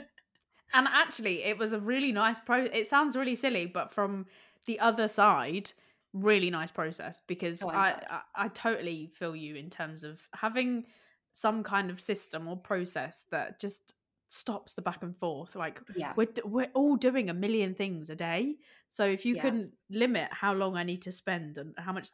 actually, 0.73 1.43
it 1.43 1.57
was 1.57 1.73
a 1.73 1.79
really 1.79 2.11
nice 2.11 2.39
pro. 2.39 2.63
It 2.63 2.87
sounds 2.87 3.15
really 3.15 3.35
silly, 3.35 3.65
but 3.65 3.93
from 3.93 4.25
the 4.65 4.79
other 4.79 5.07
side, 5.07 5.71
really 6.19 6.49
nice 6.49 6.71
process 6.71 7.21
because 7.27 7.61
oh, 7.63 7.69
I, 7.69 7.99
I, 8.09 8.21
I 8.35 8.47
totally 8.49 9.11
feel 9.13 9.35
you 9.35 9.55
in 9.55 9.69
terms 9.69 10.03
of 10.03 10.19
having 10.33 10.85
some 11.33 11.63
kind 11.63 11.91
of 11.91 11.99
system 11.99 12.47
or 12.47 12.57
process 12.57 13.25
that 13.31 13.59
just 13.59 13.93
stops 14.29 14.73
the 14.73 14.81
back 14.81 15.03
and 15.03 15.15
forth. 15.17 15.55
Like 15.55 15.81
yeah. 15.95 16.13
we're 16.15 16.27
we're 16.43 16.71
all 16.73 16.95
doing 16.95 17.29
a 17.29 17.33
million 17.33 17.73
things 17.73 18.09
a 18.09 18.15
day. 18.15 18.55
So 18.89 19.05
if 19.05 19.25
you 19.25 19.35
yeah. 19.35 19.41
can 19.41 19.71
limit 19.89 20.29
how 20.31 20.53
long 20.53 20.75
i 20.75 20.83
need 20.83 21.01
to 21.03 21.11
spend 21.11 21.57
and 21.57 21.73
how 21.77 21.91
much 21.91 22.09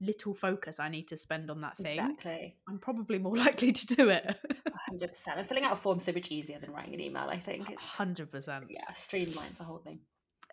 little 0.00 0.32
focus 0.32 0.78
i 0.78 0.88
need 0.88 1.08
to 1.08 1.16
spend 1.16 1.50
on 1.50 1.60
that 1.62 1.76
thing 1.76 1.98
exactly. 1.98 2.56
I'm 2.68 2.78
probably 2.78 3.18
more 3.18 3.36
likely 3.46 3.72
to 3.72 3.86
do 3.86 4.08
it. 4.10 4.36
100% 4.92 5.26
and 5.36 5.46
filling 5.46 5.64
out 5.64 5.72
a 5.72 5.76
form 5.76 5.98
so 5.98 6.12
much 6.12 6.30
easier 6.30 6.58
than 6.58 6.72
writing 6.72 6.94
an 6.94 7.00
email 7.00 7.28
i 7.28 7.38
think. 7.38 7.68
It's 7.70 7.96
100% 7.96 8.64
yeah 8.68 8.84
streamlines 8.92 9.58
the 9.58 9.64
whole 9.64 9.78
thing 9.78 10.00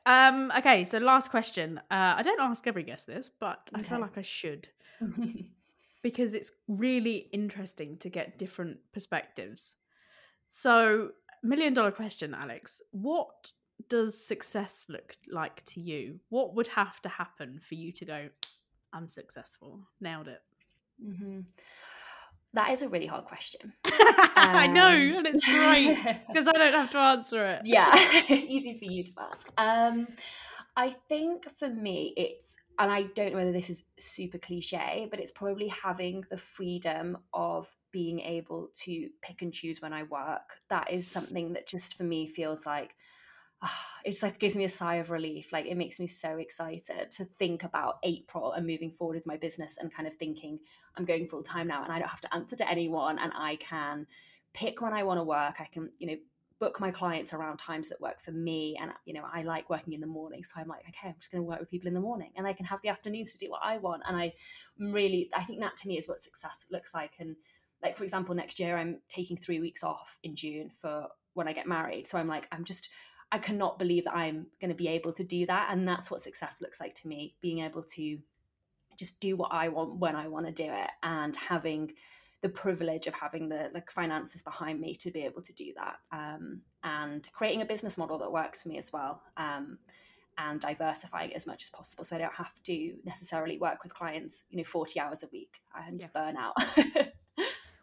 um, 0.06 0.52
okay, 0.58 0.84
so 0.84 0.98
last 0.98 1.32
question. 1.32 1.80
Uh, 1.92 2.16
I 2.18 2.22
don't 2.22 2.42
ask 2.42 2.66
every 2.68 2.84
guest 2.84 3.08
this, 3.08 3.30
but 3.40 3.70
okay. 3.74 3.82
I 3.82 3.90
feel 3.90 4.00
like 4.00 4.18
I 4.18 4.22
should. 4.22 4.68
because 6.04 6.36
it's 6.36 6.52
really 6.68 7.30
interesting 7.32 7.98
to 7.98 8.10
get 8.10 8.38
different 8.38 8.78
perspectives. 8.94 9.76
So, 10.48 11.10
million 11.44 11.74
dollar 11.74 11.92
question, 11.92 12.36
Alex. 12.36 12.82
What 12.92 13.52
does 13.90 14.26
success 14.26 14.86
look 14.90 15.16
like 15.32 15.64
to 15.66 15.82
you? 15.82 16.20
What 16.30 16.56
would 16.56 16.68
have 16.68 17.02
to 17.02 17.10
happen 17.10 17.60
for 17.68 17.76
you 17.76 17.92
to 17.94 18.06
go, 18.06 18.30
I'm 18.94 19.10
successful? 19.10 19.82
Nailed 20.00 20.28
it. 20.28 20.42
Mm-hmm. 21.04 21.40
That 22.56 22.72
is 22.72 22.82
a 22.82 22.90
really 22.90 23.06
hard 23.06 23.26
question. 23.26 23.74
Um, 23.86 23.92
I 24.36 24.68
know, 24.68 24.90
and 24.90 25.28
it's 25.28 25.46
great 25.46 25.98
because 26.28 26.48
I 26.48 26.54
don't 26.54 26.74
have 26.74 26.92
to 26.92 26.98
answer 26.98 27.46
it. 27.46 27.62
Yeah, 27.66 27.94
easy 28.30 28.80
for 28.80 28.92
you 28.92 29.04
to 29.04 29.12
ask. 29.20 29.52
Um, 29.58 30.08
I 30.76 30.96
think 31.10 31.48
for 31.60 31.70
me, 31.70 32.14
it's, 32.16 32.56
and 32.80 32.92
I 32.92 33.04
don't 33.04 33.32
know 33.32 33.40
whether 33.40 33.52
this 33.52 33.70
is 33.70 33.84
super 34.00 34.38
cliche, 34.38 35.08
but 35.10 35.20
it's 35.20 35.32
probably 35.34 35.68
having 35.68 36.24
the 36.30 36.38
freedom 36.38 37.18
of 37.34 37.68
being 37.92 38.20
able 38.22 38.70
to 38.84 39.10
pick 39.22 39.42
and 39.42 39.54
choose 39.54 39.82
when 39.82 39.94
I 39.94 40.04
work. 40.04 40.60
That 40.70 40.92
is 40.92 41.08
something 41.08 41.54
that 41.54 41.68
just 41.68 41.96
for 41.98 42.04
me 42.04 42.28
feels 42.28 42.66
like 42.66 42.96
it's 44.06 44.24
like 44.24 44.40
gives 44.40 44.56
me 44.56 44.64
a 44.64 44.70
sigh 44.70 44.96
of 44.96 45.10
relief. 45.10 45.52
Like 45.52 45.66
it 45.66 45.78
makes 45.78 46.00
me 46.00 46.08
so 46.08 46.38
excited 46.38 47.12
to 47.12 47.26
think 47.26 47.64
about 47.64 48.00
April 48.04 48.54
and 48.54 48.66
moving 48.66 48.92
forward 48.92 49.16
with 49.16 49.28
my 49.28 49.38
business 49.38 49.78
and 49.78 49.94
kind 49.94 50.08
of 50.08 50.16
thinking 50.16 50.60
I'm 50.98 51.06
going 51.06 51.28
full 51.28 51.44
time 51.44 51.68
now 51.68 51.84
and 51.84 51.92
I 51.92 52.00
don't 52.00 52.10
have 52.10 52.22
to 52.22 52.34
answer 52.34 52.56
to 52.58 52.70
anyone 52.70 53.20
and 53.20 53.32
I 53.36 53.58
can 53.58 54.08
pick 54.54 54.82
when 54.82 54.94
I 54.94 55.04
want 55.04 55.20
to 55.20 55.24
work. 55.24 55.56
I 55.60 55.68
can, 55.72 55.90
you 56.00 56.08
know, 56.08 56.18
book 56.60 56.80
my 56.80 56.92
clients 56.92 57.34
around 57.34 57.58
times 57.58 57.90
that 57.90 58.00
work 58.00 58.20
for 58.22 58.32
me 58.32 58.78
and 58.82 58.92
you 59.06 59.14
know 59.14 59.24
i 59.34 59.44
like 59.44 59.70
working 59.70 59.94
in 59.94 60.00
the 60.00 60.08
morning 60.08 60.44
so 60.44 60.54
i'm 60.58 60.68
like 60.68 60.84
okay 60.88 61.10
i'm 61.10 61.16
just 61.20 61.32
going 61.32 61.44
to 61.44 61.48
work 61.48 61.60
with 61.60 61.70
people 61.70 61.88
in 61.88 61.94
the 61.94 62.00
morning 62.00 62.32
and 62.38 62.48
i 62.48 62.54
can 62.54 62.66
have 62.66 62.82
the 62.82 62.90
afternoons 62.90 63.32
to 63.32 63.38
do 63.38 63.50
what 63.50 63.60
i 63.64 63.78
want 63.78 64.02
and 64.08 64.16
i 64.16 64.32
really 64.80 65.30
i 65.36 65.44
think 65.44 65.60
that 65.60 65.76
to 65.76 65.88
me 65.88 65.98
is 65.98 66.08
what 66.08 66.20
success 66.20 66.66
looks 66.72 66.94
like 66.94 67.12
and 67.20 67.36
like 67.84 67.98
for 67.98 68.04
example 68.04 68.34
next 68.34 68.60
year 68.60 68.78
i'm 68.78 69.00
taking 69.10 69.36
three 69.36 69.60
weeks 69.60 69.84
off 69.84 70.18
in 70.24 70.34
june 70.34 70.72
for 70.80 71.08
when 71.34 71.48
i 71.48 71.54
get 71.54 71.68
married 71.68 72.08
so 72.08 72.18
i'm 72.18 72.28
like 72.28 72.48
i'm 72.54 72.64
just 72.64 72.90
I 73.32 73.38
cannot 73.40 73.80
believe 73.80 74.06
that 74.06 74.16
I'm 74.16 74.48
going 74.62 74.70
to 74.70 74.76
be 74.76 74.88
able 74.88 75.14
to 75.14 75.24
do 75.24 75.46
that. 75.48 75.70
And 75.72 75.88
that's 75.88 76.10
what 76.10 76.22
success 76.22 76.62
looks 76.62 76.80
like 76.80 76.96
to 76.96 77.08
me 77.08 77.36
being 77.42 77.60
able 77.60 77.84
to 77.84 78.20
just 78.98 79.20
do 79.20 79.36
what 79.36 79.52
I 79.52 79.68
want 79.68 79.98
when 79.98 80.16
I 80.16 80.28
want 80.28 80.46
to 80.46 80.52
do 80.52 80.72
it 80.72 80.90
and 81.04 81.36
having 81.36 81.92
the 82.42 82.50
privilege 82.50 83.08
of 83.08 83.14
having 83.14 83.50
the 83.50 83.72
like 83.74 83.90
finances 83.90 84.44
behind 84.44 84.80
me 84.80 84.94
to 84.96 85.12
be 85.12 85.22
able 85.24 85.42
to 85.42 85.54
do 85.54 85.74
that 85.76 85.96
um, 86.12 86.62
and 86.84 87.28
creating 87.34 87.62
a 87.62 87.66
business 87.66 87.98
model 87.98 88.20
that 88.20 88.32
works 88.32 88.62
for 88.62 88.70
me 88.70 88.78
as 88.78 88.94
well 88.94 89.22
um, 89.38 89.80
and 90.38 90.60
diversifying 90.60 91.34
as 91.34 91.48
much 91.48 91.64
as 91.64 91.70
possible 91.72 92.04
so 92.04 92.16
I 92.16 92.20
don't 92.20 92.34
have 92.36 92.62
to 92.66 92.94
necessarily 93.04 93.58
work 93.58 93.84
with 93.84 93.96
clients 93.96 94.44
you 94.50 94.58
know 94.58 94.64
40 94.64 95.00
hours 95.00 95.24
a 95.24 95.28
week 95.32 95.62
and 95.76 96.00
yeah. 96.00 96.08
burn 96.14 96.38
out 96.38 96.54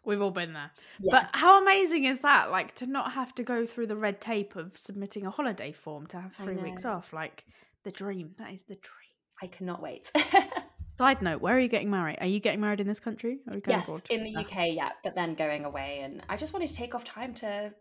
We've 0.05 0.21
all 0.21 0.31
been 0.31 0.53
there. 0.53 0.71
Yes. 0.99 1.11
But 1.11 1.39
how 1.39 1.61
amazing 1.61 2.05
is 2.05 2.21
that? 2.21 2.51
Like 2.51 2.75
to 2.75 2.85
not 2.85 3.13
have 3.13 3.33
to 3.35 3.43
go 3.43 3.65
through 3.65 3.87
the 3.87 3.95
red 3.95 4.19
tape 4.19 4.55
of 4.55 4.77
submitting 4.77 5.25
a 5.25 5.29
holiday 5.29 5.71
form 5.71 6.07
to 6.07 6.19
have 6.19 6.33
three 6.33 6.57
weeks 6.57 6.85
off. 6.85 7.13
Like 7.13 7.45
the 7.83 7.91
dream. 7.91 8.31
That 8.37 8.53
is 8.53 8.61
the 8.63 8.75
dream. 8.75 9.13
I 9.41 9.47
cannot 9.47 9.81
wait. 9.81 10.11
Side 10.97 11.21
note, 11.21 11.41
where 11.41 11.55
are 11.55 11.59
you 11.59 11.69
getting 11.69 11.89
married? 11.89 12.17
Are 12.21 12.27
you 12.27 12.39
getting 12.39 12.61
married 12.61 12.79
in 12.79 12.87
this 12.87 12.99
country? 12.99 13.39
yes, 13.67 13.87
abroad? 13.87 14.03
in 14.09 14.23
the 14.23 14.35
ah. 14.37 14.41
UK, 14.41 14.73
yeah. 14.73 14.91
But 15.03 15.15
then 15.15 15.33
going 15.35 15.65
away 15.65 16.01
and 16.03 16.21
I 16.29 16.37
just 16.37 16.53
wanted 16.53 16.67
to 16.67 16.75
take 16.75 16.93
off 16.93 17.03
time 17.03 17.33
to 17.35 17.73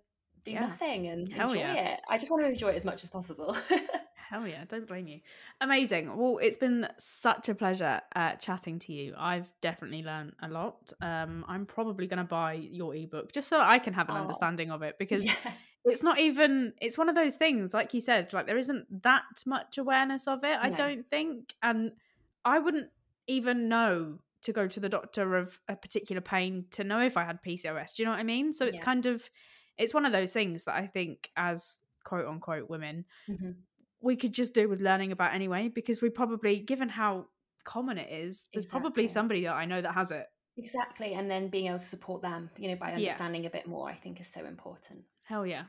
do 0.45 0.53
yeah. 0.53 0.61
nothing 0.61 1.09
and 1.09 1.33
Hell 1.33 1.51
enjoy 1.51 1.61
yeah. 1.61 1.93
it. 1.93 2.01
I 2.09 2.19
just 2.19 2.31
want 2.31 2.45
to 2.45 2.49
enjoy 2.49 2.69
it 2.69 2.77
as 2.77 2.85
much 2.85 3.05
as 3.05 3.11
possible. 3.11 3.57
Hell 4.33 4.49
yeah, 4.49 4.65
don't 4.67 4.89
blame 4.89 5.09
you. 5.09 5.21
Amazing. 5.61 6.17
Well, 6.17 6.39
it's 6.39 6.57
been 6.57 6.89
such 6.97 7.51
a 7.51 7.55
pleasure 7.55 8.01
uh, 8.17 8.33
chatting 8.37 8.79
to 8.79 8.93
you. 8.95 9.13
I've 9.15 9.51
definitely 9.61 10.03
learned 10.03 10.33
a 10.41 10.49
lot. 10.49 10.91
Um, 11.03 11.45
I'm 11.47 11.67
probably 11.67 12.07
going 12.07 12.17
to 12.17 12.25
buy 12.25 12.55
your 12.55 12.95
ebook 12.95 13.31
just 13.33 13.51
so 13.51 13.59
that 13.59 13.69
I 13.69 13.79
can 13.79 13.93
have 13.93 14.09
an 14.09 14.17
oh. 14.17 14.21
understanding 14.21 14.71
of 14.71 14.81
it 14.81 14.97
because 14.99 15.23
yeah. 15.23 15.35
it's 15.85 16.03
not 16.03 16.19
even, 16.19 16.73
it's 16.81 16.97
one 16.97 17.11
of 17.11 17.15
those 17.15 17.37
things, 17.37 17.75
like 17.75 17.93
you 17.93 18.01
said, 18.01 18.33
like 18.33 18.47
there 18.47 18.57
isn't 18.57 19.03
that 19.03 19.25
much 19.45 19.77
awareness 19.77 20.27
of 20.27 20.45
it, 20.45 20.59
I 20.59 20.71
no. 20.71 20.77
don't 20.77 21.11
think. 21.11 21.55
And 21.63 21.93
I 22.43 22.59
wouldn't 22.59 22.89
even 23.27 23.69
know 23.69 24.19
to 24.45 24.53
go 24.55 24.67
to 24.67 24.81
the 24.81 24.89
doctor 24.89 25.37
of 25.37 25.61
a 25.69 25.77
particular 25.77 26.23
pain 26.23 26.65
to 26.71 26.85
know 26.85 27.03
if 27.03 27.19
I 27.19 27.25
had 27.25 27.43
PCOS. 27.43 27.97
Do 27.97 28.03
you 28.03 28.07
know 28.07 28.13
what 28.13 28.21
I 28.21 28.25
mean? 28.25 28.55
So 28.55 28.65
it's 28.65 28.79
yeah. 28.79 28.85
kind 28.85 29.05
of, 29.05 29.29
it's 29.77 29.93
one 29.93 30.07
of 30.07 30.13
those 30.13 30.33
things 30.33 30.65
that 30.65 30.75
I 30.75 30.87
think 30.87 31.31
as 31.37 31.81
quote 32.03 32.27
unquote 32.27 32.71
women, 32.71 33.05
mm-hmm 33.29 33.51
we 34.03 34.17
could 34.17 34.33
just 34.33 34.53
do 34.55 34.69
with 34.69 34.81
learning 34.81 35.13
about 35.13 35.35
anyway 35.35 35.69
because 35.69 36.01
we 36.01 36.11
probably 36.11 36.59
given 36.59 36.89
how 36.89 37.27
common 37.65 37.99
it 37.99 38.11
is 38.11 38.47
there's 38.53 38.65
exactly. 38.65 38.81
probably 38.81 39.09
somebody 39.09 39.43
that 39.45 39.55
i 39.55 39.65
know 39.65 39.81
that 39.81 39.95
has 39.95 40.11
it 40.11 40.27
exactly 40.57 41.15
and 41.15 41.31
then 41.31 41.49
being 41.49 41.67
able 41.67 41.79
to 41.79 41.85
support 41.85 42.21
them 42.21 42.51
you 42.59 42.69
know 42.69 42.77
by 42.77 42.93
understanding 42.93 43.43
yeah. 43.43 43.49
a 43.49 43.53
bit 43.53 43.67
more 43.67 43.89
i 43.89 43.95
think 43.95 44.21
is 44.21 44.27
so 44.27 44.45
important 44.45 45.01
hell 45.25 45.47
yeah 45.47 45.65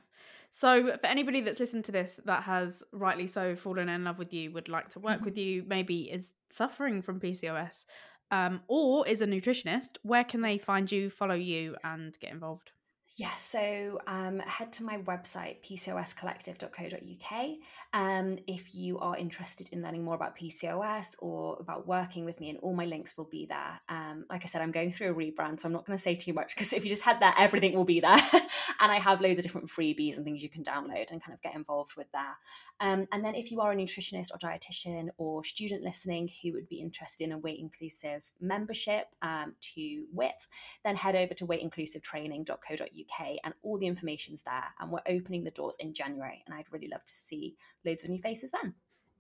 so 0.50 0.96
for 0.98 1.06
anybody 1.06 1.42
that's 1.42 1.60
listened 1.60 1.86
to 1.86 1.92
this 1.92 2.20
that 2.26 2.44
has 2.44 2.84
rightly 2.92 3.28
so 3.28 3.56
fallen 3.56 3.90
in 3.90 4.04
love 4.04 4.20
with 4.20 4.34
you 4.34 4.52
would 4.52 4.68
like 4.68 4.90
to 4.90 5.00
work 5.00 5.18
mm-hmm. 5.18 5.26
with 5.26 5.38
you 5.38 5.64
maybe 5.68 6.12
is 6.12 6.34
suffering 6.50 7.02
from 7.02 7.20
pcos 7.20 7.86
um, 8.32 8.62
or 8.68 9.08
is 9.08 9.22
a 9.22 9.28
nutritionist 9.28 9.98
where 10.02 10.24
can 10.24 10.42
they 10.42 10.58
find 10.58 10.92
you 10.92 11.10
follow 11.10 11.36
you 11.36 11.76
and 11.84 12.18
get 12.20 12.32
involved 12.32 12.72
Yeah, 13.16 13.36
so 13.36 14.00
um, 14.08 14.40
head 14.40 14.74
to 14.74 14.84
my 14.84 14.98
website, 14.98 15.58
pcoscollective.co.uk. 15.64 17.50
Um, 17.94 18.40
if 18.48 18.74
you 18.74 18.98
are 18.98 19.16
interested 19.16 19.70
in 19.72 19.84
learning 19.84 20.04
more 20.04 20.16
about 20.16 20.36
PCOS 20.36 21.18
or 21.20 21.58
about 21.60 21.86
working 21.86 22.26
with 22.26 22.40
me, 22.40 22.50
and 22.50 22.58
all 22.64 22.74
my 22.74 22.86
links 22.86 23.16
will 23.16 23.30
be 23.30 23.46
there. 23.46 23.80
Um, 23.88 24.26
like 24.32 24.42
I 24.44 24.48
said, 24.48 24.64
I'm 24.64 24.72
going 24.72 24.92
through 24.92 25.12
a 25.12 25.14
rebrand, 25.14 25.60
so 25.60 25.68
I'm 25.68 25.74
not 25.74 25.86
going 25.86 25.96
to 25.96 26.02
say 26.02 26.16
too 26.16 26.34
much 26.34 26.56
because 26.56 26.74
if 26.74 26.84
you 26.84 26.90
just 26.90 27.04
head 27.04 27.18
there, 27.20 27.36
everything 27.38 27.76
will 27.76 27.84
be 27.84 28.00
there. 28.00 28.18
and 28.80 28.92
I 28.92 28.98
have 28.98 29.22
loads 29.22 29.38
of 29.38 29.44
different 29.44 29.70
freebies 29.70 30.16
and 30.16 30.26
things 30.26 30.42
you 30.42 30.50
can 30.50 30.64
download 30.64 31.12
and 31.12 31.22
kind 31.22 31.36
of 31.36 31.42
get 31.44 31.54
involved 31.54 31.96
with 31.96 32.08
there. 32.14 32.38
Um, 32.80 33.08
and 33.12 33.24
then 33.24 33.36
if 33.36 33.52
you 33.52 33.62
are 33.62 33.72
a 33.72 33.76
nutritionist 33.76 34.32
or 34.34 34.40
dietitian 34.40 35.10
or 35.18 35.44
student 35.44 35.84
listening 35.84 36.32
who 36.42 36.54
would 36.54 36.68
be 36.68 36.82
interested 36.82 37.26
in 37.26 37.32
a 37.32 37.38
weight 37.38 37.60
inclusive 37.60 38.32
membership 38.42 39.06
um, 39.22 39.54
to 39.76 40.06
WIT, 40.12 40.48
then 40.84 40.96
head 40.96 41.16
over 41.16 41.36
to 41.36 41.46
weightinclusivetraining.co.uk 41.46 43.03
and 43.44 43.54
all 43.64 43.78
the 43.78 43.88
information's 43.88 44.42
there. 44.44 44.64
And 44.80 44.92
we're 44.92 45.00
opening 45.08 45.44
the 45.44 45.52
doors 45.52 45.78
in 45.80 45.94
January. 45.94 46.44
And 46.46 46.56
I'd 46.56 46.72
really 46.72 46.88
love 46.88 47.06
to 47.06 47.14
see 47.14 47.56
loads 47.86 48.04
of 48.04 48.10
new 48.10 48.20
faces 48.20 48.52
then. 48.52 48.74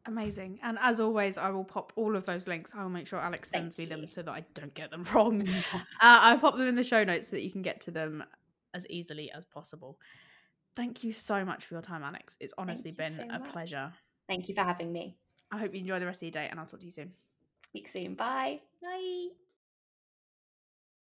Amazing. 0.06 0.60
And 0.64 0.78
as 0.82 1.00
always, 1.00 1.38
I 1.38 1.50
will 1.50 1.64
pop 1.64 1.94
all 1.96 2.16
of 2.16 2.26
those 2.26 2.48
links. 2.48 2.72
I 2.76 2.84
will 2.84 2.90
make 2.90 3.08
sure 3.08 3.20
Alex 3.20 3.50
sends 3.50 3.76
Thank 3.76 3.90
me 3.90 3.96
you. 3.96 4.02
them 4.02 4.08
so 4.08 4.22
that 4.22 4.32
I 4.32 4.44
don't 4.54 4.74
get 4.74 4.92
them 4.92 5.04
wrong. 5.14 5.48
uh, 5.74 5.78
I'll 6.02 6.40
pop 6.40 6.58
them 6.58 6.68
in 6.68 6.76
the 6.76 6.84
show 6.84 7.04
notes 7.04 7.30
so 7.30 7.36
that 7.38 7.44
you 7.44 7.52
can 7.52 7.62
get 7.62 7.82
to 7.82 7.92
them 7.92 8.24
as 8.74 8.86
easily 8.90 9.32
as 9.32 9.46
possible. 9.46 9.98
Thank 10.76 11.04
you 11.04 11.14
so 11.14 11.46
much 11.46 11.66
for 11.66 11.76
your 11.76 11.82
time, 11.82 12.04
Alex. 12.04 12.36
It's 12.40 12.54
honestly 12.58 12.92
been 12.92 13.14
so 13.14 13.24
a 13.24 13.40
much. 13.40 13.52
pleasure. 13.52 13.94
Thank 14.28 14.50
you 14.50 14.56
for 14.56 14.64
having 14.64 14.92
me. 14.92 15.18
I 15.52 15.60
hope 15.60 15.74
you 15.74 15.82
enjoy 15.82 16.00
the 16.00 16.06
rest 16.06 16.20
of 16.20 16.24
your 16.24 16.32
day 16.32 16.48
and 16.50 16.60
I'll 16.60 16.66
talk 16.66 16.80
to 16.80 16.86
you 16.86 16.92
soon. 16.92 17.14
Speak 17.70 17.88
soon. 17.88 18.16
Bye. 18.16 18.60
Bye. 18.82 19.43